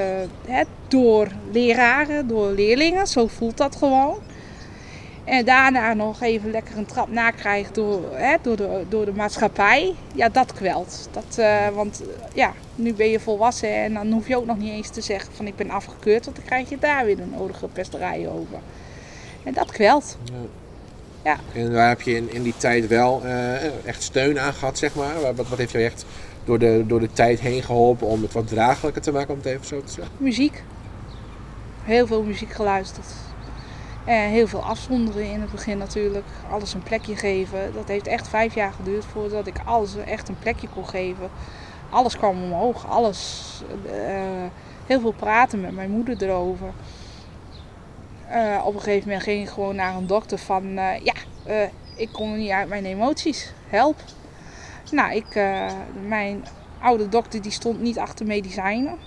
hè, 0.47 0.63
door 0.89 1.29
leraren, 1.53 2.27
door 2.27 2.51
leerlingen, 2.51 3.07
zo 3.07 3.27
voelt 3.27 3.57
dat 3.57 3.77
gewoon. 3.77 4.17
En 5.25 5.45
daarna 5.45 5.95
nog 5.95 6.23
even 6.23 6.51
lekker 6.51 6.77
een 6.77 6.87
trap 6.87 7.09
nakrijgt 7.09 7.75
door, 7.75 8.01
hè, 8.13 8.37
door, 8.43 8.57
de, 8.57 8.85
door 8.89 9.05
de 9.05 9.13
maatschappij. 9.13 9.95
Ja, 10.15 10.29
dat 10.29 10.53
kwelt. 10.53 11.09
Dat, 11.13 11.37
uh, 11.39 11.69
want 11.69 12.03
ja, 12.35 12.53
nu 12.75 12.95
ben 12.95 13.11
je 13.11 13.21
volwassen 13.21 13.75
en 13.75 13.95
dan 13.95 14.13
hoef 14.13 14.29
je 14.29 14.37
ook 14.37 14.47
nog 14.47 14.59
niet 14.59 14.73
eens 14.73 14.89
te 14.89 15.01
zeggen 15.01 15.35
van 15.35 15.47
ik 15.47 15.57
ben 15.57 15.71
afgekeurd. 15.71 16.25
Want 16.25 16.37
dan 16.37 16.45
krijg 16.45 16.69
je 16.69 16.79
daar 16.79 17.05
weer 17.05 17.17
de 17.17 17.27
nodige 17.37 17.67
pesterijen 17.69 18.33
over. 18.33 18.59
En 19.43 19.53
dat 19.53 19.73
kwelt. 19.73 20.19
Ja. 20.25 21.39
ja. 21.55 21.61
En 21.61 21.73
waar 21.73 21.89
heb 21.89 22.01
je 22.01 22.17
in, 22.17 22.33
in 22.33 22.43
die 22.43 22.57
tijd 22.57 22.87
wel 22.87 23.23
uh, 23.25 23.87
echt 23.87 24.03
steun 24.03 24.39
aan 24.41 24.53
gehad, 24.53 24.79
zeg 24.79 24.95
maar? 24.95 25.21
Wat, 25.21 25.49
wat 25.49 25.59
heeft 25.59 25.73
je 25.73 25.79
echt 25.79 26.05
door 26.45 26.59
de, 26.59 26.85
door 26.87 27.01
de 27.01 27.13
tijd 27.13 27.41
heen 27.41 27.63
geholpen 27.63 28.07
om 28.07 28.23
het 28.23 28.33
wat 28.33 28.49
draaglijker 28.49 29.03
te 29.03 29.13
maken, 29.13 29.31
om 29.31 29.37
het 29.37 29.47
even 29.47 29.67
zo 29.67 29.83
te 29.83 29.93
zeggen? 29.93 30.15
Muziek. 30.19 30.63
Heel 31.83 32.07
veel 32.07 32.23
muziek 32.23 32.53
geluisterd. 32.53 33.07
En 34.05 34.29
heel 34.29 34.47
veel 34.47 34.63
afzonderen 34.65 35.31
in 35.31 35.41
het 35.41 35.51
begin 35.51 35.79
natuurlijk. 35.79 36.25
Alles 36.51 36.75
een 36.75 36.83
plekje 36.83 37.17
geven. 37.17 37.73
Dat 37.75 37.89
heeft 37.89 38.07
echt 38.07 38.29
vijf 38.29 38.55
jaar 38.55 38.73
geduurd 38.73 39.05
voordat 39.05 39.47
ik 39.47 39.57
alles 39.65 39.97
echt 39.97 40.29
een 40.29 40.39
plekje 40.39 40.69
kon 40.69 40.89
geven. 40.89 41.31
alles 41.91 42.17
kwam 42.17 42.43
omhoog. 42.43 42.89
Alles. 42.89 43.63
Uh, 43.87 43.93
heel 44.87 45.01
veel 45.01 45.13
praten 45.13 45.61
met 45.61 45.75
mijn 45.75 45.91
moeder 45.91 46.23
erover. 46.23 46.73
Uh, 48.31 48.63
op 48.65 48.75
een 48.75 48.81
gegeven 48.81 49.09
moment 49.09 49.23
ging 49.25 49.43
ik 49.43 49.49
gewoon 49.49 49.77
naar 49.77 49.95
een 49.95 50.07
dokter 50.07 50.39
van... 50.39 50.73
ja, 51.03 51.15
ik 51.97 52.09
kon 52.13 52.37
niet 52.37 52.51
uit 52.51 52.69
mijn 52.69 52.85
emoties. 52.85 53.53
Help. 53.69 53.97
Nou, 54.91 55.15
ik, 55.15 55.41
mijn 56.07 56.45
oude 56.81 57.09
dokter 57.09 57.43
die 57.43 57.53
stond 57.53 57.81
niet 57.81 57.99
achter 57.99 58.27
medicijnen. 58.27 58.99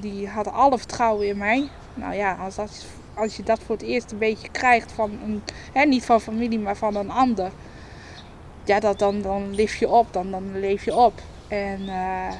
Die 0.00 0.28
had 0.28 0.52
alle 0.52 0.78
vertrouwen 0.78 1.26
in 1.26 1.36
mij. 1.36 1.68
Nou 1.94 2.14
ja, 2.14 2.36
als, 2.40 2.54
dat, 2.54 2.86
als 3.16 3.36
je 3.36 3.42
dat 3.42 3.58
voor 3.58 3.76
het 3.76 3.84
eerst 3.84 4.12
een 4.12 4.18
beetje 4.18 4.48
krijgt 4.48 4.92
van 4.92 5.10
een, 5.24 5.42
hè, 5.72 5.84
niet 5.84 6.04
van 6.04 6.20
familie, 6.20 6.58
maar 6.58 6.76
van 6.76 6.96
een 6.96 7.10
ander. 7.10 7.50
Ja, 8.64 8.80
dat, 8.80 8.98
dan, 8.98 9.22
dan 9.22 9.54
leef 9.54 9.74
je 9.74 9.88
op, 9.88 10.12
dan, 10.12 10.30
dan 10.30 10.60
leef 10.60 10.84
je 10.84 10.94
op. 10.94 11.12
En 11.48 11.80
uh, 11.80 12.32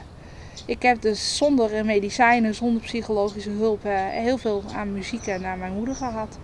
ik 0.67 0.83
heb 0.83 1.01
dus 1.01 1.37
zonder 1.37 1.85
medicijnen, 1.85 2.55
zonder 2.55 2.83
psychologische 2.83 3.51
hulp, 3.51 3.85
uh, 3.85 3.93
heel 3.97 4.39
veel 4.39 4.63
aan 4.75 4.93
muziek 4.93 5.27
en 5.27 5.45
aan 5.45 5.59
mijn 5.59 5.73
moeder 5.73 5.95
gehad. 5.95 6.39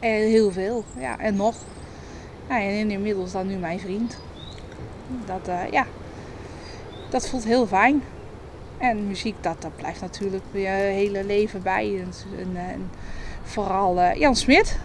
En 0.00 0.10
heel 0.10 0.50
veel, 0.50 0.84
ja, 0.98 1.18
en 1.18 1.36
nog. 1.36 1.54
Ja, 2.48 2.60
en 2.60 2.90
inmiddels 2.90 3.32
dan 3.32 3.46
nu 3.46 3.56
mijn 3.56 3.80
vriend. 3.80 4.18
Dat, 5.24 5.48
uh, 5.48 5.70
ja, 5.70 5.86
dat 7.10 7.28
voelt 7.28 7.44
heel 7.44 7.66
fijn. 7.66 8.02
En 8.78 9.06
muziek, 9.06 9.42
dat, 9.42 9.62
dat 9.62 9.76
blijft 9.76 10.00
natuurlijk 10.00 10.42
je 10.50 10.66
hele 10.68 11.24
leven 11.24 11.62
bij. 11.62 12.04
Vooral 13.46 13.98
uh, 13.98 14.14
Jan 14.14 14.34
Smit, 14.34 14.78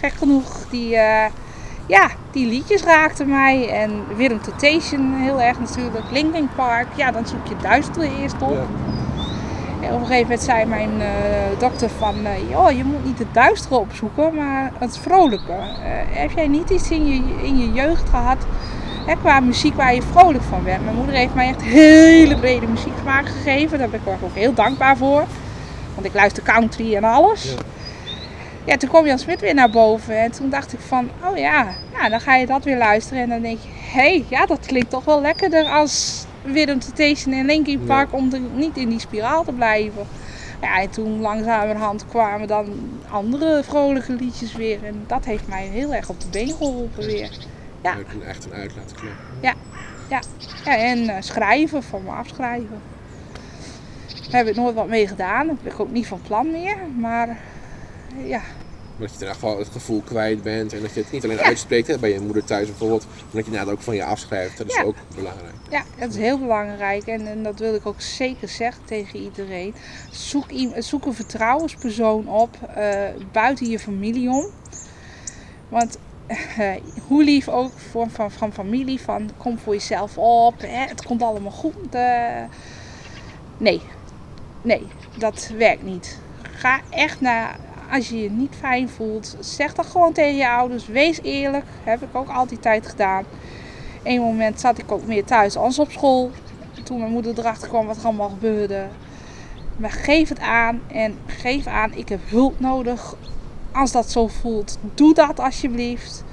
gek 0.00 0.12
genoeg, 0.12 0.68
die, 0.70 0.94
uh, 0.94 1.24
ja, 1.86 2.10
die 2.30 2.46
liedjes 2.46 2.82
raakten 2.82 3.28
mij. 3.28 3.68
En 3.68 4.16
Willem 4.16 4.42
Temptation 4.42 5.14
heel 5.14 5.40
erg 5.40 5.60
natuurlijk. 5.60 6.04
Linkin 6.10 6.48
Park, 6.56 6.86
ja, 6.94 7.10
dan 7.10 7.26
zoek 7.26 7.46
je 7.46 7.56
duister 7.62 8.02
eerst 8.02 8.42
op. 8.42 8.52
Ja. 8.52 8.66
En 9.86 9.94
op 9.94 10.00
een 10.00 10.06
gegeven 10.06 10.22
moment 10.22 10.42
zei 10.42 10.64
mijn 10.64 10.90
uh, 10.98 11.58
dokter 11.58 11.90
van, 11.90 12.14
joh, 12.48 12.70
je 12.70 12.84
moet 12.84 13.04
niet 13.04 13.18
het 13.18 13.34
duistere 13.34 13.76
opzoeken, 13.76 14.34
maar 14.34 14.72
het 14.78 14.98
vrolijke. 14.98 15.52
heb 16.10 16.30
jij 16.30 16.48
niet 16.48 16.70
iets 16.70 16.90
in 16.90 17.06
je, 17.06 17.22
in 17.42 17.58
je 17.58 17.72
jeugd 17.72 18.08
gehad 18.08 18.46
Hè, 19.06 19.16
qua 19.16 19.40
muziek 19.40 19.74
waar 19.74 19.94
je 19.94 20.02
vrolijk 20.02 20.44
van 20.44 20.64
werd. 20.64 20.84
Mijn 20.84 20.96
moeder 20.96 21.14
heeft 21.14 21.34
mij 21.34 21.48
echt 21.48 21.62
hele 21.62 22.38
brede 22.38 22.66
muziek 22.66 22.92
gegeven. 23.24 23.78
Daar 23.78 23.88
ben 23.88 24.00
ik 24.00 24.08
ook 24.08 24.34
heel 24.34 24.54
dankbaar 24.54 24.96
voor. 24.96 25.24
Want 25.94 26.06
ik 26.06 26.14
luister 26.14 26.42
country 26.42 26.96
en 26.96 27.04
alles. 27.04 27.44
Ja. 27.44 27.73
Ja 28.64 28.76
toen 28.76 28.88
kwam 28.88 29.06
Jan 29.06 29.18
Smit 29.18 29.40
weer 29.40 29.54
naar 29.54 29.70
boven. 29.70 30.18
En 30.18 30.30
toen 30.30 30.50
dacht 30.50 30.72
ik 30.72 30.80
van, 30.80 31.10
oh 31.24 31.36
ja, 31.36 31.74
nou, 31.92 32.10
dan 32.10 32.20
ga 32.20 32.34
je 32.34 32.46
dat 32.46 32.64
weer 32.64 32.76
luisteren. 32.76 33.22
En 33.22 33.28
dan 33.28 33.42
denk 33.42 33.58
je, 33.58 33.68
hé, 33.68 34.00
hey, 34.00 34.24
ja, 34.28 34.46
dat 34.46 34.66
klinkt 34.66 34.90
toch 34.90 35.04
wel 35.04 35.20
lekkerder 35.20 35.64
als 35.64 36.24
Willem 36.42 36.78
Temptation 36.78 37.34
en 37.34 37.46
Linkin 37.46 37.84
Park. 37.84 38.12
Om 38.12 38.32
er 38.32 38.40
niet 38.40 38.76
in 38.76 38.88
die 38.88 39.00
spiraal 39.00 39.44
te 39.44 39.52
blijven. 39.52 40.06
Ja, 40.60 40.80
en 40.80 40.90
toen 40.90 41.20
langzamerhand 41.20 42.06
kwamen 42.06 42.48
dan 42.48 42.66
andere 43.10 43.62
vrolijke 43.64 44.12
liedjes 44.12 44.54
weer. 44.54 44.84
En 44.84 45.04
dat 45.06 45.24
heeft 45.24 45.48
mij 45.48 45.66
heel 45.66 45.94
erg 45.94 46.08
op 46.08 46.20
de 46.20 46.26
been 46.30 46.48
geholpen 46.48 47.06
weer. 47.06 47.30
Ja. 47.82 47.96
Echt 48.26 48.44
een 48.44 48.52
uitlaatklep. 48.52 49.12
Ja, 49.40 49.54
ja. 50.08 50.20
ja 50.64 50.76
en 50.76 50.98
uh, 50.98 51.16
schrijven, 51.18 51.82
van 51.82 52.02
me 52.02 52.10
afschrijven. 52.10 52.80
Daar 54.30 54.44
heb 54.44 54.46
ik 54.46 54.56
nooit 54.56 54.74
wat 54.74 54.88
mee 54.88 55.08
gedaan. 55.08 55.46
Daar 55.46 55.56
ben 55.62 55.72
ik 55.72 55.80
ook 55.80 55.90
niet 55.90 56.06
van 56.06 56.20
plan 56.26 56.50
meer. 56.50 56.76
Maar 56.96 57.38
ja. 58.24 58.42
Dat 58.96 59.10
je 59.18 59.24
er 59.24 59.30
echt 59.30 59.40
wel 59.40 59.58
het 59.58 59.68
gevoel 59.68 60.00
kwijt 60.00 60.42
bent 60.42 60.72
en 60.72 60.80
dat 60.80 60.94
je 60.94 61.00
het 61.00 61.10
niet 61.10 61.24
alleen 61.24 61.40
uitspreekt 61.40 61.86
hè, 61.86 61.98
bij 61.98 62.12
je 62.12 62.20
moeder 62.20 62.44
thuis 62.44 62.66
bijvoorbeeld, 62.66 63.06
maar 63.06 63.42
dat 63.42 63.52
je 63.52 63.58
het 63.58 63.68
ook 63.68 63.80
van 63.80 63.94
je 63.94 64.04
afschrijft. 64.04 64.58
Dat 64.58 64.66
is 64.66 64.82
ook 64.82 64.96
belangrijk. 65.14 65.54
Ja, 65.70 65.84
dat 65.98 66.10
is 66.10 66.16
heel 66.16 66.38
belangrijk 66.38 67.06
en, 67.06 67.26
en, 67.26 67.42
dat 67.42 67.58
wil 67.58 67.74
ik 67.74 67.86
ook 67.86 68.00
zeker 68.00 68.48
zeggen 68.48 68.84
tegen 68.84 69.18
iedereen. 69.18 69.74
Zoek, 70.10 70.44
zoek 70.78 71.06
een 71.06 71.14
vertrouwenspersoon 71.14 72.28
op 72.28 72.58
uh, 72.78 73.04
buiten 73.32 73.70
je 73.70 73.78
familie 73.78 74.30
om. 74.30 74.50
Want 75.68 75.98
hoe 77.08 77.24
lief 77.24 77.48
ook 77.48 77.72
voor, 77.90 78.10
van, 78.10 78.30
van 78.30 78.52
familie, 78.52 79.00
van 79.00 79.30
kom 79.36 79.58
voor 79.58 79.72
jezelf 79.72 80.18
op, 80.18 80.60
hè, 80.60 80.86
het 80.86 81.04
komt 81.04 81.22
allemaal 81.22 81.52
goed. 81.52 81.94
Uh, 81.94 82.42
nee, 83.58 83.80
nee, 84.62 84.86
dat 85.18 85.50
werkt 85.58 85.82
niet. 85.82 86.18
Ga 86.42 86.80
echt 86.90 87.20
naar, 87.20 87.56
als 87.92 88.08
je 88.08 88.22
je 88.22 88.30
niet 88.30 88.54
fijn 88.58 88.88
voelt, 88.88 89.36
zeg 89.40 89.74
dat 89.74 89.86
gewoon 89.86 90.12
tegen 90.12 90.36
je 90.36 90.48
ouders. 90.48 90.86
Wees 90.86 91.22
eerlijk, 91.22 91.64
heb 91.82 92.02
ik 92.02 92.14
ook 92.14 92.28
altijd 92.28 92.62
tijd 92.62 92.86
gedaan. 92.86 93.24
Eén 94.02 94.20
moment 94.20 94.60
zat 94.60 94.78
ik 94.78 94.92
ook 94.92 95.06
meer 95.06 95.24
thuis 95.24 95.56
als 95.56 95.78
op 95.78 95.90
school. 95.90 96.30
Toen 96.82 96.98
mijn 96.98 97.12
moeder 97.12 97.38
erachter 97.38 97.68
kwam 97.68 97.86
wat 97.86 97.96
er 97.96 98.04
allemaal 98.04 98.28
gebeurde. 98.28 98.86
Maar 99.76 99.90
geef 99.90 100.28
het 100.28 100.40
aan 100.40 100.80
en 100.92 101.18
geef 101.26 101.66
aan, 101.66 101.94
ik 101.94 102.08
heb 102.08 102.20
hulp 102.24 102.60
nodig 102.60 103.14
als 103.72 103.92
dat 103.92 104.10
zo 104.10 104.26
voelt, 104.26 104.78
doe 104.94 105.14
dat 105.14 105.40
alsjeblieft. 105.40 106.24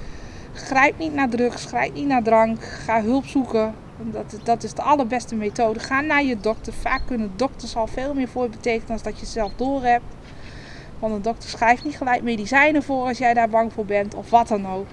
Grijp 0.52 0.98
niet 0.98 1.14
naar 1.14 1.28
drugs, 1.28 1.64
grijp 1.64 1.94
niet 1.94 2.06
naar 2.06 2.22
drank. 2.22 2.62
Ga 2.64 3.02
hulp 3.02 3.24
zoeken. 3.24 3.74
Dat, 4.10 4.36
dat 4.44 4.62
is 4.62 4.74
de 4.74 4.82
allerbeste 4.82 5.34
methode. 5.34 5.80
Ga 5.80 6.00
naar 6.00 6.24
je 6.24 6.36
dokter. 6.40 6.72
Vaak 6.72 7.02
kunnen 7.06 7.32
dokters 7.36 7.76
al 7.76 7.86
veel 7.86 8.14
meer 8.14 8.28
voor 8.28 8.48
betekenen 8.48 8.86
dan 8.86 8.98
dat 9.02 9.20
je 9.20 9.26
zelf 9.26 9.52
door 9.56 9.82
hebt. 9.82 10.04
Want 11.02 11.14
een 11.14 11.22
dokter 11.22 11.48
schrijft 11.48 11.84
niet 11.84 11.96
gelijk 11.96 12.22
medicijnen 12.22 12.82
voor 12.82 13.06
als 13.06 13.18
jij 13.18 13.34
daar 13.34 13.48
bang 13.48 13.72
voor 13.72 13.84
bent 13.84 14.14
of 14.14 14.30
wat 14.30 14.48
dan 14.48 14.66
ook. 14.66 14.86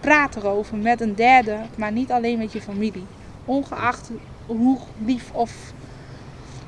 Praat 0.00 0.36
erover 0.36 0.76
met 0.76 1.00
een 1.00 1.14
derde, 1.14 1.58
maar 1.76 1.92
niet 1.92 2.10
alleen 2.10 2.38
met 2.38 2.52
je 2.52 2.60
familie. 2.60 3.06
Ongeacht 3.44 4.10
hoe 4.46 4.78
lief 5.04 5.30
of 5.32 5.72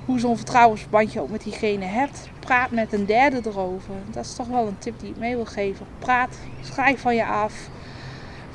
hoe 0.05 0.19
zo'n 0.19 0.37
vertrouwensband 0.37 1.13
je 1.13 1.21
ook 1.21 1.31
met 1.31 1.43
diegene 1.43 1.85
hebt. 1.85 2.29
Praat 2.39 2.71
met 2.71 2.93
een 2.93 3.07
derde 3.07 3.41
erover. 3.45 3.95
Dat 4.11 4.25
is 4.25 4.35
toch 4.35 4.49
wel 4.49 4.67
een 4.67 4.79
tip 4.79 5.01
die 5.01 5.11
ik 5.11 5.17
mee 5.17 5.35
wil 5.35 5.45
geven. 5.45 5.87
Praat, 5.99 6.39
schrijf 6.63 7.01
van 7.01 7.15
je 7.15 7.25
af. 7.27 7.69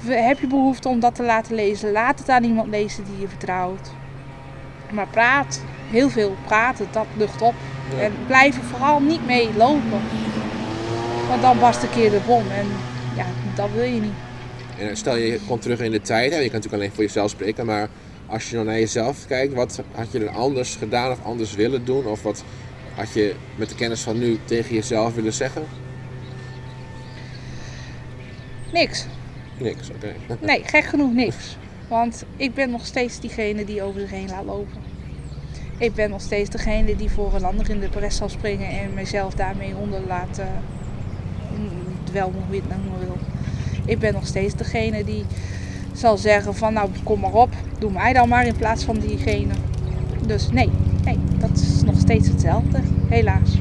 Heb 0.05 0.39
je 0.39 0.47
behoefte 0.47 0.89
om 0.89 0.99
dat 0.99 1.15
te 1.15 1.23
laten 1.23 1.55
lezen? 1.55 1.91
Laat 1.91 2.19
het 2.19 2.29
aan 2.29 2.43
iemand 2.43 2.69
lezen 2.69 3.03
die 3.03 3.19
je 3.19 3.27
vertrouwt. 3.27 3.89
Maar 4.91 5.07
praat, 5.07 5.61
heel 5.89 6.09
veel 6.09 6.35
praten, 6.45 6.87
dat 6.91 7.07
lucht 7.17 7.41
op. 7.41 7.53
En 7.99 8.11
blijf 8.27 8.57
er 8.57 8.63
vooral 8.63 8.99
niet 8.99 9.25
mee 9.25 9.49
lopen. 9.57 10.01
Want 11.27 11.41
dan 11.41 11.59
barst 11.59 11.83
een 11.83 11.89
keer 11.89 12.09
de 12.09 12.19
bom 12.25 12.43
en 12.51 12.67
ja, 13.15 13.25
dat 13.55 13.69
wil 13.73 13.83
je 13.83 14.01
niet. 14.01 14.13
En 14.79 14.97
stel 14.97 15.15
je 15.15 15.39
komt 15.47 15.61
terug 15.61 15.79
in 15.79 15.91
de 15.91 16.01
tijd, 16.01 16.31
hè? 16.31 16.37
je 16.37 16.49
kan 16.49 16.55
natuurlijk 16.55 16.83
alleen 16.83 16.95
voor 16.95 17.03
jezelf 17.03 17.29
spreken, 17.29 17.65
maar 17.65 17.89
als 18.25 18.49
je 18.49 18.55
dan 18.55 18.65
naar 18.65 18.79
jezelf 18.79 19.27
kijkt, 19.27 19.53
wat 19.53 19.81
had 19.91 20.11
je 20.11 20.19
er 20.19 20.29
anders 20.29 20.75
gedaan 20.75 21.11
of 21.11 21.23
anders 21.23 21.55
willen 21.55 21.85
doen? 21.85 22.05
Of 22.05 22.23
wat 22.23 22.43
had 22.95 23.13
je 23.13 23.35
met 23.55 23.69
de 23.69 23.75
kennis 23.75 24.01
van 24.01 24.19
nu 24.19 24.39
tegen 24.45 24.75
jezelf 24.75 25.15
willen 25.15 25.33
zeggen? 25.33 25.63
Niks. 28.73 29.05
Niks, 29.57 29.89
oké. 29.89 30.15
nee, 30.45 30.63
gek 30.63 30.83
genoeg 30.83 31.13
niks. 31.13 31.57
Want 31.87 32.23
ik 32.35 32.53
ben 32.53 32.69
nog 32.69 32.85
steeds 32.85 33.19
diegene 33.19 33.65
die 33.65 33.83
over 33.83 33.99
zich 33.99 34.09
heen 34.09 34.29
laat 34.29 34.45
lopen. 34.45 34.90
Ik 35.81 35.93
ben 35.93 36.09
nog 36.09 36.21
steeds 36.21 36.49
degene 36.49 36.95
die 36.95 37.11
voor 37.11 37.33
een 37.35 37.43
ander 37.43 37.69
in 37.69 37.79
de 37.79 37.89
bres 37.89 38.15
zal 38.15 38.29
springen 38.29 38.69
en 38.69 38.93
mezelf 38.93 39.33
daarmee 39.33 39.75
onder 39.75 39.99
laat. 40.07 40.39
Uh, 40.39 40.45
wel 42.13 42.31
hoe 42.33 42.55
je 42.55 42.61
het 42.61 42.69
nou 42.69 42.81
wil. 42.99 43.17
Ik 43.85 43.99
ben 43.99 44.13
nog 44.13 44.25
steeds 44.27 44.55
degene 44.55 45.03
die 45.03 45.25
zal 45.93 46.17
zeggen 46.17 46.55
van 46.55 46.73
nou 46.73 46.89
kom 47.03 47.19
maar 47.19 47.33
op, 47.33 47.49
doe 47.79 47.91
mij 47.91 48.13
dan 48.13 48.29
maar 48.29 48.45
in 48.45 48.55
plaats 48.55 48.83
van 48.83 48.99
diegene. 48.99 49.53
Dus 50.25 50.49
nee, 50.49 50.69
nee, 51.03 51.17
dat 51.39 51.51
is 51.53 51.83
nog 51.83 51.99
steeds 51.99 52.27
hetzelfde, 52.27 52.79
helaas. 53.07 53.59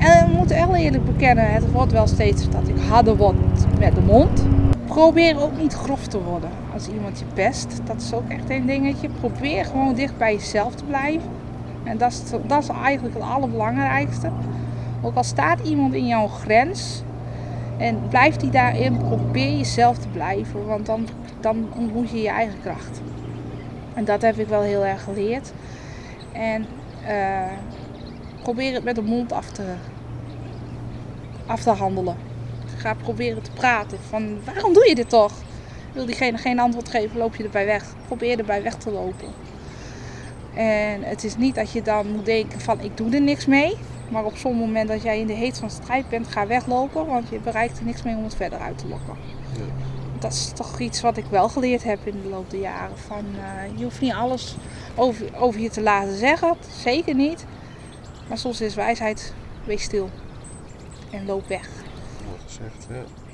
En 0.00 0.30
we 0.30 0.36
moeten 0.36 0.56
heel 0.56 0.74
eerlijk 0.74 1.04
bekennen, 1.04 1.52
het 1.52 1.70
wordt 1.70 1.92
wel 1.92 2.06
steeds 2.06 2.50
dat 2.50 2.68
ik 2.68 2.76
harder 2.88 3.16
word 3.16 3.78
met 3.78 3.94
de 3.94 4.00
mond. 4.00 4.44
Probeer 4.86 5.42
ook 5.42 5.58
niet 5.58 5.72
grof 5.72 6.06
te 6.06 6.22
worden 6.22 6.50
als 6.78 6.88
iemand 6.88 7.18
je 7.18 7.24
pest. 7.34 7.80
Dat 7.84 7.96
is 8.00 8.12
ook 8.12 8.28
echt 8.28 8.50
een 8.50 8.66
dingetje. 8.66 9.08
Probeer 9.08 9.64
gewoon 9.64 9.94
dicht 9.94 10.16
bij 10.16 10.34
jezelf 10.34 10.74
te 10.74 10.84
blijven. 10.84 11.30
En 11.84 11.98
dat 11.98 12.12
is, 12.12 12.22
dat 12.46 12.62
is 12.62 12.68
eigenlijk 12.68 13.14
het 13.14 13.22
allerbelangrijkste. 13.22 14.30
Ook 15.02 15.14
al 15.14 15.24
staat 15.24 15.60
iemand 15.60 15.94
in 15.94 16.06
jouw 16.06 16.26
grens, 16.26 17.02
en 17.76 18.08
blijf 18.08 18.36
die 18.36 18.50
daarin, 18.50 18.96
probeer 18.96 19.56
jezelf 19.56 19.98
te 19.98 20.08
blijven, 20.08 20.66
want 20.66 20.86
dan, 20.86 21.08
dan 21.40 21.68
ontmoet 21.76 22.10
je 22.10 22.22
je 22.22 22.28
eigen 22.28 22.60
kracht. 22.60 23.00
En 23.94 24.04
dat 24.04 24.22
heb 24.22 24.38
ik 24.38 24.48
wel 24.48 24.62
heel 24.62 24.84
erg 24.84 25.02
geleerd. 25.02 25.52
En 26.32 26.66
uh, 27.08 27.52
probeer 28.42 28.74
het 28.74 28.84
met 28.84 28.94
de 28.94 29.02
mond 29.02 29.32
af 29.32 29.50
te, 29.50 29.64
af 31.46 31.62
te 31.62 31.70
handelen. 31.70 32.16
Ga 32.76 32.94
proberen 32.94 33.42
te 33.42 33.50
praten 33.50 33.98
van 34.08 34.38
waarom 34.44 34.72
doe 34.72 34.88
je 34.88 34.94
dit 34.94 35.08
toch? 35.08 35.32
Wil 35.92 36.06
diegene 36.06 36.38
geen 36.38 36.58
antwoord 36.58 36.88
geven, 36.88 37.18
loop 37.18 37.36
je 37.36 37.44
erbij 37.44 37.66
weg. 37.66 37.84
Probeer 38.06 38.38
erbij 38.38 38.62
weg 38.62 38.74
te 38.74 38.90
lopen. 38.90 39.28
En 40.54 41.02
het 41.02 41.24
is 41.24 41.36
niet 41.36 41.54
dat 41.54 41.72
je 41.72 41.82
dan 41.82 42.10
moet 42.10 42.24
denken 42.24 42.60
van 42.60 42.80
ik 42.80 42.96
doe 42.96 43.14
er 43.14 43.20
niks 43.20 43.46
mee. 43.46 43.76
Maar 44.08 44.24
op 44.24 44.36
zo'n 44.36 44.56
moment 44.56 44.88
dat 44.88 45.02
jij 45.02 45.20
in 45.20 45.26
de 45.26 45.32
heet 45.32 45.58
van 45.58 45.70
strijd 45.70 46.08
bent, 46.08 46.28
ga 46.28 46.46
weglopen, 46.46 47.06
want 47.06 47.28
je 47.28 47.38
bereikt 47.38 47.78
er 47.78 47.84
niks 47.84 48.02
mee 48.02 48.16
om 48.16 48.24
het 48.24 48.34
verder 48.34 48.58
uit 48.58 48.78
te 48.78 48.88
lokken. 48.88 49.16
Ja. 49.52 49.64
dat 50.18 50.32
is 50.32 50.52
toch 50.54 50.80
iets 50.80 51.00
wat 51.00 51.16
ik 51.16 51.24
wel 51.30 51.48
geleerd 51.48 51.84
heb 51.84 52.06
in 52.06 52.22
de 52.22 52.28
loop 52.28 52.50
der 52.50 52.60
jaren. 52.60 52.98
Van, 52.98 53.24
uh, 53.34 53.78
je 53.78 53.84
hoeft 53.84 54.00
niet 54.00 54.12
alles 54.12 54.56
over, 54.94 55.26
over 55.38 55.60
je 55.60 55.70
te 55.70 55.82
laten 55.82 56.16
zeggen, 56.16 56.56
zeker 56.82 57.14
niet. 57.14 57.44
Maar 58.28 58.38
soms 58.38 58.60
is 58.60 58.74
wijsheid, 58.74 59.34
wees 59.64 59.82
stil 59.82 60.10
en 61.10 61.26
loop 61.26 61.48
weg. 61.48 61.68
Mooi 62.26 62.38
gezegd, 62.46 62.86
ja. 62.90 63.27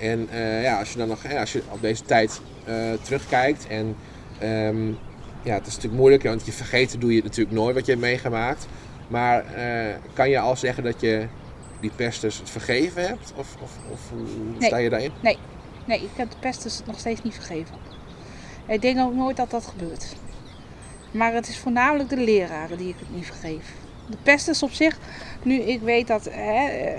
En 0.00 0.28
uh, 0.32 0.62
ja, 0.62 0.78
als 0.78 0.92
je 0.92 0.98
dan 0.98 1.08
nog, 1.08 1.22
ja, 1.22 1.40
als 1.40 1.52
je 1.52 1.62
op 1.70 1.80
deze 1.80 2.02
tijd 2.02 2.40
uh, 2.68 2.92
terugkijkt 3.02 3.66
en 3.66 3.96
um, 4.42 4.98
ja, 5.42 5.54
het 5.54 5.66
is 5.66 5.74
natuurlijk 5.74 6.00
moeilijk, 6.00 6.22
want 6.22 6.46
je 6.46 6.52
vergeten 6.52 7.00
doe 7.00 7.14
je 7.14 7.22
natuurlijk 7.22 7.56
nooit 7.56 7.74
wat 7.74 7.86
je 7.86 7.92
hebt 7.92 8.04
meegemaakt. 8.04 8.66
Maar 9.08 9.44
uh, 9.56 9.94
kan 10.12 10.30
je 10.30 10.38
al 10.38 10.56
zeggen 10.56 10.84
dat 10.84 11.00
je 11.00 11.26
die 11.80 11.90
pestes 11.96 12.38
het 12.38 12.50
vergeven 12.50 13.06
hebt? 13.06 13.32
Of, 13.36 13.56
of, 13.62 13.70
of 13.92 14.00
hoe 14.10 14.26
nee. 14.58 14.68
sta 14.68 14.76
je 14.76 14.90
daarin? 14.90 15.12
Nee. 15.20 15.38
nee, 15.84 16.02
ik 16.02 16.10
heb 16.16 16.30
de 16.30 16.36
pestes 16.40 16.82
nog 16.86 16.98
steeds 16.98 17.22
niet 17.22 17.34
vergeven. 17.34 17.74
Ik 18.66 18.80
denk 18.80 18.98
ook 18.98 19.14
nooit 19.14 19.36
dat 19.36 19.50
dat 19.50 19.66
gebeurt. 19.66 20.14
Maar 21.10 21.34
het 21.34 21.48
is 21.48 21.58
voornamelijk 21.58 22.08
de 22.08 22.16
leraren 22.16 22.78
die 22.78 22.88
ik 22.88 22.98
het 22.98 23.14
niet 23.14 23.26
vergeef. 23.26 23.72
De 24.10 24.16
pestes 24.22 24.62
op 24.62 24.72
zich, 24.72 24.98
nu 25.42 25.54
ik 25.54 25.80
weet 25.80 26.06
dat 26.06 26.28
hè, 26.30 26.94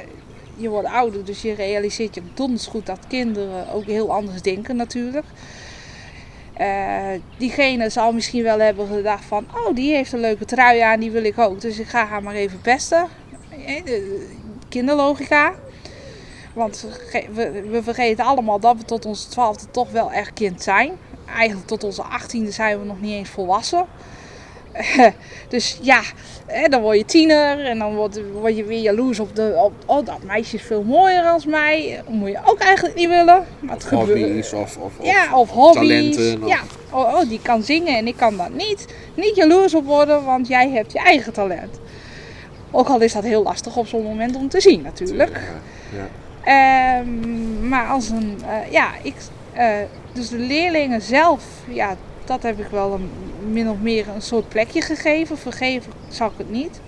je 0.57 0.69
wordt 0.69 0.87
ouder, 0.87 1.25
dus 1.25 1.41
je 1.41 1.53
realiseert 1.53 2.15
je 2.15 2.21
donders 2.33 2.65
goed 2.65 2.85
dat 2.85 3.07
kinderen 3.07 3.69
ook 3.73 3.85
heel 3.85 4.13
anders 4.13 4.41
denken 4.41 4.75
natuurlijk. 4.75 5.25
Uh, 6.59 7.21
diegene 7.37 7.89
zal 7.89 8.11
misschien 8.11 8.43
wel 8.43 8.59
hebben 8.59 8.87
gedacht 8.87 9.25
van, 9.25 9.45
oh 9.53 9.75
die 9.75 9.93
heeft 9.93 10.13
een 10.13 10.19
leuke 10.19 10.45
trui 10.45 10.79
aan, 10.79 10.99
die 10.99 11.11
wil 11.11 11.23
ik 11.23 11.37
ook. 11.37 11.61
Dus 11.61 11.79
ik 11.79 11.87
ga 11.87 12.05
haar 12.05 12.23
maar 12.23 12.33
even 12.33 12.61
pesten. 12.61 13.07
Kinderlogica. 14.69 15.53
Want 16.53 16.85
we, 17.33 17.63
we 17.69 17.83
vergeten 17.83 18.25
allemaal 18.25 18.59
dat 18.59 18.77
we 18.77 18.83
tot 18.85 19.05
onze 19.05 19.27
twaalfde 19.27 19.71
toch 19.71 19.91
wel 19.91 20.11
echt 20.11 20.33
kind 20.33 20.63
zijn. 20.63 20.91
Eigenlijk 21.35 21.67
tot 21.67 21.83
onze 21.83 22.03
achttiende 22.03 22.51
zijn 22.51 22.79
we 22.79 22.85
nog 22.85 23.01
niet 23.01 23.13
eens 23.13 23.29
volwassen. 23.29 23.85
dus 25.49 25.79
ja, 25.81 26.01
dan 26.69 26.81
word 26.81 26.97
je 26.97 27.05
tiener 27.05 27.65
en 27.65 27.79
dan 27.79 27.95
word, 27.95 28.19
word 28.31 28.57
je 28.57 28.63
weer 28.63 28.81
jaloers 28.81 29.19
op, 29.19 29.35
de, 29.35 29.53
op 29.57 29.73
oh, 29.85 30.05
dat 30.05 30.23
meisje 30.23 30.55
is 30.55 30.61
veel 30.61 30.83
mooier 30.83 31.23
als 31.23 31.45
mij. 31.45 32.01
Dat 32.05 32.13
moet 32.13 32.29
je 32.29 32.39
ook 32.45 32.59
eigenlijk 32.59 32.95
niet 32.95 33.07
willen. 33.07 33.45
Maar 33.59 33.75
het 33.75 33.83
of 33.83 33.89
hobby's 33.89 34.53
of, 34.53 34.77
of, 34.77 34.93
ja, 35.01 35.37
of 35.37 35.49
hobby's. 35.49 36.15
Talenten, 36.15 36.47
Ja, 36.47 36.59
oh, 36.91 37.13
oh, 37.13 37.29
die 37.29 37.39
kan 37.41 37.63
zingen 37.63 37.97
en 37.97 38.07
ik 38.07 38.15
kan 38.15 38.37
dat 38.37 38.53
niet. 38.53 38.85
Niet 39.13 39.35
jaloers 39.35 39.73
op 39.73 39.85
worden, 39.85 40.23
want 40.23 40.47
jij 40.47 40.69
hebt 40.69 40.91
je 40.91 40.99
eigen 40.99 41.33
talent. 41.33 41.79
Ook 42.71 42.87
al 42.87 43.01
is 43.01 43.13
dat 43.13 43.23
heel 43.23 43.43
lastig 43.43 43.77
op 43.77 43.87
zo'n 43.87 44.03
moment 44.03 44.35
om 44.35 44.49
te 44.49 44.61
zien 44.61 44.81
natuurlijk. 44.81 45.41
Ja, 45.93 45.97
ja. 45.97 46.99
Um, 46.99 47.67
maar 47.67 47.87
als 47.87 48.09
een, 48.09 48.37
uh, 48.41 48.71
ja, 48.71 48.89
ik, 49.01 49.15
uh, 49.57 49.67
dus 50.13 50.29
de 50.29 50.37
leerlingen 50.37 51.01
zelf, 51.01 51.43
ja, 51.67 51.95
dat 52.27 52.43
heb 52.43 52.59
ik 52.59 52.67
wel 52.67 52.93
een, 52.93 53.09
min 53.51 53.69
of 53.69 53.77
meer 53.79 54.07
een 54.07 54.21
soort 54.21 54.49
plekje 54.49 54.81
gegeven. 54.81 55.37
Vergeven 55.37 55.91
zag 56.09 56.31
ik 56.31 56.37
het 56.37 56.49
niet. 56.49 56.81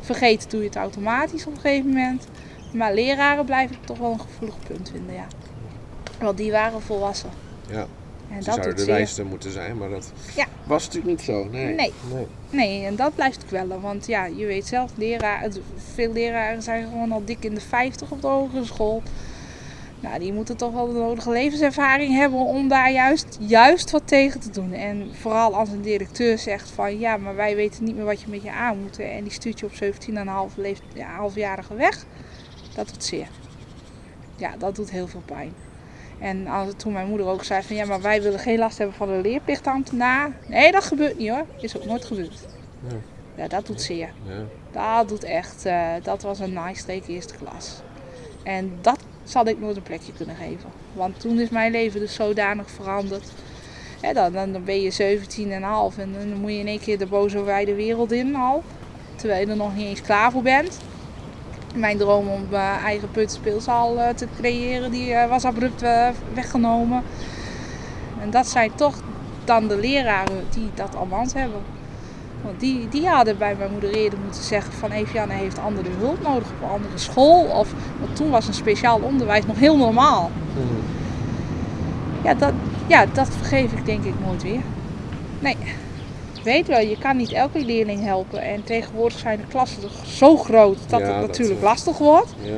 Vergeten 0.00 0.48
doe 0.48 0.60
je 0.60 0.66
het 0.66 0.76
automatisch 0.76 1.46
op 1.46 1.54
een 1.54 1.60
gegeven 1.60 1.88
moment. 1.88 2.26
Maar 2.72 2.94
leraren 2.94 3.44
blijf 3.44 3.70
ik 3.70 3.84
toch 3.84 3.98
wel 3.98 4.12
een 4.12 4.20
gevoelig 4.20 4.54
punt 4.68 4.90
vinden, 4.90 5.14
ja. 5.14 5.26
Want 6.20 6.36
die 6.36 6.50
waren 6.50 6.82
volwassen. 6.82 7.30
Ja. 7.70 7.86
En 8.30 8.34
dat 8.34 8.44
zouden 8.44 8.76
de 8.76 8.84
wijste 8.84 9.24
moeten 9.24 9.50
zijn, 9.50 9.76
maar 9.76 9.88
dat 9.88 10.12
ja. 10.36 10.46
was 10.64 10.84
natuurlijk 10.84 11.16
niet 11.16 11.26
zo. 11.26 11.44
Nee. 11.44 11.74
Nee. 11.74 11.92
nee. 12.12 12.26
nee. 12.50 12.84
en 12.84 12.96
dat 12.96 13.14
blijft 13.14 13.44
kwellen. 13.44 13.80
Want 13.80 14.06
ja, 14.06 14.24
je 14.24 14.46
weet 14.46 14.66
zelf, 14.66 14.92
leraar, 14.96 15.48
veel 15.94 16.12
leraren 16.12 16.62
zijn 16.62 16.84
gewoon 16.84 17.12
al 17.12 17.22
dik 17.24 17.44
in 17.44 17.54
de 17.54 17.60
50 17.60 18.10
op 18.10 18.20
de 18.20 18.26
hogere 18.26 18.64
school. 18.64 19.02
Nou, 20.06 20.18
die 20.18 20.32
moeten 20.32 20.56
toch 20.56 20.72
wel 20.72 20.86
de 20.86 20.92
nodige 20.92 21.30
levenservaring 21.30 22.14
hebben 22.14 22.38
om 22.38 22.68
daar 22.68 22.92
juist, 22.92 23.36
juist 23.40 23.90
wat 23.90 24.08
tegen 24.08 24.40
te 24.40 24.50
doen. 24.50 24.72
En 24.72 25.14
vooral 25.14 25.54
als 25.54 25.68
een 25.68 25.82
directeur 25.82 26.38
zegt 26.38 26.70
van 26.70 26.98
ja, 26.98 27.16
maar 27.16 27.36
wij 27.36 27.56
weten 27.56 27.84
niet 27.84 27.96
meer 27.96 28.04
wat 28.04 28.20
je 28.20 28.30
met 28.30 28.42
je 28.42 28.52
aan 28.52 28.78
moet. 28.78 28.98
En 28.98 29.22
die 29.22 29.32
stuurt 29.32 29.60
je 29.60 29.66
op 29.66 29.72
17,5 30.52 30.54
leeft, 30.56 30.82
ja, 30.94 31.16
halfjarige 31.16 31.74
weg. 31.74 32.04
Dat 32.74 32.88
doet 32.88 33.04
zeer. 33.04 33.28
Ja, 34.36 34.56
dat 34.56 34.76
doet 34.76 34.90
heel 34.90 35.08
veel 35.08 35.22
pijn. 35.24 35.52
En 36.18 36.46
als, 36.46 36.68
toen 36.76 36.92
mijn 36.92 37.08
moeder 37.08 37.26
ook 37.26 37.44
zei 37.44 37.62
van 37.62 37.76
ja, 37.76 37.84
maar 37.84 38.00
wij 38.00 38.22
willen 38.22 38.38
geen 38.38 38.58
last 38.58 38.78
hebben 38.78 38.96
van 38.96 39.08
de 39.08 39.20
leerplichtambtenaar. 39.22 40.30
Nee, 40.48 40.72
dat 40.72 40.84
gebeurt 40.84 41.18
niet 41.18 41.30
hoor. 41.30 41.46
Is 41.60 41.76
ook 41.76 41.84
nooit 41.84 42.04
gebeurd. 42.04 42.46
Ja, 42.88 42.96
ja 43.34 43.48
dat 43.48 43.66
doet 43.66 43.82
zeer. 43.82 44.12
Ja. 44.22 44.44
Dat 44.98 45.08
doet 45.08 45.24
echt, 45.24 45.66
uh, 45.66 45.90
dat 46.02 46.22
was 46.22 46.38
een 46.38 46.52
naaistreek 46.52 47.06
eerste 47.06 47.34
klas. 47.36 47.82
En 48.42 48.78
dat 48.80 48.98
zal 49.30 49.46
ik 49.46 49.60
nooit 49.60 49.76
een 49.76 49.82
plekje 49.82 50.12
kunnen 50.12 50.36
geven. 50.36 50.70
Want 50.92 51.20
toen 51.20 51.40
is 51.40 51.48
mijn 51.48 51.72
leven 51.72 52.00
dus 52.00 52.14
zodanig 52.14 52.70
veranderd. 52.70 53.30
dan, 54.12 54.32
dan, 54.32 54.64
ben 54.64 54.80
je 54.80 55.18
17,5 55.92 56.00
en 56.00 56.12
dan 56.12 56.40
moet 56.40 56.50
je 56.50 56.58
in 56.58 56.66
één 56.66 56.80
keer 56.80 56.98
de 56.98 57.06
boze 57.06 57.42
wijde 57.42 57.74
wereld 57.74 58.12
in 58.12 58.34
al. 58.34 58.62
Terwijl 59.14 59.40
je 59.40 59.46
er 59.46 59.56
nog 59.56 59.74
niet 59.74 59.86
eens 59.86 60.02
klaar 60.02 60.30
voor 60.30 60.42
bent. 60.42 60.78
Mijn 61.74 61.98
droom 61.98 62.28
om 62.28 62.46
mijn 62.50 62.80
eigen 62.80 63.10
putspeelzaal 63.10 63.96
uh, 63.96 64.08
te 64.08 64.26
creëren, 64.36 64.90
die 64.90 65.10
uh, 65.10 65.28
was 65.28 65.44
abrupt 65.44 65.82
weggenomen. 66.34 67.02
En 68.20 68.30
dat 68.30 68.46
zijn 68.46 68.74
toch 68.74 69.02
dan 69.44 69.68
de 69.68 69.76
leraren 69.76 70.44
die 70.50 70.70
dat 70.74 70.96
allemaal 70.96 71.26
hebben. 71.34 71.75
Want 72.46 72.60
die, 72.60 72.88
die 72.88 73.06
hadden 73.06 73.38
bij 73.38 73.54
mijn 73.58 73.70
moeder 73.70 73.90
eerder 73.90 74.18
moeten 74.18 74.42
zeggen 74.42 74.72
van 74.72 74.90
Evianne 74.90 75.34
heeft 75.34 75.58
andere 75.58 75.88
hulp 75.98 76.22
nodig 76.22 76.48
op 76.48 76.62
een 76.62 76.68
andere 76.68 76.98
school. 76.98 77.44
Of, 77.44 77.72
want 78.00 78.16
toen 78.16 78.30
was 78.30 78.46
een 78.46 78.54
speciaal 78.54 79.00
onderwijs 79.00 79.46
nog 79.46 79.58
heel 79.58 79.76
normaal. 79.76 80.30
Mm. 80.56 80.62
Ja, 82.24 82.34
dat, 82.34 82.52
ja, 82.86 83.06
dat 83.12 83.28
vergeef 83.28 83.72
ik 83.72 83.86
denk 83.86 84.04
ik 84.04 84.14
nooit 84.26 84.42
weer. 84.42 84.60
Nee. 85.38 85.56
Weet 86.42 86.66
wel, 86.66 86.80
je 86.80 86.98
kan 86.98 87.16
niet 87.16 87.32
elke 87.32 87.64
leerling 87.64 88.04
helpen. 88.04 88.42
En 88.42 88.64
tegenwoordig 88.64 89.18
zijn 89.18 89.38
de 89.38 89.46
klassen 89.46 89.82
zo 90.04 90.36
groot 90.36 90.78
dat 90.88 91.00
het 91.00 91.20
natuurlijk 91.20 91.62
lastig 91.62 91.98
wordt. 91.98 92.34
Ja. 92.42 92.52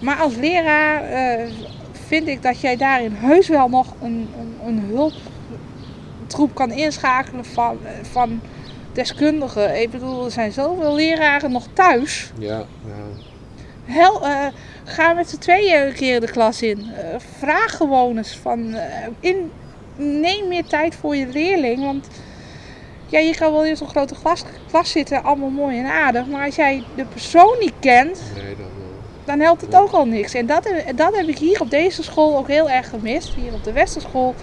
Maar 0.00 0.16
als 0.16 0.36
leraar 0.36 1.02
uh, 1.12 1.52
vind 1.92 2.28
ik 2.28 2.42
dat 2.42 2.60
jij 2.60 2.76
daarin 2.76 3.12
heus 3.12 3.48
wel 3.48 3.68
nog 3.68 3.86
een, 4.02 4.28
een, 4.38 4.54
een 4.66 4.78
hulptroep 4.78 6.54
kan 6.54 6.70
inschakelen 6.70 7.44
van, 7.44 7.78
van 8.02 8.40
deskundigen. 8.92 9.80
Ik 9.80 9.90
bedoel, 9.90 10.24
er 10.24 10.30
zijn 10.30 10.52
zoveel 10.52 10.94
leraren 10.94 11.52
nog 11.52 11.66
thuis. 11.72 12.30
Ja, 12.38 12.64
ja. 12.84 13.22
Hel, 13.84 14.26
uh, 14.26 14.46
ga 14.84 15.12
met 15.12 15.30
z'n 15.30 15.38
tweeën 15.38 15.86
een 15.86 15.94
keer 15.94 16.20
de 16.20 16.30
klas 16.30 16.62
in. 16.62 16.78
Uh, 16.78 16.94
vraag 17.38 17.76
gewoon 17.76 18.16
eens 18.16 18.36
van, 18.36 18.74
uh, 18.74 18.82
in, 19.20 19.50
neem 19.96 20.48
meer 20.48 20.64
tijd 20.64 20.94
voor 20.94 21.16
je 21.16 21.26
leerling. 21.26 21.84
Want 21.84 22.08
ja, 23.06 23.18
je 23.18 23.36
kan 23.36 23.52
wel 23.52 23.64
in 23.64 23.76
zo'n 23.76 23.88
grote 23.88 24.14
klas, 24.22 24.42
klas 24.68 24.90
zitten, 24.90 25.22
allemaal 25.22 25.50
mooi 25.50 25.78
en 25.78 25.86
aardig. 25.86 26.26
Maar 26.26 26.46
als 26.46 26.54
jij 26.54 26.84
de 26.96 27.04
persoon 27.04 27.56
niet 27.60 27.72
kent, 27.80 28.22
nee, 28.34 28.56
dan, 28.56 28.66
dan 29.24 29.40
helpt 29.40 29.60
het 29.60 29.74
ook 29.74 29.90
al 29.90 30.06
niks. 30.06 30.34
En 30.34 30.46
dat, 30.46 30.70
dat 30.96 31.16
heb 31.16 31.26
ik 31.26 31.38
hier 31.38 31.60
op 31.60 31.70
deze 31.70 32.02
school 32.02 32.36
ook 32.36 32.48
heel 32.48 32.70
erg 32.70 32.88
gemist. 32.88 33.34
Hier 33.34 33.52
op 33.52 33.64
de 33.64 33.72
Westerschool 33.72 34.34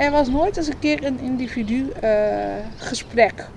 er 0.00 0.10
was 0.10 0.28
nooit 0.28 0.56
eens 0.56 0.66
een 0.66 0.78
keer 0.78 1.04
een 1.04 1.20
individu 1.20 1.92
uh, 2.04 2.10
gesprek. 2.76 3.48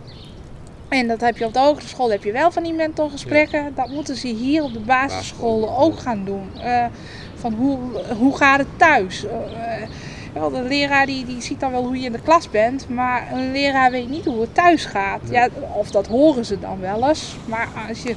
En 0.88 1.08
dat 1.08 1.22
heb 1.22 1.38
je 1.38 1.46
op 1.46 1.54
de 1.54 1.60
hogeschool 1.60 2.12
heb 2.12 2.24
je 2.24 2.32
wel 2.32 2.52
van 2.52 2.64
die 2.64 2.74
mentorgesprekken. 2.74 3.64
Ja. 3.64 3.70
Dat 3.76 3.90
moeten 3.90 4.16
ze 4.16 4.28
hier 4.28 4.64
op 4.64 4.74
de 4.74 4.80
basisscholen 4.80 5.78
ook 5.78 6.00
gaan 6.00 6.26
doen. 6.26 6.50
Uh, 6.58 6.86
van 7.36 7.54
hoe, 7.54 7.78
hoe 8.18 8.38
gaat 8.38 8.60
het 8.60 8.68
thuis? 8.78 9.26
Uh, 9.26 10.48
de 10.54 10.62
leraar 10.62 11.06
die, 11.06 11.26
die 11.26 11.42
ziet 11.42 11.60
dan 11.60 11.72
wel 11.72 11.86
hoe 11.86 12.00
je 12.00 12.06
in 12.06 12.12
de 12.12 12.22
klas 12.22 12.50
bent, 12.50 12.90
maar 12.90 13.32
een 13.34 13.52
leraar 13.52 13.92
weet 13.92 14.10
niet 14.10 14.26
hoe 14.26 14.42
het 14.42 14.56
thuis 14.56 14.86
gaat. 14.86 15.22
Ja, 15.30 15.50
of 15.74 15.92
dat 15.92 16.08
horen 16.08 16.46
ze 16.46 16.60
dan 16.60 16.80
wel 16.80 17.08
eens. 17.10 17.36
Maar 17.46 17.68
als 17.88 18.04
je 18.04 18.16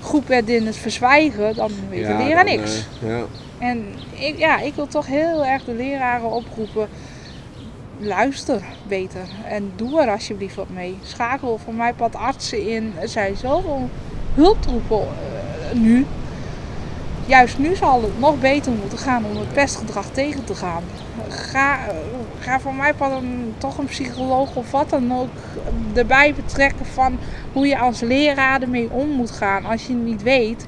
goed 0.00 0.26
bent 0.26 0.48
in 0.48 0.66
het 0.66 0.76
verzwijgen, 0.76 1.54
dan 1.54 1.70
weet 1.90 2.00
ja, 2.00 2.16
de 2.16 2.24
leraar 2.24 2.44
niks. 2.44 2.86
ja. 3.06 3.22
En 3.58 3.84
ik, 4.12 4.38
ja, 4.38 4.60
ik 4.60 4.74
wil 4.74 4.86
toch 4.86 5.06
heel 5.06 5.44
erg 5.44 5.64
de 5.64 5.74
leraren 5.74 6.30
oproepen 6.30 6.88
luister 8.06 8.62
beter 8.88 9.26
en 9.48 9.72
doe 9.76 10.00
er 10.00 10.10
alsjeblieft 10.10 10.54
wat 10.54 10.68
mee. 10.68 10.98
Schakel 11.02 11.58
voor 11.64 11.74
mij 11.74 11.92
pad 11.92 12.14
artsen 12.14 12.68
in. 12.68 12.92
Er 13.00 13.08
zijn 13.08 13.36
zoveel 13.36 13.90
hulptroepen 14.34 14.98
uh, 14.98 15.80
nu. 15.80 16.06
Juist 17.26 17.58
nu 17.58 17.74
zal 17.74 18.02
het 18.02 18.18
nog 18.18 18.40
beter 18.40 18.72
moeten 18.72 18.98
gaan 18.98 19.24
om 19.24 19.36
het 19.36 19.52
pestgedrag 19.52 20.06
tegen 20.10 20.44
te 20.44 20.54
gaan. 20.54 20.82
Ga, 21.28 21.78
uh, 21.78 21.94
ga 22.38 22.60
voor 22.60 22.74
mij 22.74 22.94
pad 22.94 23.10
een, 23.22 23.54
toch 23.58 23.78
een 23.78 23.84
psycholoog 23.84 24.56
of 24.56 24.70
wat 24.70 24.90
dan 24.90 25.12
ook 25.14 25.28
erbij 25.94 26.34
betrekken 26.34 26.86
van 26.86 27.18
hoe 27.52 27.66
je 27.66 27.78
als 27.78 28.00
leraar 28.00 28.62
ermee 28.62 28.90
om 28.90 29.08
moet 29.08 29.30
gaan. 29.30 29.64
Als 29.64 29.86
je 29.86 29.92
niet 29.92 30.22
weet, 30.22 30.64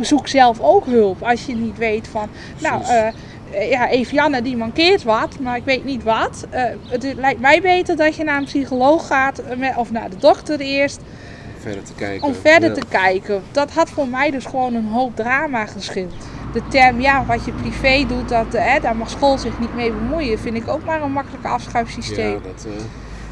zoek 0.00 0.28
zelf 0.28 0.60
ook 0.60 0.86
hulp. 0.86 1.22
Als 1.22 1.46
je 1.46 1.54
niet 1.54 1.78
weet 1.78 2.08
van, 2.08 2.28
nou, 2.58 2.82
uh, 2.82 3.06
eh, 3.06 3.14
ja, 3.52 3.88
Evianne 3.88 4.42
die 4.42 4.56
mankeert 4.56 5.02
wat, 5.02 5.38
maar 5.40 5.56
ik 5.56 5.64
weet 5.64 5.84
niet 5.84 6.02
wat. 6.02 6.46
Uh, 6.54 6.64
het 6.86 7.14
lijkt 7.16 7.40
mij 7.40 7.60
beter 7.60 7.96
dat 7.96 8.16
je 8.16 8.24
naar 8.24 8.38
een 8.38 8.44
psycholoog 8.44 9.06
gaat 9.06 9.38
eh, 9.38 9.78
of 9.78 9.90
naar 9.90 10.10
de 10.10 10.16
dokter 10.16 10.60
eerst. 10.60 10.98
Om 10.98 11.60
verder 11.60 11.84
te 11.84 11.94
kijken. 11.94 12.26
Om 12.26 12.34
verder 12.34 12.72
te 12.72 12.86
kijken. 12.88 13.42
Dat 13.52 13.70
had 13.70 13.90
voor 13.90 14.08
mij 14.08 14.30
dus 14.30 14.44
gewoon 14.44 14.74
een 14.74 14.88
hoop 14.88 15.16
drama 15.16 15.66
geschild. 15.66 16.14
de 16.52 16.62
term, 16.68 17.00
ja, 17.00 17.24
wat 17.26 17.44
je 17.44 17.52
privé 17.52 18.04
doet, 18.08 18.28
dat, 18.28 18.46
hè, 18.52 18.80
daar 18.80 18.96
mag 18.96 19.10
school 19.10 19.38
zich 19.38 19.58
niet 19.58 19.74
mee 19.74 19.92
bemoeien, 19.92 20.38
vind 20.38 20.56
ik 20.56 20.68
ook 20.68 20.84
maar 20.84 21.02
een 21.02 21.12
makkelijke 21.12 21.48
afschuifsysteem. 21.48 22.32
Ja, 22.32 22.38
dat, 22.38 22.66
uh... 22.66 22.72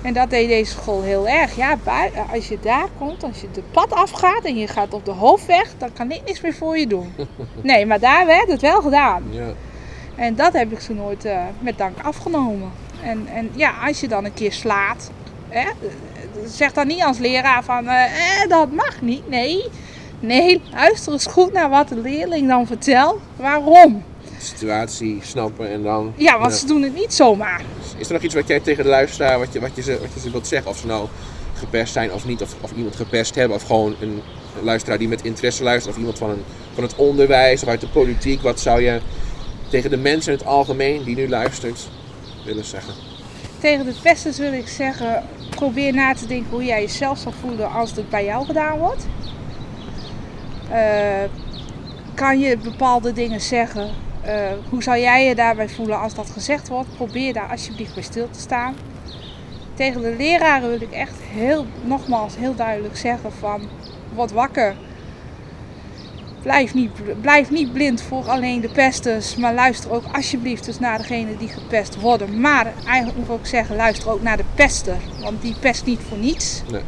En 0.03 0.13
dat 0.13 0.31
deed 0.31 0.49
deze 0.49 0.73
school 0.73 1.03
heel 1.03 1.29
erg. 1.29 1.57
Ja, 1.57 1.79
als 2.33 2.49
je 2.49 2.59
daar 2.61 2.89
komt, 2.99 3.23
als 3.25 3.41
je 3.41 3.47
de 3.53 3.63
pad 3.71 3.93
afgaat 3.93 4.45
en 4.45 4.57
je 4.57 4.67
gaat 4.67 4.95
op 4.95 5.05
de 5.05 5.11
hoofdweg, 5.11 5.73
dan 5.79 5.93
kan 5.93 6.11
ik 6.11 6.21
niks 6.27 6.41
meer 6.41 6.55
voor 6.55 6.79
je 6.79 6.87
doen. 6.87 7.13
Nee, 7.63 7.87
maar 7.87 8.01
daar 8.01 8.27
werd 8.27 8.49
het 8.49 8.61
wel 8.61 8.83
gedaan. 8.83 9.23
Ja. 9.31 9.53
En 10.15 10.35
dat 10.35 10.53
heb 10.53 10.73
ik 10.73 10.81
zo 10.81 10.95
nooit 10.95 11.25
uh, 11.25 11.43
met 11.59 11.79
dank 11.79 11.97
afgenomen. 12.03 12.71
En, 13.03 13.27
en 13.27 13.51
ja, 13.55 13.75
als 13.87 14.01
je 14.01 14.09
dan 14.09 14.25
een 14.25 14.35
keer 14.35 14.53
slaat, 14.53 15.11
hè, 15.49 15.69
zeg 16.47 16.73
dan 16.73 16.87
niet 16.87 17.03
als 17.03 17.19
leraar 17.19 17.65
van 17.65 17.87
eh, 17.87 18.49
dat 18.49 18.73
mag 18.73 19.01
niet. 19.01 19.29
Nee, 19.29 19.65
nee, 20.21 20.63
luister 20.73 21.13
eens 21.13 21.27
goed 21.27 21.53
naar 21.53 21.71
wat 21.71 21.89
de 21.89 21.97
leerling 21.97 22.49
dan 22.49 22.67
vertelt. 22.67 23.21
Waarom? 23.37 24.03
situatie 24.43 25.19
snappen 25.23 25.71
en 25.71 25.83
dan... 25.83 26.13
Ja, 26.17 26.39
want 26.39 26.53
ze 26.53 26.67
doen 26.67 26.83
het 26.83 26.95
niet 26.95 27.15
zomaar. 27.15 27.63
Is 27.97 28.07
er 28.07 28.13
nog 28.13 28.23
iets 28.23 28.35
wat 28.35 28.49
jij 28.49 28.61
tegen 28.61 28.85
de 28.85 28.91
luisteraar, 28.91 29.39
wat 29.39 29.53
je, 29.53 29.61
wat 29.61 29.71
je, 29.75 29.83
ze, 29.83 29.99
wat 30.01 30.15
je 30.15 30.21
ze 30.21 30.31
wilt 30.31 30.47
zeggen? 30.47 30.71
Of 30.71 30.79
ze 30.79 30.87
nou 30.87 31.09
gepest 31.55 31.93
zijn 31.93 32.13
of 32.13 32.27
niet, 32.27 32.43
of, 32.43 32.55
of 32.61 32.73
iemand 32.77 32.97
gepest 32.97 33.35
hebben, 33.35 33.57
of 33.57 33.63
gewoon 33.63 33.95
een, 34.01 34.23
een 34.59 34.65
luisteraar 34.65 34.99
die 34.99 35.09
met 35.09 35.23
interesse 35.23 35.63
luistert, 35.63 35.95
of 35.95 35.99
iemand 36.01 36.19
van, 36.19 36.31
een, 36.31 36.43
van 36.75 36.83
het 36.83 36.97
onderwijs 36.97 37.63
of 37.63 37.69
uit 37.69 37.81
de 37.81 37.89
politiek. 37.89 38.43
Wat 38.43 38.61
zou 38.61 38.81
je 38.83 39.01
tegen 39.71 39.91
de 39.91 39.97
mensen 39.97 40.33
in 40.33 40.39
het 40.39 40.47
algemeen 40.47 41.05
die 41.05 41.17
nu 41.17 41.29
luistert 41.29 41.89
willen 42.45 42.65
zeggen? 42.65 42.95
Tegen 43.59 43.85
de 43.85 43.95
pesters 44.03 44.39
wil 44.39 44.53
ik 44.53 44.69
zeggen, 44.69 45.25
probeer 45.51 45.95
na 45.95 46.15
te 46.15 46.27
denken 46.27 46.51
hoe 46.51 46.65
jij 46.65 46.81
jezelf 46.81 47.19
zal 47.19 47.33
voelen 47.33 47.71
als 47.71 47.91
het 47.91 48.09
bij 48.09 48.25
jou 48.25 48.47
gedaan 48.47 48.79
wordt. 48.79 49.07
Uh, 50.71 50.77
kan 52.15 52.39
je 52.39 52.57
bepaalde 52.57 53.13
dingen 53.13 53.41
zeggen 53.41 53.91
uh, 54.27 54.33
hoe 54.69 54.83
zou 54.83 54.99
jij 54.99 55.25
je 55.27 55.35
daarbij 55.35 55.69
voelen 55.69 56.01
als 56.01 56.15
dat 56.15 56.31
gezegd 56.31 56.69
wordt? 56.69 56.95
Probeer 56.97 57.33
daar 57.33 57.51
alsjeblieft 57.51 57.95
bij 57.95 58.03
stil 58.03 58.29
te 58.31 58.41
staan. 58.41 58.75
Tegen 59.75 60.01
de 60.01 60.15
leraren 60.19 60.69
wil 60.69 60.81
ik 60.81 60.93
echt 60.93 61.17
heel, 61.21 61.67
nogmaals 61.85 62.37
heel 62.37 62.55
duidelijk 62.55 62.97
zeggen 62.97 63.33
van 63.33 63.69
word 64.15 64.33
wakker. 64.33 64.75
Blijf 66.43 66.75
niet, 66.75 66.91
blijf 67.21 67.51
niet 67.51 67.73
blind 67.73 68.03
voor 68.03 68.29
alleen 68.29 68.61
de 68.61 68.69
pesters, 68.69 69.37
maar 69.37 69.55
luister 69.55 69.91
ook 69.91 70.05
alsjeblieft 70.13 70.65
dus 70.65 70.79
naar 70.79 70.99
degenen 70.99 71.39
die 71.39 71.49
gepest 71.49 72.01
worden. 72.01 72.41
Maar 72.41 72.73
eigenlijk 72.87 73.19
moet 73.19 73.27
ik 73.27 73.33
ook 73.33 73.47
zeggen, 73.47 73.77
luister 73.77 74.11
ook 74.11 74.23
naar 74.23 74.37
de 74.37 74.45
pester, 74.55 74.97
want 75.21 75.43
die 75.43 75.55
pest 75.61 75.85
niet 75.85 76.01
voor 76.09 76.19
niets. 76.19 76.63
Nee. 76.71 76.83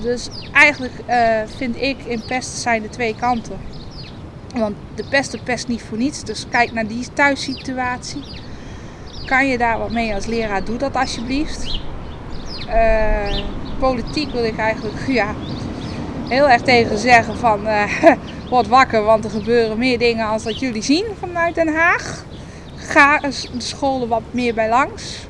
Dus 0.00 0.28
eigenlijk 0.52 0.92
uh, 1.08 1.16
vind 1.56 1.76
ik 1.80 1.96
in 2.04 2.22
pesten 2.26 2.58
zijn 2.58 2.82
de 2.82 2.88
twee 2.88 3.14
kanten. 3.14 3.58
Want 4.54 4.76
de 4.94 5.04
pest 5.08 5.44
pest 5.44 5.68
niet 5.68 5.82
voor 5.82 5.98
niets. 5.98 6.24
Dus 6.24 6.46
kijk 6.50 6.72
naar 6.72 6.86
die 6.86 7.06
thuissituatie. 7.12 8.22
Kan 9.26 9.46
je 9.46 9.58
daar 9.58 9.78
wat 9.78 9.90
mee 9.90 10.14
als 10.14 10.26
leraar? 10.26 10.64
Doe 10.64 10.76
dat 10.76 10.96
alsjeblieft. 10.96 11.80
Uh, 12.68 13.38
politiek 13.78 14.30
wil 14.32 14.44
ik 14.44 14.58
eigenlijk 14.58 15.06
ja, 15.20 15.34
heel 16.28 16.48
erg 16.48 16.62
tegen 16.62 16.98
zeggen 16.98 17.36
van 17.36 17.66
uh, 17.66 17.82
word 18.48 18.66
wakker, 18.66 19.02
want 19.02 19.24
er 19.24 19.30
gebeuren 19.30 19.78
meer 19.78 19.98
dingen 19.98 20.26
als 20.26 20.42
dat 20.42 20.58
jullie 20.58 20.82
zien 20.82 21.04
vanuit 21.18 21.54
Den 21.54 21.74
Haag. 21.74 22.24
Ga 22.76 23.18
de 23.18 23.32
scholen 23.58 24.08
wat 24.08 24.22
meer 24.30 24.54
bij 24.54 24.68
langs. 24.68 25.26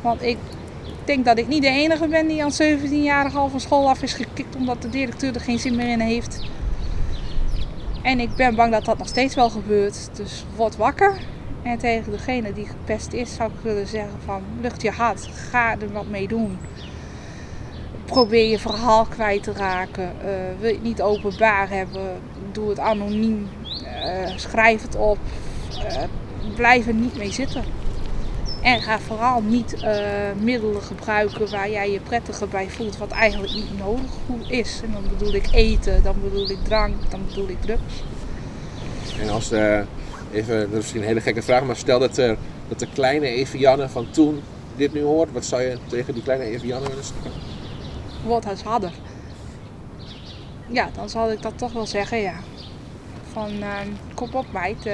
Want 0.00 0.22
ik 0.22 0.36
denk 1.04 1.24
dat 1.24 1.38
ik 1.38 1.48
niet 1.48 1.62
de 1.62 1.68
enige 1.68 2.08
ben 2.08 2.26
die 2.26 2.44
aan 2.44 2.52
17-jarig 2.52 3.36
al 3.36 3.48
van 3.48 3.60
school 3.60 3.88
af 3.88 4.02
is 4.02 4.12
gekikt 4.12 4.56
omdat 4.56 4.82
de 4.82 4.88
directeur 4.88 5.34
er 5.34 5.40
geen 5.40 5.58
zin 5.58 5.76
meer 5.76 5.90
in 5.90 6.00
heeft. 6.00 6.40
En 8.02 8.20
ik 8.20 8.34
ben 8.36 8.54
bang 8.54 8.72
dat 8.72 8.84
dat 8.84 8.98
nog 8.98 9.08
steeds 9.08 9.34
wel 9.34 9.50
gebeurt. 9.50 10.08
Dus 10.16 10.44
word 10.56 10.76
wakker. 10.76 11.18
En 11.62 11.78
tegen 11.78 12.12
degene 12.12 12.52
die 12.52 12.66
gepest 12.66 13.12
is, 13.12 13.34
zou 13.34 13.50
ik 13.50 13.60
willen 13.62 13.86
zeggen 13.86 14.18
van 14.24 14.42
lucht 14.60 14.82
je 14.82 14.90
hart. 14.90 15.28
Ga 15.50 15.72
er 15.72 15.92
wat 15.92 16.08
mee 16.08 16.28
doen. 16.28 16.58
Probeer 18.04 18.48
je 18.48 18.58
verhaal 18.58 19.04
kwijt 19.04 19.42
te 19.42 19.52
raken. 19.52 20.12
Uh, 20.18 20.30
wil 20.60 20.68
je 20.68 20.74
het 20.74 20.82
niet 20.82 21.02
openbaar 21.02 21.68
hebben, 21.68 22.20
doe 22.52 22.68
het 22.68 22.78
anoniem. 22.78 23.48
Uh, 23.84 24.36
schrijf 24.36 24.82
het 24.82 24.96
op. 24.96 25.18
Uh, 25.78 26.02
blijf 26.56 26.86
er 26.86 26.94
niet 26.94 27.16
mee 27.16 27.32
zitten. 27.32 27.64
En 28.62 28.82
ga 28.82 28.98
vooral 28.98 29.42
niet 29.42 29.74
uh, 29.82 29.90
middelen 30.40 30.82
gebruiken 30.82 31.50
waar 31.50 31.70
jij 31.70 31.90
je 31.90 32.00
prettiger 32.00 32.48
bij 32.48 32.70
voelt, 32.70 32.98
wat 32.98 33.10
eigenlijk 33.10 33.54
niet 33.54 33.78
nodig 33.78 34.50
is. 34.50 34.80
En 34.84 34.92
dan 34.92 35.02
bedoel 35.08 35.34
ik 35.34 35.48
eten, 35.52 36.02
dan 36.02 36.16
bedoel 36.22 36.50
ik 36.50 36.58
drank, 36.64 36.94
dan 37.10 37.20
bedoel 37.28 37.48
ik 37.48 37.60
drugs. 37.60 38.02
En 39.20 39.28
als, 39.28 39.52
uh, 39.52 39.80
even, 40.32 40.58
dat 40.60 40.68
is 40.68 40.76
misschien 40.76 41.00
een 41.00 41.06
hele 41.06 41.20
gekke 41.20 41.42
vraag, 41.42 41.62
maar 41.62 41.76
stel 41.76 41.98
dat, 41.98 42.18
uh, 42.18 42.32
dat 42.68 42.78
de 42.78 42.88
kleine 42.94 43.26
Evianne 43.26 43.88
van 43.88 44.06
toen 44.10 44.42
dit 44.76 44.92
nu 44.92 45.02
hoort, 45.02 45.32
wat 45.32 45.44
zou 45.44 45.62
je 45.62 45.76
tegen 45.86 46.14
die 46.14 46.22
kleine 46.22 46.44
Evianne 46.44 46.88
willen 46.88 47.04
zeggen? 47.04 47.30
Word 48.24 48.62
harder. 48.62 48.92
Ja, 50.72 50.88
dan 50.94 51.08
zal 51.08 51.30
ik 51.30 51.42
dat 51.42 51.58
toch 51.58 51.72
wel 51.72 51.86
zeggen, 51.86 52.18
ja. 52.18 52.34
Van, 53.32 53.50
kom 54.14 54.28
op 54.32 54.52
meid, 54.52 54.88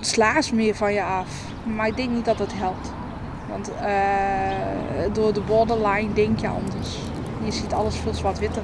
slaas 0.00 0.50
meer 0.50 0.74
van 0.74 0.92
je 0.92 1.02
af. 1.02 1.46
Maar 1.76 1.86
ik 1.86 1.96
denk 1.96 2.10
niet 2.10 2.24
dat 2.24 2.38
het 2.38 2.52
helpt. 2.54 2.92
Want 3.48 3.70
uh, 3.70 5.14
door 5.14 5.32
de 5.32 5.40
borderline 5.40 6.12
denk 6.12 6.40
je 6.40 6.48
anders. 6.48 6.96
Je 7.44 7.52
ziet 7.52 7.72
alles 7.72 7.96
veel 7.96 8.14
zwart-witter. 8.14 8.62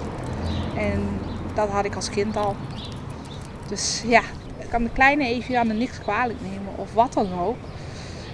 En 0.76 1.20
dat 1.54 1.68
had 1.68 1.84
ik 1.84 1.94
als 1.94 2.10
kind 2.10 2.36
al. 2.36 2.56
Dus 3.68 4.02
ja, 4.06 4.20
ik 4.58 4.68
kan 4.68 4.82
de 4.82 4.90
kleine 4.90 5.26
Evianne 5.26 5.74
niks 5.74 5.98
kwalijk 5.98 6.40
nemen 6.40 6.72
of 6.76 6.94
wat 6.94 7.12
dan 7.12 7.40
ook. 7.40 7.56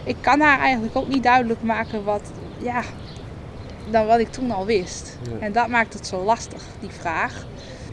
Ik 0.05 0.17
kan 0.21 0.41
haar 0.41 0.59
eigenlijk 0.59 0.97
ook 0.97 1.09
niet 1.09 1.23
duidelijk 1.23 1.63
maken 1.63 2.05
wat, 2.05 2.33
ja, 2.59 2.83
dan 3.91 4.07
wat 4.07 4.19
ik 4.19 4.31
toen 4.31 4.51
al 4.51 4.67
wist. 4.67 5.19
En 5.41 5.53
dat 5.53 5.69
maakt 5.69 5.95
het 5.95 6.07
zo 6.07 6.23
lastig, 6.25 6.63
die 6.81 6.91
vraag. 6.91 7.47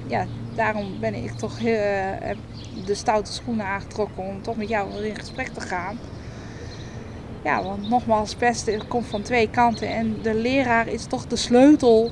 Ja, 0.07 0.25
daarom 0.55 0.99
ben 0.99 1.13
ik 1.13 1.31
toch 1.31 1.59
heel, 1.59 1.79
uh, 1.79 2.37
de 2.85 2.95
stoute 2.95 3.33
schoenen 3.33 3.65
aangetrokken 3.65 4.23
om 4.23 4.41
toch 4.41 4.55
met 4.55 4.69
jou 4.69 5.05
in 5.05 5.15
gesprek 5.15 5.47
te 5.47 5.61
gaan. 5.61 5.99
Ja, 7.43 7.63
want 7.63 7.89
nogmaals, 7.89 8.35
pesten 8.35 8.87
komt 8.87 9.05
van 9.05 9.21
twee 9.21 9.49
kanten 9.49 9.89
en 9.89 10.17
de 10.21 10.33
leraar 10.33 10.87
is 10.87 11.05
toch 11.05 11.27
de 11.27 11.35
sleutel 11.35 12.11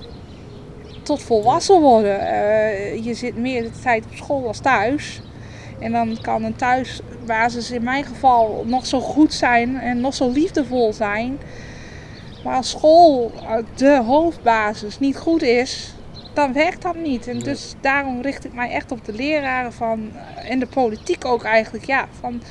tot 1.04 1.22
volwassen 1.22 1.82
worden. 1.82 2.20
Uh, 2.20 3.06
je 3.06 3.14
zit 3.14 3.38
meer 3.38 3.64
de 3.64 3.80
tijd 3.84 4.06
op 4.06 4.16
school 4.16 4.48
als 4.48 4.60
thuis. 4.60 5.22
En 5.80 5.92
dan 5.92 6.18
kan 6.22 6.44
een 6.44 6.56
thuisbasis 6.56 7.72
in 7.72 7.84
mijn 7.84 8.04
geval 8.04 8.64
nog 8.68 8.86
zo 8.86 9.00
goed 9.00 9.34
zijn 9.34 9.80
en 9.80 10.02
nog 10.02 10.14
zo 10.14 10.32
liefdevol 10.32 10.94
zijn. 10.94 11.38
Maar 12.46 12.56
als 12.56 12.70
school 12.70 13.32
de 13.76 14.02
hoofdbasis 14.06 15.00
niet 15.00 15.18
goed 15.18 15.42
is, 15.42 15.94
dan 16.34 16.54
werkt 16.54 16.82
dat 16.82 16.96
niet. 16.96 17.28
En 17.28 17.40
dus 17.40 17.74
daarom 17.82 18.22
richt 18.22 18.46
ik 18.46 18.54
mij 18.54 18.72
echt 18.72 18.92
op 18.92 19.06
de 19.06 19.14
leraren 19.14 19.74
van, 19.74 20.12
en 20.36 20.60
de 20.60 20.68
politiek 20.68 21.26
ook 21.26 21.44
eigenlijk. 21.44 21.86
Ja, 21.86 22.08
van, 22.20 22.42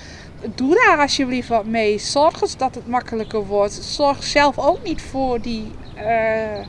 doe 0.55 0.74
daar 0.74 0.99
alsjeblieft 0.99 1.49
wat 1.49 1.66
mee. 1.66 1.99
Zorg 1.99 2.42
eens 2.42 2.57
dat 2.57 2.74
het 2.74 2.86
makkelijker 2.86 3.47
wordt. 3.47 3.72
Zorg 3.72 4.22
zelf 4.22 4.59
ook 4.59 4.82
niet 4.82 5.03
voor 5.03 5.40
die 5.40 5.70
uh, 5.97 6.66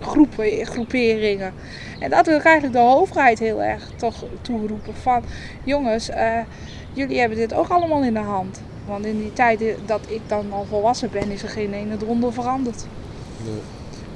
groepen, 0.00 0.66
groeperingen. 0.66 1.52
En 2.00 2.10
dat 2.10 2.26
wil 2.26 2.36
ik 2.36 2.44
eigenlijk 2.44 2.74
de 2.74 2.98
overheid 2.98 3.38
heel 3.38 3.62
erg 3.62 3.90
toch 3.96 4.24
toeroepen. 4.42 4.94
Van 4.94 5.22
jongens, 5.64 6.10
uh, 6.10 6.38
jullie 6.92 7.18
hebben 7.18 7.38
dit 7.38 7.54
ook 7.54 7.68
allemaal 7.68 8.02
in 8.02 8.14
de 8.14 8.20
hand. 8.20 8.60
Want 8.86 9.04
in 9.04 9.18
die 9.18 9.32
tijden 9.32 9.76
dat 9.86 10.00
ik 10.08 10.20
dan 10.26 10.52
al 10.52 10.66
volwassen 10.68 11.10
ben, 11.10 11.30
is 11.30 11.42
er 11.42 11.48
geen 11.48 11.72
ene 11.72 11.96
eronder 12.02 12.32
veranderd. 12.32 12.84
Nee. 13.44 13.60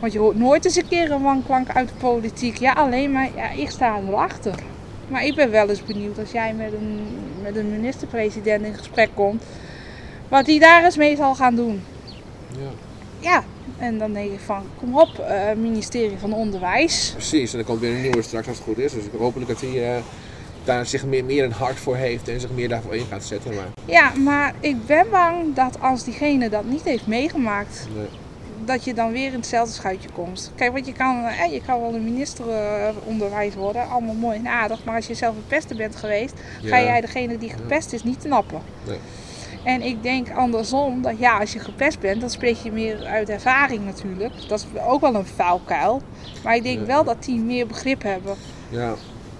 Want 0.00 0.12
je 0.12 0.18
hoort 0.18 0.38
nooit 0.38 0.64
eens 0.64 0.76
een 0.76 0.88
keer 0.88 1.10
een 1.10 1.22
wanklank 1.22 1.68
uit 1.68 1.88
de 1.88 1.94
politiek. 1.94 2.56
Ja, 2.56 2.72
alleen 2.72 3.12
maar, 3.12 3.28
ja, 3.36 3.50
ik 3.50 3.70
sta 3.70 4.00
erachter. 4.08 4.54
Maar 5.08 5.24
ik 5.24 5.34
ben 5.34 5.50
wel 5.50 5.68
eens 5.68 5.84
benieuwd 5.84 6.18
als 6.18 6.30
jij 6.30 6.54
met 6.54 6.72
een, 6.72 7.00
met 7.42 7.56
een 7.56 7.70
minister-president 7.70 8.64
in 8.64 8.74
gesprek 8.74 9.10
komt. 9.14 9.42
Wat 10.28 10.44
die 10.44 10.60
daar 10.60 10.84
eens 10.84 10.96
mee 10.96 11.16
zal 11.16 11.34
gaan 11.34 11.54
doen. 11.54 11.82
Ja. 12.50 12.70
Ja, 13.18 13.44
en 13.78 13.98
dan 13.98 14.12
denk 14.12 14.32
ik 14.32 14.40
van, 14.40 14.62
kom 14.78 14.98
op, 14.98 15.08
uh, 15.18 15.52
ministerie 15.56 16.18
van 16.18 16.32
Onderwijs. 16.32 17.10
Precies, 17.12 17.50
en 17.50 17.58
dan 17.58 17.66
komt 17.66 17.80
weer 17.80 17.94
een 17.94 18.02
nieuwe 18.02 18.22
straks 18.22 18.48
als 18.48 18.56
het 18.56 18.66
goed 18.66 18.78
is. 18.78 18.92
Dus 18.92 19.04
hopelijk 19.18 19.50
dat 19.50 19.60
hij 19.60 19.96
uh, 19.96 20.02
daar 20.64 20.86
zich 20.86 21.04
meer, 21.04 21.24
meer 21.24 21.44
een 21.44 21.52
hart 21.52 21.76
voor 21.76 21.96
heeft 21.96 22.28
en 22.28 22.40
zich 22.40 22.50
meer 22.50 22.68
daarvoor 22.68 22.96
in 22.96 23.06
gaat 23.10 23.24
zetten. 23.24 23.54
Maar... 23.54 23.68
Ja, 23.84 24.12
maar 24.24 24.54
ik 24.60 24.86
ben 24.86 25.06
bang 25.10 25.54
dat 25.54 25.80
als 25.80 26.04
diegene 26.04 26.48
dat 26.48 26.64
niet 26.64 26.82
heeft 26.82 27.06
meegemaakt, 27.06 27.88
nee 27.94 28.08
dat 28.64 28.84
je 28.84 28.94
dan 28.94 29.12
weer 29.12 29.26
in 29.26 29.32
hetzelfde 29.32 29.74
schuitje 29.74 30.08
komt. 30.12 30.52
Kijk, 30.54 30.72
want 30.72 30.86
je 30.86 30.92
kan, 30.92 31.24
eh, 31.24 31.52
je 31.52 31.60
kan 31.66 31.80
wel 31.80 31.94
een 31.94 32.04
minister 32.04 32.48
uh, 32.48 32.88
onderwijs 33.04 33.54
worden, 33.54 33.88
allemaal 33.88 34.14
mooi 34.14 34.38
en 34.38 34.46
aardig. 34.46 34.84
Maar 34.84 34.96
als 34.96 35.06
je 35.06 35.14
zelf 35.14 35.36
een 35.36 35.46
pester 35.46 35.76
bent 35.76 35.96
geweest, 35.96 36.34
ga 36.62 36.80
jij 36.80 37.00
degene 37.00 37.38
die 37.38 37.50
gepest 37.50 37.92
is 37.92 38.02
niet 38.02 38.22
knappen. 38.22 38.60
Nee. 38.86 38.98
En 39.64 39.82
ik 39.82 40.02
denk 40.02 40.30
andersom, 40.30 41.02
dat 41.02 41.18
ja, 41.18 41.38
als 41.38 41.52
je 41.52 41.58
gepest 41.58 42.00
bent, 42.00 42.20
dan 42.20 42.30
spreek 42.30 42.56
je 42.56 42.72
meer 42.72 43.04
uit 43.04 43.28
ervaring 43.28 43.84
natuurlijk. 43.84 44.32
Dat 44.48 44.58
is 44.58 44.80
ook 44.80 45.00
wel 45.00 45.14
een 45.14 45.26
vuilkuil. 45.26 46.02
Maar 46.42 46.56
ik 46.56 46.62
denk 46.62 46.86
wel 46.86 47.04
dat 47.04 47.24
die 47.24 47.40
meer 47.40 47.66
begrip 47.66 48.02
hebben. 48.02 48.34
Ja. 48.68 48.94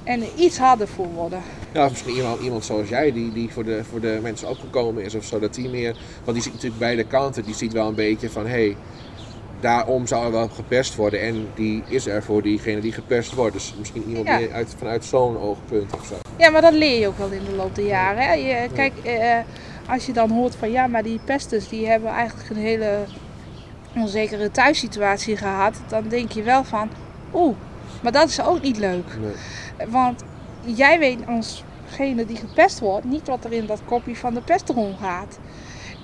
En 0.05 0.23
iets 0.37 0.59
harder 0.59 0.89
voor 0.89 1.07
worden. 1.07 1.41
Ja, 1.73 1.85
of 1.85 1.91
misschien 1.91 2.15
iemand, 2.15 2.41
iemand 2.41 2.65
zoals 2.65 2.89
jij, 2.89 3.13
die, 3.13 3.33
die 3.33 3.53
voor, 3.53 3.65
de, 3.65 3.85
voor 3.91 4.01
de 4.01 4.19
mensen 4.23 4.49
opgekomen 4.49 5.05
is 5.05 5.15
of 5.15 5.25
zo. 5.25 5.39
Dat 5.39 5.55
die 5.55 5.69
meer, 5.69 5.97
want 6.25 6.35
die 6.37 6.43
ziet 6.43 6.53
natuurlijk 6.53 6.81
beide 6.81 7.05
kanten. 7.05 7.45
Die 7.45 7.55
ziet 7.55 7.73
wel 7.73 7.89
een 7.89 7.95
beetje 7.95 8.31
van, 8.31 8.43
hé, 8.45 8.51
hey, 8.51 8.77
daarom 9.61 10.07
zou 10.07 10.25
er 10.25 10.33
wel 10.33 10.49
gepest 10.49 10.95
worden. 10.97 11.21
En 11.21 11.47
die 11.55 11.83
is 11.89 12.07
er 12.07 12.23
voor 12.23 12.43
diegene 12.43 12.81
die 12.81 12.93
gepest 12.93 13.35
wordt. 13.35 13.53
Dus 13.53 13.75
misschien 13.79 14.05
iemand 14.09 14.27
Ja. 14.27 14.39
meer 14.39 14.53
uit, 14.53 14.75
vanuit 14.79 15.05
zo'n 15.05 15.39
oogpunt 15.39 15.93
of 15.95 16.07
zo. 16.07 16.15
Ja, 16.37 16.51
maar 16.51 16.61
dat 16.61 16.73
leer 16.73 17.01
je 17.01 17.07
ook 17.07 17.19
wel 17.19 17.31
in 17.31 17.45
de 17.45 17.55
loop 17.57 17.75
der 17.75 17.87
jaren. 17.87 18.23
Hè? 18.23 18.33
Je, 18.33 18.69
kijk, 18.75 18.93
eh, 19.03 19.39
als 19.89 20.07
je 20.07 20.13
dan 20.13 20.31
hoort 20.31 20.55
van 20.57 20.71
ja, 20.71 20.87
maar 20.87 21.03
die 21.03 21.21
pesters 21.25 21.69
die 21.69 21.87
hebben 21.87 22.11
eigenlijk 22.11 22.51
een 22.51 22.57
hele 22.57 22.99
onzekere 23.97 24.51
thuissituatie 24.51 25.37
gehad. 25.37 25.77
Dan 25.89 26.09
denk 26.09 26.33
je 26.33 26.43
wel 26.43 26.65
van, 26.65 26.89
oeh, 27.35 27.57
maar 28.03 28.13
dat 28.13 28.29
is 28.29 28.43
ook 28.43 28.63
niet 28.63 28.79
leuk. 28.79 29.05
Nee. 29.21 29.89
Want 29.89 30.23
jij 30.65 30.99
weet 30.99 31.19
alsgene 31.27 32.27
die 32.27 32.37
gepest 32.37 32.81
wordt 32.81 33.05
niet 33.07 33.27
wat 33.29 33.45
er 33.45 33.53
in 33.53 33.67
dat 33.67 33.81
kopje 33.85 34.17
van 34.17 34.35
de 34.35 34.41
pester 34.41 34.77
omgaat. 34.77 35.39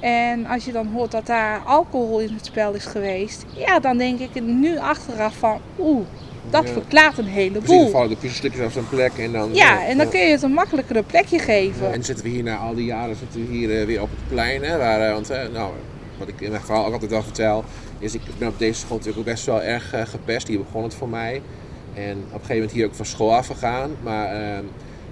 En 0.01 0.47
als 0.47 0.65
je 0.65 0.73
dan 0.73 0.87
hoort 0.87 1.11
dat 1.11 1.27
daar 1.27 1.61
alcohol 1.65 2.21
in 2.21 2.33
het 2.35 2.47
spel 2.47 2.73
is 2.73 2.85
geweest, 2.85 3.45
ja, 3.55 3.81
dan 3.81 3.99
denk 3.99 4.19
ik 4.19 4.43
nu 4.43 4.79
achteraf 4.79 5.35
van, 5.37 5.61
oeh, 5.79 6.07
dat 6.51 6.67
Ja. 6.67 6.73
verklaart 6.73 7.19
een 7.19 7.25
Precies, 7.25 7.53
dan 7.53 7.63
heleboel. 7.63 7.89
vallen 7.91 8.09
de 8.09 8.17
puzzelstukjes 8.17 8.65
op 8.65 8.73
zijn 8.73 8.89
plek 8.89 9.13
en 9.19 9.33
dan... 9.33 9.55
Ja, 9.55 9.87
en 9.87 9.97
dan 9.99 10.09
kun 10.09 10.21
je 10.21 10.31
het 10.31 10.43
een 10.43 10.53
makkelijker 10.53 11.03
plekje 11.03 11.39
geven. 11.39 11.93
En 11.93 12.05
zitten 12.05 12.25
we 12.25 12.31
hier 12.31 12.43
na 12.43 12.57
al 12.57 12.75
die 12.75 12.85
jaren 12.85 13.17
zitten 13.17 13.47
we 13.47 13.53
hier 13.53 13.81
eh, 13.81 13.87
weer 13.87 14.03
op 14.03 14.11
het 14.11 14.29
plein. 14.29 14.63
Hè, 14.63 14.79
waar, 14.79 15.01
eh, 15.01 15.13
want 15.13 15.31
eh, 15.31 15.49
nou, 15.53 15.73
wat 16.19 16.29
ik 16.29 16.41
in 16.41 16.51
mijn 16.51 16.63
verhaal 16.63 16.87
ook 16.87 16.93
altijd 16.93 17.11
wel 17.11 17.23
vertel, 17.23 17.65
is 17.99 18.15
ik 18.15 18.21
ben 18.39 18.49
op 18.49 18.59
deze 18.59 18.81
school 18.81 18.97
natuurlijk 18.97 19.19
ook 19.29 19.33
best 19.35 19.47
wel 19.47 19.63
erg 19.63 19.95
gepest. 20.11 20.49
Hier 20.49 20.59
begon 20.59 20.83
het 20.83 20.95
voor 20.95 21.09
mij. 21.09 21.43
En 21.95 22.17
op 22.17 22.25
een 22.25 22.31
gegeven 22.31 22.55
moment 22.55 22.73
hier 22.73 22.87
ook 22.87 22.95
van 22.95 23.07
school 23.07 23.35
afgegaan. 23.35 23.91
Maar 24.03 24.27
ehm, 24.27 24.65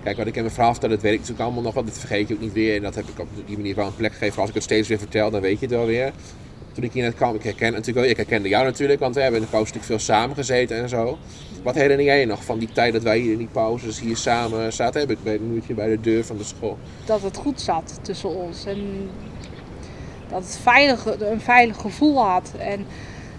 kijk, 0.03 0.17
wat 0.17 0.27
ik 0.27 0.35
in 0.35 0.43
mijn 0.43 0.55
verhaal 0.55 0.73
vertel, 0.73 0.91
dat 0.91 1.01
weet 1.01 1.13
ik 1.13 1.19
natuurlijk 1.19 1.45
allemaal 1.45 1.63
nog 1.63 1.75
wel. 1.75 1.85
Dat 1.85 1.99
vergeet 1.99 2.29
je 2.29 2.35
ook 2.35 2.41
niet 2.41 2.53
weer. 2.53 2.77
En 2.77 2.83
dat 2.83 2.95
heb 2.95 3.09
ik 3.09 3.19
op 3.19 3.29
die 3.47 3.57
manier 3.57 3.75
wel 3.75 3.87
een 3.87 3.97
plek 3.97 4.13
gegeven. 4.13 4.41
Als 4.41 4.49
ik 4.49 4.55
het 4.55 4.65
steeds 4.65 4.89
weer 4.89 4.99
vertel, 4.99 5.31
dan 5.31 5.41
weet 5.41 5.61
je 5.61 5.67
het 5.67 5.75
wel 5.75 5.87
weer. 5.87 6.13
Toen 6.73 6.85
ik 6.85 6.93
hier 6.93 7.03
net 7.03 7.15
kwam, 7.15 7.35
ik 7.35 7.43
herken 7.43 7.73
natuurlijk 7.73 7.99
wel, 7.99 8.09
ik 8.09 8.17
herkende 8.17 8.49
jou 8.49 8.65
natuurlijk, 8.65 9.01
want 9.01 9.15
we 9.15 9.21
hebben 9.21 9.41
in 9.41 9.45
de 9.47 9.51
pauze 9.51 9.73
natuurlijk 9.73 10.01
veel 10.01 10.15
samen 10.15 10.37
gezeten 10.37 10.77
en 10.77 10.89
zo. 10.89 11.19
Wat 11.63 11.75
herinner 11.75 12.07
jij 12.07 12.21
je 12.21 12.27
nog 12.27 12.45
van 12.45 12.59
die 12.59 12.69
tijd 12.73 12.93
dat 12.93 13.03
wij 13.03 13.19
hier 13.19 13.33
in 13.33 13.39
die 13.39 13.49
pauzes 13.53 14.01
hier 14.01 14.17
samen 14.17 14.73
zaten? 14.73 15.01
Heb 15.01 15.11
ik 15.11 15.23
bij 15.23 15.35
een 15.35 15.53
uurtje 15.55 15.75
bij 15.75 15.89
de 15.89 16.01
deur 16.01 16.25
van 16.25 16.37
de 16.37 16.45
school. 16.45 16.79
dat 17.05 17.23
het 17.23 17.37
goed 17.37 17.61
zat 17.61 17.99
tussen 18.03 18.29
ons. 18.29 18.65
En 18.65 19.11
dat 20.29 20.43
het 20.43 20.59
veilig, 20.63 21.21
een 21.21 21.41
veilig 21.41 21.77
gevoel 21.77 22.25
had. 22.25 22.53
En 22.59 22.87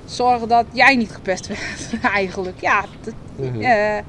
zorgen 0.09 0.47
dat 0.47 0.65
jij 0.71 0.95
niet 0.95 1.11
gepest 1.11 1.47
werd, 1.47 2.03
eigenlijk. 2.13 2.61
Ja, 2.61 2.85
dat, 3.01 3.13
Mhm. 3.35 3.61
eh, 3.61 3.97
eh, 3.97 4.03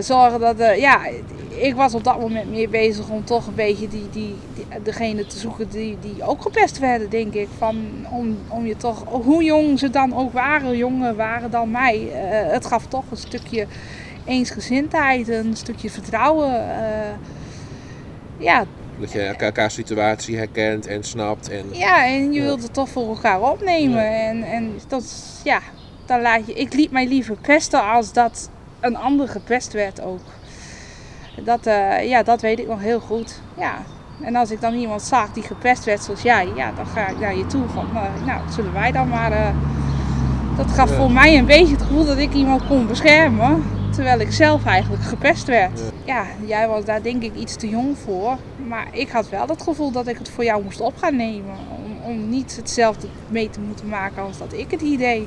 zorgen 0.00 0.40
dat, 0.40 0.58
eh, 0.58 0.78
ja, 0.78 1.00
ik 1.48 1.74
was 1.74 1.94
op 1.94 2.04
dat 2.04 2.20
moment 2.20 2.50
meer 2.50 2.68
bezig 2.68 3.08
om 3.08 3.24
toch 3.24 3.46
een 3.46 3.54
beetje 3.54 3.88
die, 3.88 4.08
die, 4.10 4.34
die, 4.54 4.66
degene 4.82 5.26
te 5.26 5.38
zoeken 5.38 5.68
die, 5.68 5.96
die 6.00 6.22
ook 6.22 6.42
gepest 6.42 6.78
werden, 6.78 7.10
denk 7.10 7.34
ik. 7.34 7.48
Van, 7.58 7.76
om, 8.10 8.38
om 8.48 8.66
je 8.66 8.76
toch, 8.76 9.04
hoe 9.08 9.44
jong 9.44 9.78
ze 9.78 9.90
dan 9.90 10.16
ook 10.16 10.32
waren, 10.32 10.76
jonger 10.76 11.14
waren 11.16 11.50
dan 11.50 11.70
mij. 11.70 12.08
het 12.50 12.66
gaf 12.66 12.86
toch 12.86 13.04
een 13.10 13.16
stukje 13.16 13.66
eensgezindheid, 14.24 15.28
een 15.28 15.56
stukje 15.56 15.90
vertrouwen. 15.90 16.64
ja, 18.38 18.64
Dat 19.00 19.12
je 19.12 19.20
elkaar 19.22 19.70
situatie 19.70 20.36
herkent 20.36 20.86
en 20.86 21.04
snapt. 21.04 21.48
En, 21.50 21.64
ja, 21.72 22.06
en 22.06 22.32
je 22.32 22.40
wilt 22.42 22.62
het 22.62 22.74
toch 22.74 22.88
voor 22.88 23.08
elkaar 23.08 23.40
opnemen. 23.50 24.02
Ja. 24.04 24.10
En, 24.28 24.42
en 24.42 24.72
dat 24.88 25.02
is, 25.02 25.40
ja, 25.44 25.58
dan 26.06 26.20
laat 26.20 26.46
je, 26.46 26.52
ik 26.52 26.72
liet 26.72 26.90
mij 26.90 27.06
liever 27.08 27.36
pesten 27.36 27.84
als 27.90 28.12
dat 28.12 28.50
een 28.80 28.96
ander 28.96 29.28
gepest 29.28 29.72
werd 29.72 30.00
ook. 30.00 30.20
Dat, 31.44 31.66
eh, 31.66 32.08
ja, 32.08 32.22
dat 32.22 32.40
weet 32.40 32.58
ik 32.58 32.66
nog 32.68 32.80
heel 32.80 33.00
goed. 33.00 33.40
Ja. 33.58 33.74
En 34.22 34.36
als 34.36 34.50
ik 34.50 34.60
dan 34.60 34.74
iemand 34.74 35.02
zag 35.02 35.32
die 35.32 35.42
gepest 35.42 35.84
werd 35.84 36.02
zoals 36.02 36.22
jij, 36.22 36.48
ja, 36.56 36.72
dan 36.76 36.86
ga 36.86 37.08
ik 37.08 37.18
naar 37.18 37.36
je 37.36 37.46
toe 37.46 37.68
van, 37.74 37.86
nou, 37.92 38.06
nou 38.26 38.40
zullen 38.54 38.72
wij 38.72 38.92
dan 38.92 39.08
maar... 39.08 39.32
eh, 39.32 39.48
dat 40.56 40.70
gaf 40.70 40.90
Ja. 40.90 40.96
voor 40.96 41.10
mij 41.12 41.38
een 41.38 41.46
beetje 41.46 41.74
het 41.74 41.82
gevoel 41.82 42.04
dat 42.04 42.18
ik 42.18 42.32
iemand 42.32 42.66
kon 42.66 42.86
beschermen. 42.86 43.64
Terwijl 43.94 44.20
ik 44.20 44.32
zelf 44.32 44.64
eigenlijk 44.66 45.02
gepest 45.02 45.46
werd. 45.46 45.80
Ja, 46.04 46.24
jij 46.46 46.68
was 46.68 46.84
daar 46.84 47.02
denk 47.02 47.22
ik 47.22 47.34
iets 47.34 47.56
te 47.56 47.68
jong 47.68 47.96
voor. 48.04 48.36
Maar 48.70 48.88
ik 48.92 49.08
had 49.08 49.28
wel 49.28 49.46
het 49.46 49.62
gevoel 49.62 49.90
dat 49.90 50.06
ik 50.06 50.18
het 50.18 50.30
voor 50.30 50.44
jou 50.44 50.62
moest 50.62 50.80
op 50.80 50.96
gaan 50.96 51.16
nemen. 51.16 51.56
Om, 51.84 52.10
om 52.10 52.28
niet 52.28 52.56
hetzelfde 52.56 53.06
mee 53.28 53.50
te 53.50 53.60
moeten 53.60 53.88
maken 53.88 54.22
als 54.22 54.38
dat 54.38 54.52
ik 54.52 54.70
het 54.70 54.80
hier 54.80 54.98
deed. 54.98 55.26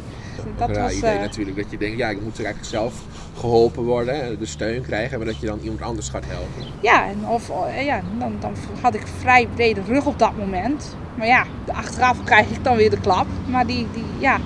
Dat 0.58 0.70
raar 0.70 0.84
was, 0.84 0.94
idee 0.94 1.12
eh, 1.12 1.20
natuurlijk. 1.20 1.58
Dat 1.58 1.72
je 1.72 1.78
denkt, 1.78 1.98
ja, 1.98 2.10
ik 2.10 2.22
moet 2.22 2.38
er 2.38 2.46
eigenlijk 2.46 2.74
zelf 2.74 2.94
geholpen 3.38 3.84
worden. 3.84 4.39
De 4.39 4.46
steun 4.46 4.82
krijgen. 4.82 5.18
Maar 5.18 5.28
dat 5.28 5.39
je 5.39 5.46
dan 5.46 5.60
iemand 5.62 5.82
anders 5.82 6.10
gaat 6.10 6.24
helpen. 6.28 6.74
Ja, 6.82 7.08
en 7.08 7.28
of, 7.28 7.50
eh, 7.50 7.86
ja 7.86 8.02
dan, 8.20 8.36
dan 8.39 8.54
had 8.82 8.94
ik 8.94 9.08
vrij 9.20 9.48
brede 9.56 9.82
rug 9.88 10.06
op 10.06 10.20
dat 10.20 10.38
moment. 10.38 10.96
Maar 11.16 11.28
ja, 11.28 11.46
achteraf 11.68 12.24
krijg 12.24 12.50
ik 12.50 12.64
dan 12.64 12.76
weer 12.76 12.89
de 12.89 13.00
klap. 13.00 13.28
Maar 13.48 13.68
die, 13.68 13.88
die 13.94 14.06
ja. 14.20 14.39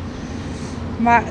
Maar 0.98 1.24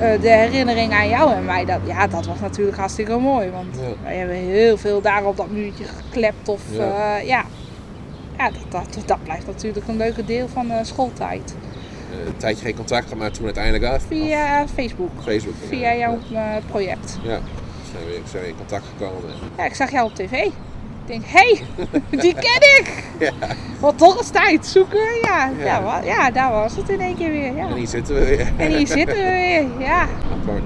de 0.00 0.28
herinnering 0.28 0.92
aan 0.92 1.08
jou 1.08 1.32
en 1.34 1.44
mij, 1.44 1.64
dat, 1.64 1.80
ja, 1.86 2.06
dat 2.06 2.26
was 2.26 2.40
natuurlijk 2.40 2.76
hartstikke 2.76 3.16
mooi. 3.18 3.50
Want 3.50 3.76
Ja. 3.76 3.80
wij 4.02 4.16
hebben 4.16 4.36
heel 4.36 4.76
veel 4.76 5.00
daar 5.00 5.24
op 5.24 5.36
dat 5.36 5.50
muurtje 5.50 5.84
geklept. 5.84 6.48
Of 6.48 6.62
Ja. 6.70 6.84
ja, 6.84 7.16
ja. 7.16 7.44
ja 8.38 8.50
dat, 8.50 8.62
dat, 8.94 9.02
dat 9.06 9.22
blijft 9.22 9.46
natuurlijk 9.46 9.88
een 9.88 9.96
leuke 9.96 10.24
deel 10.24 10.48
van 10.48 10.68
de 10.68 10.78
schooltijd. 10.82 11.54
Eh, 12.10 12.26
een 12.26 12.36
tijdje 12.36 12.64
geen 12.64 12.76
contact 12.76 13.02
gehad, 13.02 13.18
maar 13.18 13.30
toen 13.30 13.44
uiteindelijk 13.44 13.84
wel. 13.84 13.98
Via 14.00 14.66
Facebook. 14.74 15.10
Facebook. 15.24 15.54
Via 15.68 15.94
jouw 15.96 16.18
eh, 16.32 16.42
project. 16.66 17.18
Ja, 17.22 17.38
zijn 17.92 18.04
we, 18.06 18.20
zijn 18.30 18.42
we 18.42 18.48
in 18.48 18.56
contact 18.56 18.84
gekomen. 18.98 19.30
Ja, 19.56 19.64
ik 19.64 19.74
zag 19.74 19.90
jou 19.90 20.06
op 20.06 20.14
tv. 20.14 20.48
Ik 21.10 21.20
denk, 21.20 21.24
hé, 21.26 21.56
hey, 21.56 22.00
die 22.22 22.34
ken 22.34 22.60
ik! 22.78 23.04
Ja. 23.18 23.30
Wat 23.80 23.98
toch 23.98 24.18
eens 24.18 24.30
tijd 24.30 24.66
zoeken. 24.66 24.98
Ja, 25.22 25.50
Ja. 25.58 25.64
ja. 25.64 25.82
wa- 25.82 26.02
ja, 26.04 26.30
daar 26.30 26.50
was 26.50 26.76
het 26.76 26.88
in 26.88 27.00
één 27.00 27.16
keer 27.16 27.30
weer. 27.30 27.54
Ja. 27.56 27.68
En 27.68 27.74
hier 27.74 27.86
zitten 27.86 28.14
we 28.14 28.24
weer. 28.24 28.52
En 28.56 28.76
hier 28.76 28.86
zitten 28.86 29.16
we 29.16 29.22
weer. 29.22 29.86
Ja. 29.86 30.06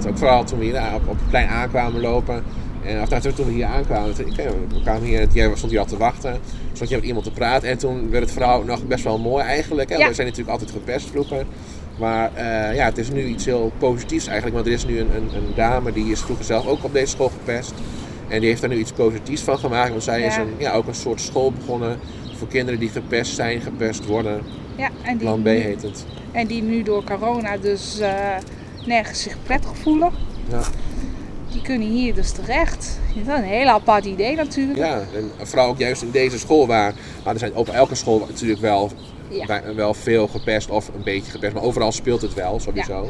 Ook 0.07 0.17
vooral 0.17 0.43
toen 0.43 0.59
we 0.59 0.65
hier 0.65 0.81
op, 0.95 1.07
op 1.07 1.17
het 1.19 1.29
plein 1.29 1.47
aankwamen 1.47 2.01
lopen. 2.01 2.43
En 2.85 3.01
of, 3.01 3.09
nou, 3.09 3.33
toen 3.33 3.45
we 3.45 3.51
hier 3.51 3.65
aankwamen, 3.65 4.15
toen, 4.15 4.27
ik, 4.27 4.35
we 4.35 4.81
kwamen 4.83 5.03
hier, 5.03 5.27
jij 5.33 5.51
stond 5.55 5.71
hier 5.71 5.79
al 5.79 5.85
te 5.85 5.97
wachten. 5.97 6.39
Stond 6.73 6.89
je 6.89 6.95
met 6.95 7.05
iemand 7.05 7.25
te 7.25 7.31
praten. 7.31 7.69
En 7.69 7.77
toen 7.77 8.09
werd 8.09 8.23
het 8.23 8.33
verhaal 8.33 8.63
nog 8.63 8.85
best 8.87 9.03
wel 9.03 9.17
mooi 9.19 9.43
eigenlijk. 9.43 9.89
Hè? 9.89 9.95
Ja. 9.97 10.07
We 10.07 10.13
zijn 10.13 10.27
natuurlijk 10.27 10.53
altijd 10.59 10.71
gepest 10.71 11.09
vroeger. 11.09 11.45
Maar 11.99 12.31
eh, 12.33 12.75
ja, 12.75 12.85
het 12.85 12.97
is 12.97 13.09
nu 13.11 13.23
iets 13.25 13.45
heel 13.45 13.71
positiefs 13.77 14.25
eigenlijk. 14.25 14.55
Want 14.55 14.67
er 14.67 14.73
is 14.73 14.85
nu 14.85 14.99
een, 14.99 15.15
een, 15.15 15.29
een 15.35 15.53
dame 15.55 15.91
die 15.91 16.11
is 16.11 16.19
vroeger 16.21 16.45
zelf 16.45 16.65
ook 16.65 16.83
op 16.83 16.93
deze 16.93 17.07
school 17.07 17.29
gepest. 17.29 17.73
En 18.27 18.39
die 18.39 18.49
heeft 18.49 18.61
daar 18.61 18.69
nu 18.69 18.77
iets 18.77 18.91
positiefs 18.91 19.41
van 19.41 19.57
gemaakt. 19.57 19.89
Want 19.89 20.03
zij 20.03 20.21
is 20.21 20.35
Ja. 20.35 20.41
een, 20.41 20.53
ja, 20.57 20.73
ook 20.73 20.87
een 20.87 20.95
soort 20.95 21.21
school 21.21 21.51
begonnen 21.51 21.99
voor 22.37 22.47
kinderen 22.47 22.79
die 22.79 22.89
gepest 22.89 23.35
zijn, 23.35 23.61
gepest 23.61 24.05
worden. 24.05 24.41
ja 24.77 24.89
en, 25.01 25.17
die, 25.17 25.27
Plan 25.27 25.41
B 25.41 25.45
heet 25.45 25.81
het. 25.81 26.05
en 26.31 26.47
die 26.47 26.61
nu 26.61 26.83
door 26.83 27.03
corona 27.03 27.57
dus 27.57 27.99
eh, 27.99 28.09
nergens 28.85 29.21
zich 29.21 29.35
prettig 29.43 29.77
voelen. 29.77 30.11
Ja. 30.49 30.61
Die 31.51 31.61
kunnen 31.61 31.87
hier 31.87 32.13
dus 32.13 32.31
terecht. 32.31 32.99
Dat 33.15 33.27
is 33.27 33.41
een 33.43 33.47
heel 33.49 33.67
apart 33.67 34.05
idee 34.05 34.35
natuurlijk. 34.35 34.77
Ja, 34.77 34.99
en 35.15 35.31
vooral 35.47 35.67
ook 35.67 35.77
juist 35.77 36.01
in 36.01 36.11
deze 36.11 36.39
school 36.39 36.67
waar, 36.67 36.93
maar 37.23 37.33
er 37.33 37.39
zijn 37.39 37.55
op 37.55 37.67
elke 37.69 37.95
school 37.95 38.19
natuurlijk 38.27 38.61
wel, 38.61 38.89
Ja. 39.29 39.45
bij- 39.45 39.75
wel 39.75 39.93
veel 39.93 40.27
gepest 40.27 40.69
of 40.69 40.87
een 40.95 41.03
beetje 41.03 41.31
gepest, 41.31 41.53
maar 41.53 41.63
overal 41.63 41.91
speelt 41.91 42.21
het 42.21 42.33
wel 42.33 42.59
sowieso. 42.59 43.09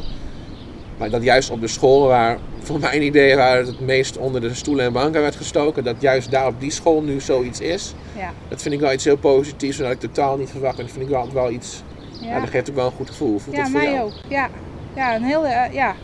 Maar 0.97 1.09
dat 1.09 1.23
juist 1.23 1.49
op 1.49 1.61
de 1.61 1.67
scholen 1.67 2.07
waar, 2.07 2.37
voor 2.65 2.79
mijn 2.79 3.01
idee, 3.03 3.35
waar 3.35 3.57
het 3.57 3.67
het 3.67 3.79
meest 3.79 4.17
onder 4.17 4.41
de 4.41 4.53
stoelen 4.53 4.85
en 4.85 4.93
banken 4.93 5.21
werd 5.21 5.35
gestoken, 5.35 5.83
dat 5.83 5.95
juist 5.99 6.31
daar 6.31 6.47
op 6.47 6.59
die 6.59 6.71
school 6.71 7.01
nu 7.01 7.19
zoiets 7.21 7.59
is, 7.59 7.93
Ja, 8.17 8.33
dat 8.47 8.61
vind 8.61 8.73
ik 8.73 8.79
wel 8.79 8.93
iets 8.93 9.03
heel 9.03 9.17
positiefs 9.17 9.77
en 9.77 9.83
dat 9.83 9.91
ik 9.93 9.99
totaal 9.99 10.37
niet 10.37 10.49
verwacht. 10.49 10.77
En 10.77 10.83
dat 10.83 10.91
vind 10.93 11.05
ik 11.05 11.11
wel, 11.11 11.29
wel 11.33 11.51
iets, 11.51 11.83
ja. 12.21 12.27
ja. 12.27 12.39
dat 12.39 12.49
geeft 12.49 12.69
ook 12.69 12.75
wel 12.75 12.85
een 12.85 12.91
goed 12.91 13.09
gevoel. 13.09 13.39
Voelt 13.39 13.55
ja 13.55 13.61
dat 13.61 13.71
voor 13.71 13.81
mij 13.81 13.91
jou? 13.91 14.05
ook. 14.05 14.13
Ja. 14.29 14.49
ja, 14.95 15.15
een 15.15 15.23
heel, 15.23 15.45
eh, 15.45 15.73
ja. 15.73 15.95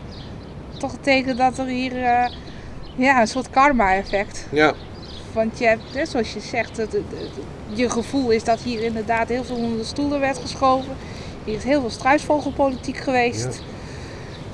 Toch 0.78 0.92
een 0.92 1.00
teken 1.00 1.36
dat 1.36 1.58
er 1.58 1.66
hier 1.66 1.96
eh, 2.02 2.24
ja, 2.96 3.20
een 3.20 3.26
soort 3.26 3.50
karma-effect 3.50 4.46
Ja, 4.50 4.72
Want 5.32 5.58
je 5.58 5.66
hebt, 5.66 5.82
hè, 5.94 6.06
zoals 6.06 6.32
je 6.32 6.40
zegt, 6.40 6.76
het, 6.76 6.92
het- 6.92 7.02
het- 7.10 7.78
je 7.78 7.90
gevoel 7.90 8.30
is 8.30 8.44
dat 8.44 8.60
hier 8.60 8.82
inderdaad 8.82 9.28
heel 9.28 9.44
veel 9.44 9.56
onder 9.56 9.78
de 9.78 9.84
stoelen 9.84 10.20
werd 10.20 10.38
geschoven. 10.38 10.92
Hier 11.44 11.56
is 11.56 11.64
heel 11.64 11.80
veel 11.80 11.90
struisvogelpolitiek 11.90 12.96
geweest. 12.96 13.62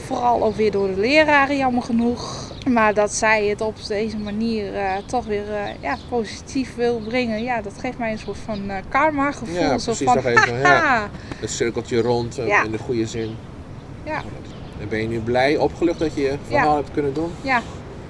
Vooral 0.08 0.44
ook 0.44 0.56
weer 0.56 0.70
door 0.70 0.86
de 0.94 1.00
leraren, 1.00 1.56
jammer 1.56 1.82
genoeg. 1.82 2.50
Maar 2.68 2.94
dat 2.94 3.12
zij 3.14 3.44
het 3.46 3.60
op 3.60 3.74
deze 3.88 4.18
manier 4.18 4.74
eh, 4.74 4.92
toch 5.06 5.24
weer 5.26 5.52
eh, 5.52 5.60
ja, 5.80 5.96
positief 6.08 6.74
wil 6.74 7.00
brengen, 7.08 7.42
ja, 7.42 7.60
dat 7.62 7.72
geeft 7.80 7.98
mij 7.98 8.12
een 8.12 8.18
soort 8.18 8.38
van 8.44 8.70
eh, 8.70 8.76
karma 8.88 9.32
gevoel. 9.32 9.54
Ja, 9.60 9.78
Zo 9.78 9.84
precies, 9.84 10.06
van, 10.06 10.14
dat 10.14 10.24
even, 10.24 10.58
ja. 10.58 11.08
het 11.40 11.50
cirkeltje 11.50 12.00
rond 12.00 12.34
Ja. 12.46 12.64
in 12.64 12.70
de 12.70 12.78
goede 12.78 13.06
zin. 13.06 13.36
Ja, 14.04 14.22
En 14.80 14.88
ben 14.88 15.00
je 15.00 15.08
nu 15.08 15.18
blij, 15.18 15.56
opgelucht 15.56 15.98
dat 15.98 16.14
je 16.14 16.20
je 16.20 16.34
verhaal 16.48 16.76
hebt 16.76 16.90
kunnen 16.92 17.14
doen? 17.14 17.30
ja, 17.42 17.62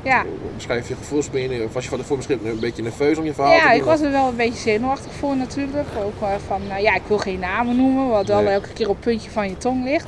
ja. 0.03 0.25
Beschrijf 0.55 0.89
je 0.89 0.95
gevoelens, 0.95 1.31
ben 1.31 1.41
je, 1.43 1.49
nu- 1.49 1.63
of 1.63 1.73
was 1.73 1.83
je 1.85 1.89
van 1.89 1.99
tevoren 1.99 2.25
misschien 2.27 2.51
een 2.53 2.61
beetje 2.61 2.83
nerveus 2.83 3.19
om 3.19 3.25
je 3.25 3.35
verhaal 3.35 3.53
te 3.53 3.59
Ja, 3.65 3.69
doen? 3.71 3.79
ik 3.79 3.85
was 3.85 4.01
er 4.01 4.11
wel 4.11 4.29
een 4.29 4.37
beetje 4.37 4.59
zenuwachtig 4.59 5.13
voor 5.13 5.37
natuurlijk. 5.37 5.89
Ook 6.05 6.29
van, 6.47 6.61
nou 6.69 6.83
ja, 6.83 6.95
ik 6.95 7.03
wil 7.07 7.19
geen 7.19 7.39
namen 7.39 7.77
noemen, 7.77 8.09
wat 8.09 8.27
wel 8.27 8.43
Nee. 8.43 8.53
elke 8.53 8.73
keer 8.73 8.89
op 8.89 8.95
het 8.97 9.05
puntje 9.05 9.31
van 9.31 9.49
je 9.49 9.57
tong 9.57 9.85
ligt. 9.85 10.07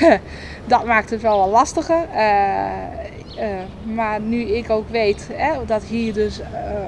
dat 0.64 0.84
maakt 0.84 1.10
het 1.10 1.22
wel 1.22 1.38
wat 1.38 1.48
lastiger. 1.48 2.08
Eh, 2.08 3.48
maar 3.94 4.20
nu 4.20 4.40
ik 4.40 4.70
ook 4.70 4.88
weet 4.88 5.28
hè, 5.32 5.64
dat 5.66 5.82
hier 5.82 6.12
dus 6.12 6.40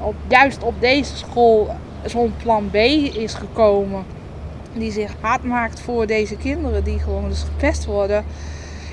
op, 0.03 0.14
juist 0.29 0.62
op 0.62 0.81
deze 0.81 1.16
school 1.16 1.68
zo'n 2.05 2.35
plan 2.43 2.70
B 2.70 2.74
is 2.74 3.35
gekomen. 3.35 4.05
Die 4.72 4.93
zich 4.93 5.14
hard 5.20 5.45
maakt 5.45 5.81
voor 5.81 6.07
deze 6.07 6.37
kinderen 6.37 6.85
die 6.85 6.99
gewoon 6.99 7.29
dus 7.29 7.43
gepest 7.43 7.85
worden. 7.85 8.24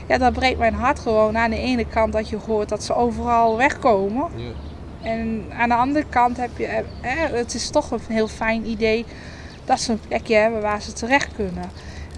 Ja, 0.08 0.18
dat 0.18 0.34
breekt 0.34 0.58
mijn 0.60 0.74
hart 0.74 1.00
gewoon 1.00 1.38
aan 1.38 1.50
de 1.50 1.60
ene 1.60 1.86
kant 1.86 2.14
dat 2.14 2.30
je 2.30 2.38
hoort 2.46 2.70
dat 2.70 2.84
ze 2.84 2.96
overal 2.96 3.58
wegkomen. 3.58 4.28
Ja. 4.36 4.52
En 5.02 5.44
aan 5.58 5.70
de 5.70 5.76
andere 5.76 6.06
kant 6.10 6.38
heb 6.38 6.58
je, 6.58 6.66
eh, 6.66 6.84
het 7.32 7.54
is 7.54 7.70
toch 7.70 7.92
een 7.92 8.00
heel 8.08 8.28
fijn 8.28 8.66
idee 8.66 9.06
dat 9.66 9.80
ze 9.80 9.92
een 9.92 10.00
plekje 10.08 10.36
hebben 10.36 10.62
waar 10.62 10.82
ze 10.82 10.94
terecht 10.94 11.36
kunnen. 11.36 11.70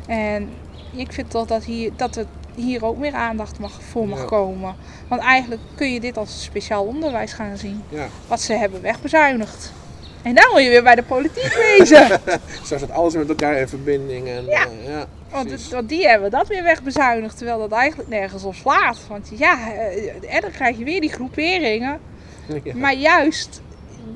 En 0.08 0.50
ik 0.92 1.12
vind 1.12 1.30
toch 1.30 1.48
dat, 1.48 1.64
hier, 1.64 1.92
dat 1.96 2.16
er 2.16 2.26
hier 2.56 2.86
ook 2.86 2.98
meer 2.98 3.14
aandacht 3.14 3.60
mag, 3.60 3.72
voor 3.90 4.08
mag 4.08 4.26
komen. 4.26 4.76
Want 5.08 5.22
eigenlijk 5.22 5.62
kun 5.76 5.94
je 5.94 6.00
dit 6.00 6.18
als 6.18 6.44
speciaal 6.44 6.84
onderwijs 6.84 7.34
gaan 7.34 7.58
zien. 7.58 7.84
Ja. 7.90 8.08
Wat 8.28 8.42
ze 8.42 8.54
hebben 8.54 8.82
wegbezuinigd. 8.82 9.72
En 10.22 10.36
dan 10.36 10.50
moet 10.52 10.62
je 10.62 10.70
weer 10.70 10.84
bij 10.84 10.96
de 10.96 11.04
politiek 11.04 11.54
wezen. 11.54 12.08
Zo 12.68 12.78
zit 12.78 12.92
alles 12.92 13.14
met 13.14 13.30
elkaar 13.30 13.58
in 13.58 13.68
verbinding. 13.68 14.28
En, 14.28 14.46
ja. 14.46 14.68
Uh, 14.68 14.88
ja 14.88 15.08
want, 15.36 15.70
want, 15.70 15.90
die 15.90 16.08
hebben 16.08 16.32
dat 16.32 16.48
weer 16.48 16.64
wegbezuinigd, 16.64 17.38
terwijl 17.38 17.60
dat 17.60 17.72
eigenlijk 17.72 18.10
nergens 18.10 18.44
op 18.44 18.56
slaat. 18.56 19.00
Want 19.08 19.32
ja, 19.36 19.72
en 20.30 20.42
dan 20.42 20.52
krijg 20.52 20.78
je 20.78 20.84
weer 20.84 21.02
die 21.02 21.12
groeperingen. 21.12 22.00
Maar 22.74 22.96
juist, 22.96 23.62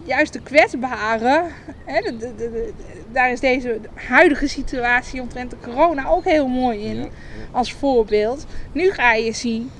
juist 0.04 0.34
de 0.34 0.42
kwetsbaren, 0.42 1.44
hè, 1.86 2.02
de, 2.02 2.18
de, 2.18 2.36
de, 2.36 2.74
daar 3.12 3.32
is 3.32 3.40
deze 3.40 3.80
huidige 3.94 4.48
situatie 4.48 5.22
omtrent 5.22 5.50
de 5.50 5.58
corona 5.62 6.08
ook 6.08 6.24
heel 6.24 6.48
mooi 6.48 6.80
in. 6.80 7.12
Als 7.52 7.74
voorbeeld. 7.74 8.46
Nu 8.72 8.92
ga 8.92 9.14
je 9.14 9.32
zien 9.32 9.72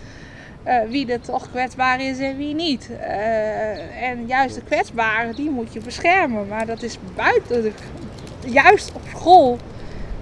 uh, 0.68 0.82
wie 0.89 1.12
er 1.12 1.22
toch 1.22 1.49
kwetsbaar 1.49 2.01
is 2.01 2.20
en 2.20 2.38
wie 2.38 2.55
niet. 2.55 2.89
Uh, 2.89 4.03
en 4.03 4.28
juist 4.28 4.55
de 4.55 4.62
kwetsbaren, 4.62 5.36
die 5.36 5.49
moet 5.49 5.74
je 5.74 5.80
beschermen. 5.80 6.47
Maar 6.47 6.66
dat 6.66 6.82
is 6.82 6.97
buiten, 7.16 7.62
de, 7.62 7.72
juist 8.45 8.91
op 8.93 9.01
school, 9.16 9.57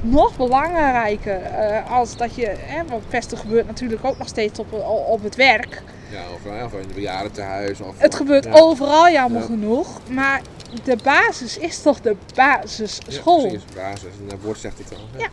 nog 0.01 0.37
belangrijker. 0.37 1.41
Uh, 1.41 1.91
als 1.91 2.17
dat 2.17 2.35
je, 2.35 2.53
hè, 2.57 2.85
want 2.85 3.09
pesten 3.09 3.37
gebeurt 3.37 3.67
natuurlijk 3.67 4.05
ook 4.05 4.17
nog 4.17 4.27
steeds 4.27 4.59
op, 4.59 4.73
op 5.07 5.23
het 5.23 5.35
werk. 5.35 5.81
Ja, 6.17 6.23
of, 6.33 6.65
of 6.65 6.73
in 6.73 6.79
het 6.79 6.95
bejaardentehuis. 6.95 7.81
Of, 7.81 7.95
het 7.97 8.15
gebeurt 8.15 8.61
overal 8.61 9.09
jammer 9.09 9.41
genoeg. 9.41 9.87
Maar 10.09 10.41
de 10.83 10.97
basis 11.03 11.57
is 11.57 11.81
toch 11.81 12.01
de 12.01 12.15
basisschool. 12.35 13.41
Ja, 13.43 13.47
precies, 13.47 13.75
basis. 13.75 14.01
En 14.21 14.27
dat 14.27 14.39
woord 14.41 14.59
zegt 14.59 14.77
het 14.77 14.93
al. 14.93 15.19
Ja. 15.19 15.27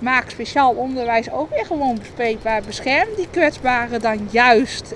Maak 0.00 0.30
speciaal 0.30 0.72
onderwijs 0.72 1.30
ook 1.30 1.50
weer 1.50 1.66
gewoon 1.66 1.98
bespreekbaar. 1.98 2.62
Bescherm 2.62 3.08
die 3.16 3.28
kwetsbaren 3.30 4.00
dan 4.00 4.28
juist. 4.30 4.92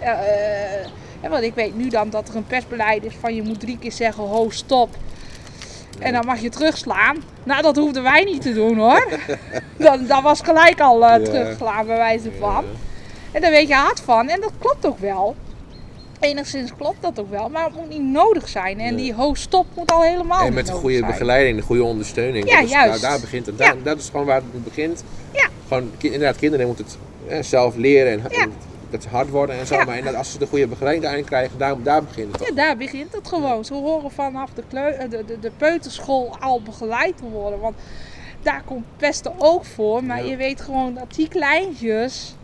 Uh, 1.23 1.31
want 1.31 1.43
ik 1.43 1.55
weet 1.55 1.77
nu 1.77 1.89
dan 1.89 2.11
dat 2.11 2.29
er 2.29 2.37
een 2.37 2.47
pestbeleid 2.47 3.05
is 3.05 3.15
van 3.21 3.35
je 3.35 3.43
moet 3.43 3.61
drie 3.61 3.79
keer 3.79 3.93
zeggen 3.93 4.25
ho 4.25 4.51
stop. 4.51 4.97
En 5.99 6.13
dan 6.13 6.27
mag 6.27 6.41
je 6.41 6.49
terugslaan. 6.49 7.23
Nou, 7.43 7.63
dat 7.63 7.77
hoefden 7.77 8.03
wij 8.03 8.25
niet 8.25 8.43
te 8.43 8.53
doen 8.53 8.79
hoor. 8.79 9.09
dat, 9.77 10.09
dat 10.09 10.23
was 10.23 10.41
gelijk 10.41 10.81
al 10.81 11.03
uh, 11.03 11.15
terugslaan 11.15 11.87
bij 11.87 11.97
wijze 11.97 12.33
van. 12.39 12.65
En 13.33 13.41
daar 13.41 13.51
weet 13.51 13.69
je 13.69 13.75
hard 13.75 14.01
van. 14.01 14.29
En 14.29 14.41
dat 14.41 14.53
klopt 14.59 14.87
ook 14.87 14.99
wel. 14.99 15.37
Enigszins 16.21 16.75
klopt 16.77 17.03
dat 17.03 17.21
ook 17.21 17.31
wel, 17.31 17.49
maar 17.49 17.65
het 17.65 17.75
moet 17.75 17.89
niet 17.89 18.03
nodig 18.03 18.49
zijn. 18.49 18.81
En 18.81 18.97
die 18.97 19.15
hoogstop 19.15 19.65
stop 19.65 19.77
moet 19.77 19.93
al 19.93 20.03
helemaal 20.03 20.47
En 20.47 20.55
met 20.55 20.67
de 20.67 20.73
goede 20.73 21.07
begeleiding, 21.07 21.57
de 21.57 21.63
goede 21.63 21.83
ondersteuning. 21.83 22.49
Ja, 22.51 22.63
juist. 22.63 22.73
Nou, 22.73 23.01
daar 23.01 23.21
begint 23.21 23.47
het. 23.47 23.59
Daar, 23.59 23.83
Dat 23.83 23.99
is 23.99 24.09
gewoon 24.09 24.27
waar 24.27 24.43
het 24.53 24.65
begint. 24.65 25.05
Ja. 25.33 25.49
Gewoon, 25.69 25.91
inderdaad, 25.99 26.37
kinderen 26.37 26.67
moeten 26.67 26.87
het 27.27 27.47
zelf 27.47 27.77
leren 27.77 28.13
en, 28.13 28.53
dat 28.91 29.03
ze 29.03 29.09
hard 29.09 29.29
worden 29.29 29.59
en 29.59 29.67
zo. 29.67 29.75
Ja. 29.75 29.85
Maar 29.85 29.97
inderdaad, 29.97 30.21
als 30.21 30.33
ze 30.33 30.39
de 30.39 30.47
goede 30.47 30.67
begeleiding 30.67 31.05
daarin 31.05 31.25
krijgen, 31.25 31.59
daar, 31.59 31.83
daar 31.83 32.05
begint 32.05 32.33
het. 32.33 32.49
Ja, 32.49 32.55
daar 32.55 32.77
begint 32.77 33.13
het 33.13 33.29
gewoon. 33.29 33.65
Ze 33.65 33.75
horen 33.75 34.11
vanaf 34.11 34.51
de, 34.55 34.63
de, 35.09 35.25
de, 35.27 35.39
de 35.41 35.51
peuterschool 35.57 36.37
al 36.41 36.63
begeleid 36.63 37.17
te 37.17 37.25
worden. 37.25 37.61
Want 37.61 37.75
daar 38.43 38.63
komt 38.65 38.85
pesten 38.97 39.33
ook 39.39 39.65
voor. 39.65 40.05
Maar 40.05 40.25
je 40.25 40.37
weet 40.37 40.61
gewoon 40.61 40.95
dat 40.95 41.15
die 41.15 41.29
kleintjes 41.29 42.35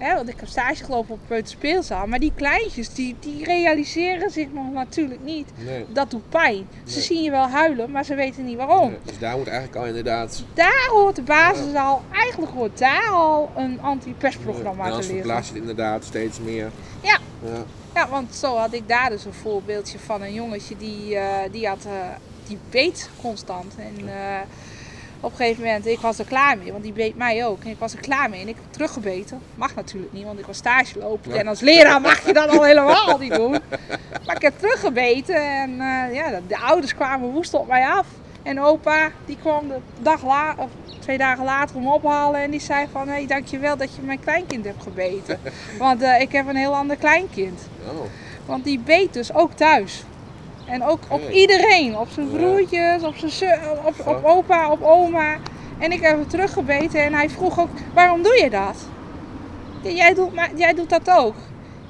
Hè, 0.00 0.14
want 0.14 0.28
ik 0.28 0.40
heb 0.40 0.48
stage 0.48 0.84
gelopen 0.84 1.14
op 1.14 1.20
het 1.26 1.48
speelzaal. 1.48 2.06
Maar 2.06 2.18
die 2.18 2.32
kleintjes, 2.34 2.94
die, 2.94 3.16
die 3.20 3.44
realiseren 3.44 4.30
zich 4.30 4.52
nog 4.52 4.72
natuurlijk 4.72 5.20
niet. 5.24 5.48
Dat 5.88 6.10
doet 6.10 6.28
pijn. 6.28 6.68
Ze 6.84 7.00
zien 7.00 7.22
je 7.22 7.30
wel 7.30 7.48
huilen, 7.48 7.90
maar 7.90 8.04
ze 8.04 8.14
weten 8.14 8.44
niet 8.44 8.56
waarom. 8.56 8.96
dus 9.04 9.18
daar 9.18 9.36
moet 9.36 9.46
eigenlijk 9.46 9.78
al 9.78 9.86
inderdaad... 9.86 10.44
Daar 10.54 10.88
hoort 10.90 11.16
de 11.16 11.22
basis 11.22 11.74
al, 11.74 12.02
eigenlijk 12.12 12.52
hoort 12.52 12.78
daar 12.78 13.10
al 13.10 13.50
een 13.56 13.80
anti-pestprogramma 13.80 14.86
ja, 14.86 14.90
te 14.90 14.98
liggen. 14.98 15.20
En 15.20 15.26
dan 15.26 15.36
je 15.36 15.42
het 15.42 15.56
inderdaad 15.56 16.04
steeds 16.04 16.40
meer. 16.40 16.70
Ja. 17.00 17.18
ja. 17.44 17.64
Ja, 17.94 18.08
want 18.08 18.34
zo 18.34 18.56
had 18.56 18.72
ik 18.72 18.88
daar 18.88 19.10
dus 19.10 19.24
een 19.24 19.32
voorbeeldje 19.32 19.98
van 19.98 20.22
een 20.22 20.34
jongetje 20.34 20.76
die, 20.76 21.14
uh, 21.14 21.22
die 21.50 21.68
had, 21.68 21.84
uh, 21.86 21.92
die 22.46 22.58
beet 22.70 23.10
constant. 23.22 23.74
En 23.76 24.04
uh, 24.04 24.40
op 25.20 25.30
een 25.30 25.36
gegeven 25.36 25.64
moment, 25.64 25.86
ik 25.86 25.98
was 25.98 26.18
er 26.18 26.24
klaar 26.24 26.58
mee, 26.58 26.72
want 26.72 26.84
die 26.84 26.92
beet 26.92 27.16
mij 27.16 27.46
ook. 27.46 27.62
En 27.64 27.70
ik 27.70 27.78
was 27.78 27.92
er 27.92 28.00
klaar 28.00 28.30
mee 28.30 28.40
en 28.40 28.48
ik 28.48 28.54
heb 28.54 28.72
teruggebeten. 28.72 29.40
Mag 29.54 29.74
natuurlijk 29.74 30.12
niet, 30.12 30.24
want 30.24 30.38
ik 30.38 30.46
was 30.46 30.56
stage 30.56 30.98
lopen. 30.98 31.38
En 31.38 31.46
als 31.46 31.60
leraar 31.60 32.00
mag 32.00 32.26
je 32.26 32.32
dat 32.32 32.48
al 32.48 32.64
helemaal 32.64 33.18
niet 33.18 33.34
doen. 33.34 33.50
Maar 34.26 34.36
ik 34.36 34.42
heb 34.42 34.58
teruggebeten 34.58 35.34
en 35.34 35.70
uh, 35.70 36.14
ja, 36.14 36.40
de, 36.48 36.58
ouders 36.58 36.94
kwamen 36.94 37.30
woest 37.30 37.54
op 37.54 37.66
mij 37.66 37.86
af. 37.86 38.06
En 38.42 38.60
opa, 38.60 39.10
die 39.26 39.36
kwam 39.36 39.68
de 39.68 39.78
dag 39.98 40.24
la 40.24 40.54
of 40.56 40.70
twee 40.98 41.18
dagen 41.18 41.44
later 41.44 41.76
om 41.76 41.88
ophalen 41.88 42.40
en 42.40 42.50
die 42.50 42.60
zei 42.60 42.86
van... 42.92 43.08
Hé, 43.08 43.14
hey, 43.14 43.26
dankjewel 43.26 43.76
dat 43.76 43.94
je 43.94 44.02
mijn 44.02 44.20
kleinkind 44.20 44.64
hebt 44.64 44.82
gebeten. 44.82 45.40
Want 45.78 46.02
uh, 46.02 46.20
ik 46.20 46.32
heb 46.32 46.48
een 46.48 46.56
heel 46.56 46.76
ander 46.76 46.96
kleinkind. 46.96 47.60
Oh. 47.88 48.04
Want 48.46 48.64
die 48.64 48.78
beet 48.78 49.12
dus 49.12 49.34
ook 49.34 49.52
thuis. 49.52 50.04
En 50.70 50.84
ook 50.84 51.00
op 51.08 51.30
iedereen. 51.30 51.98
Op 51.98 52.08
zijn 52.10 52.30
broertjes, 52.30 53.02
op 53.02 53.14
zijn 53.16 53.60
op, 53.84 54.06
op 54.06 54.24
opa, 54.24 54.70
op 54.70 54.82
oma. 54.82 55.36
En 55.78 55.92
ik 55.92 56.00
heb 56.00 56.16
hem 56.16 56.28
teruggebeten 56.28 57.02
en 57.02 57.12
hij 57.12 57.30
vroeg 57.30 57.60
ook, 57.60 57.68
waarom 57.94 58.22
doe 58.22 58.40
je 58.42 58.50
dat? 58.50 58.76
Jij 59.82 60.14
doet, 60.14 60.34
maar, 60.34 60.50
jij 60.56 60.74
doet 60.74 60.90
dat 60.90 61.10
ook. 61.10 61.34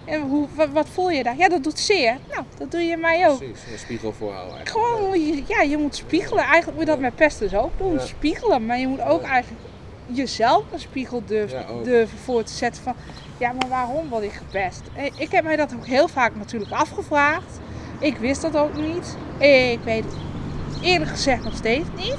En 0.04 0.20
hoe, 0.20 0.46
wat, 0.72 0.88
voel 0.88 1.10
je 1.10 1.22
daar? 1.22 1.36
Ja, 1.36 1.48
dat 1.48 1.64
doet 1.64 1.78
zeer. 1.78 2.18
Nou, 2.30 2.42
dat 2.58 2.70
doe 2.70 2.80
je 2.80 2.96
mij 2.96 3.28
ook. 3.28 3.38
Precies, 3.38 3.72
een 3.72 3.78
spiegel 3.78 4.12
voorhouden 4.12 4.56
eigenlijk. 4.56 4.86
Gewoon, 4.86 5.44
ja, 5.46 5.62
je 5.62 5.76
moet 5.76 5.96
spiegelen. 5.96 6.44
Eigenlijk 6.44 6.76
moet 6.76 6.86
je 6.86 6.92
dat 6.92 7.00
met 7.00 7.14
pest 7.14 7.38
dus 7.38 7.54
ook 7.54 7.78
doen. 7.78 8.00
Spiegelen. 8.00 8.66
Maar 8.66 8.78
je 8.78 8.86
moet 8.86 9.00
ook 9.00 9.22
eigenlijk 9.22 9.62
jezelf 10.06 10.64
een 10.72 10.78
spiegel 10.78 11.22
durven, 11.26 11.64
durven 11.84 12.18
voor 12.18 12.42
te 12.42 12.52
zetten 12.52 12.82
van... 12.82 12.94
Ja, 13.38 13.52
maar 13.52 13.68
waarom 13.68 14.08
word 14.08 14.22
ik 14.22 14.32
gepest? 14.32 14.82
Ik 15.16 15.30
heb 15.30 15.44
mij 15.44 15.56
dat 15.56 15.74
ook 15.74 15.86
heel 15.86 16.08
vaak 16.08 16.34
natuurlijk 16.34 16.72
afgevraagd. 16.72 17.60
Ik 18.00 18.16
wist 18.16 18.42
dat 18.42 18.56
ook 18.56 18.76
niet. 18.76 19.16
Ik 19.38 19.80
weet 19.84 20.04
het 20.04 20.82
eerlijk 20.82 21.10
gezegd 21.10 21.44
nog 21.44 21.54
steeds 21.56 21.88
niet. 21.96 22.16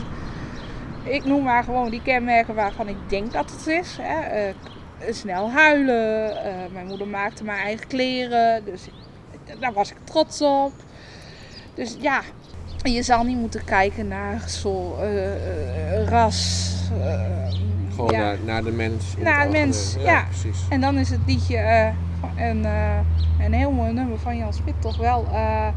Ik 1.04 1.26
noem 1.26 1.44
maar 1.44 1.64
gewoon 1.64 1.90
die 1.90 2.02
kenmerken 2.02 2.56
waarvan 2.56 2.88
ik 2.88 2.98
denk 3.08 3.32
dat 3.32 3.52
het 3.52 3.68
is. 3.68 3.98
Hè. 4.02 4.48
Uh, 4.48 4.54
snel 5.14 5.52
huilen. 5.52 6.32
Uh, 6.32 6.74
mijn 6.74 6.86
moeder 6.88 7.08
maakte 7.08 7.44
mijn 7.44 7.60
eigen 7.60 7.88
kleren. 7.88 8.66
Dus 8.66 8.88
daar 9.60 9.74
was 9.74 9.92
ik 9.92 9.98
trots 10.04 10.42
op. 10.42 10.74
Dus 11.74 11.96
ja, 12.00 12.22
je 12.84 13.04
zal 13.04 13.24
niet 13.24 13.38
moeten 13.38 13.64
kijken 13.64 14.08
naar 14.08 14.50
zo 14.50 14.98
uh, 15.02 16.08
ras. 16.08 16.70
gewoon 17.90 18.12
naar, 18.12 18.38
naar, 18.46 18.64
de 18.64 18.72
mens. 18.72 19.16
Naar 19.18 19.46
de 19.46 19.52
mens, 19.52 19.96
ja, 20.00 20.12
ja. 20.12 20.24
Precies. 20.24 20.60
En 20.70 20.82
dan 20.82 20.98
is 20.98 21.10
het 21.10 21.20
liedje 21.26 21.94
een, 22.38 22.64
uh, 22.64 23.00
een 23.40 23.54
heel 23.54 23.72
mooi 23.72 23.94
nummer 23.94 24.20
van 24.20 24.38
Jan 24.38 24.54
Smit 24.54 24.74
toch 24.80 24.98
wel. 24.98 25.28
Uh, 25.32 25.68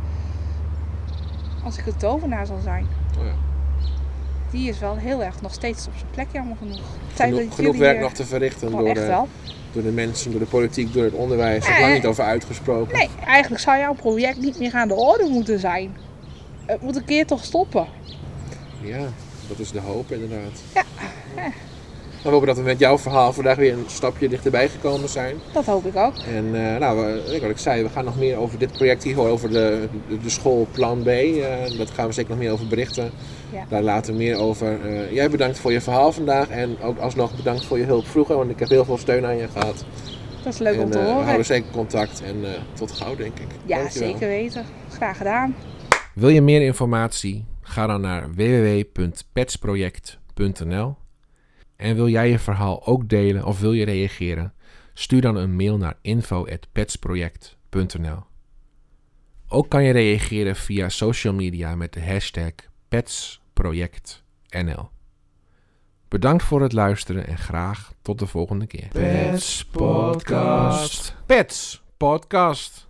als 1.64 1.78
ik 1.78 1.84
de 1.84 1.96
tovenaar 1.96 2.46
zal 2.46 2.60
zijn. 2.62 2.86
Oh 3.18 3.24
ja. 3.24 3.32
Die 4.50 4.68
is 4.68 4.78
wel 4.78 4.96
heel 4.96 5.22
erg 5.22 5.40
nog 5.40 5.52
steeds 5.52 5.86
op 5.86 5.92
zijn 5.96 6.10
plek, 6.10 6.26
jammer 6.32 6.56
genoeg. 6.56 6.80
Genoeg, 7.14 7.54
genoeg 7.54 7.76
werk 7.76 8.00
nog 8.00 8.12
te 8.12 8.26
verrichten 8.26 8.70
door 8.70 8.94
de, 8.94 9.22
door 9.72 9.82
de 9.82 9.90
mensen, 9.90 10.30
door 10.30 10.40
de 10.40 10.46
politiek, 10.46 10.92
door 10.92 11.04
het 11.04 11.14
onderwijs. 11.14 11.66
Er 11.66 11.74
is 11.74 11.80
lang 11.80 11.92
niet 11.92 12.06
over 12.06 12.24
uitgesproken. 12.24 12.96
Nee, 12.96 13.08
eigenlijk 13.26 13.62
zou 13.62 13.78
jouw 13.78 13.94
project 13.94 14.38
niet 14.38 14.58
meer 14.58 14.72
aan 14.72 14.88
de 14.88 14.94
orde 14.94 15.28
moeten 15.28 15.58
zijn. 15.58 15.96
Het 16.66 16.80
moet 16.80 16.96
een 16.96 17.04
keer 17.04 17.26
toch 17.26 17.44
stoppen. 17.44 17.86
Ja, 18.80 19.06
dat 19.48 19.58
is 19.58 19.70
de 19.70 19.80
hoop 19.80 20.10
inderdaad. 20.10 20.62
Ja. 20.74 20.82
ja. 21.36 21.52
We 22.24 22.30
hopen 22.30 22.46
dat 22.46 22.56
we 22.56 22.62
met 22.62 22.78
jouw 22.78 22.98
verhaal 22.98 23.32
vandaag 23.32 23.56
weer 23.56 23.72
een 23.72 23.84
stapje 23.86 24.28
dichterbij 24.28 24.68
gekomen 24.68 25.08
zijn. 25.08 25.36
Dat 25.52 25.64
hoop 25.64 25.86
ik 25.86 25.96
ook. 25.96 26.16
En 26.16 26.44
uh, 26.44 26.76
nou, 26.76 27.20
wat 27.40 27.50
ik 27.50 27.58
zei, 27.58 27.82
we 27.82 27.88
gaan 27.88 28.04
nog 28.04 28.18
meer 28.18 28.36
over 28.36 28.58
dit 28.58 28.72
project 28.72 29.02
hier, 29.02 29.18
over 29.18 29.48
de, 29.48 29.88
de, 30.08 30.18
de 30.18 30.30
school 30.30 30.66
Plan 30.72 31.02
B. 31.02 31.06
Uh, 31.06 31.44
daar 31.78 31.86
gaan 31.92 32.06
we 32.06 32.12
zeker 32.12 32.30
nog 32.30 32.38
meer 32.38 32.52
over 32.52 32.66
berichten. 32.66 33.10
Ja. 33.52 33.64
Daar 33.68 33.82
later 33.82 34.14
meer 34.14 34.36
over. 34.36 34.78
Uh, 34.84 35.12
jij 35.12 35.30
bedankt 35.30 35.58
voor 35.58 35.72
je 35.72 35.80
verhaal 35.80 36.12
vandaag 36.12 36.48
en 36.48 36.76
ook 36.82 36.98
alsnog 36.98 37.36
bedankt 37.36 37.64
voor 37.64 37.78
je 37.78 37.84
hulp 37.84 38.06
vroeger, 38.06 38.36
want 38.36 38.50
ik 38.50 38.58
heb 38.58 38.68
heel 38.68 38.84
veel 38.84 38.98
steun 38.98 39.26
aan 39.26 39.36
je 39.36 39.48
gehad. 39.48 39.84
Dat 40.44 40.52
is 40.52 40.58
leuk 40.58 40.76
en, 40.76 40.82
om 40.82 40.90
te 40.90 40.98
horen. 40.98 41.16
We 41.16 41.22
houden 41.22 41.46
zeker 41.46 41.70
contact 41.72 42.22
en 42.22 42.44
tot 42.72 42.92
gauw 42.92 43.16
denk 43.16 43.38
ik. 43.38 43.48
Ja, 43.66 43.78
Dankjewel. 43.78 44.08
zeker 44.08 44.28
weten. 44.28 44.64
Graag 44.90 45.16
gedaan. 45.16 45.54
Wil 46.14 46.28
je 46.28 46.42
meer 46.42 46.62
informatie? 46.62 47.44
Ga 47.60 47.86
dan 47.86 48.00
naar 48.00 48.34
www.petsproject.nl 48.34 51.02
en 51.84 51.94
wil 51.94 52.08
jij 52.08 52.30
je 52.30 52.38
verhaal 52.38 52.86
ook 52.86 53.08
delen 53.08 53.44
of 53.44 53.60
wil 53.60 53.72
je 53.72 53.84
reageren? 53.84 54.52
Stuur 54.94 55.20
dan 55.20 55.36
een 55.36 55.56
mail 55.56 55.76
naar 55.76 55.96
info.petsproject.nl. 56.00 58.22
Ook 59.48 59.68
kan 59.68 59.84
je 59.84 59.92
reageren 59.92 60.56
via 60.56 60.88
social 60.88 61.34
media 61.34 61.74
met 61.74 61.92
de 61.92 62.04
hashtag 62.04 62.52
PetsProjectNL. 62.88 64.90
Bedankt 66.08 66.42
voor 66.42 66.62
het 66.62 66.72
luisteren 66.72 67.26
en 67.26 67.38
graag 67.38 67.92
tot 68.02 68.18
de 68.18 68.26
volgende 68.26 68.66
keer. 68.66 68.88
Pets 68.92 69.64
Podcast. 69.64 71.14
Pets 71.26 71.82
Podcast. 71.96 72.83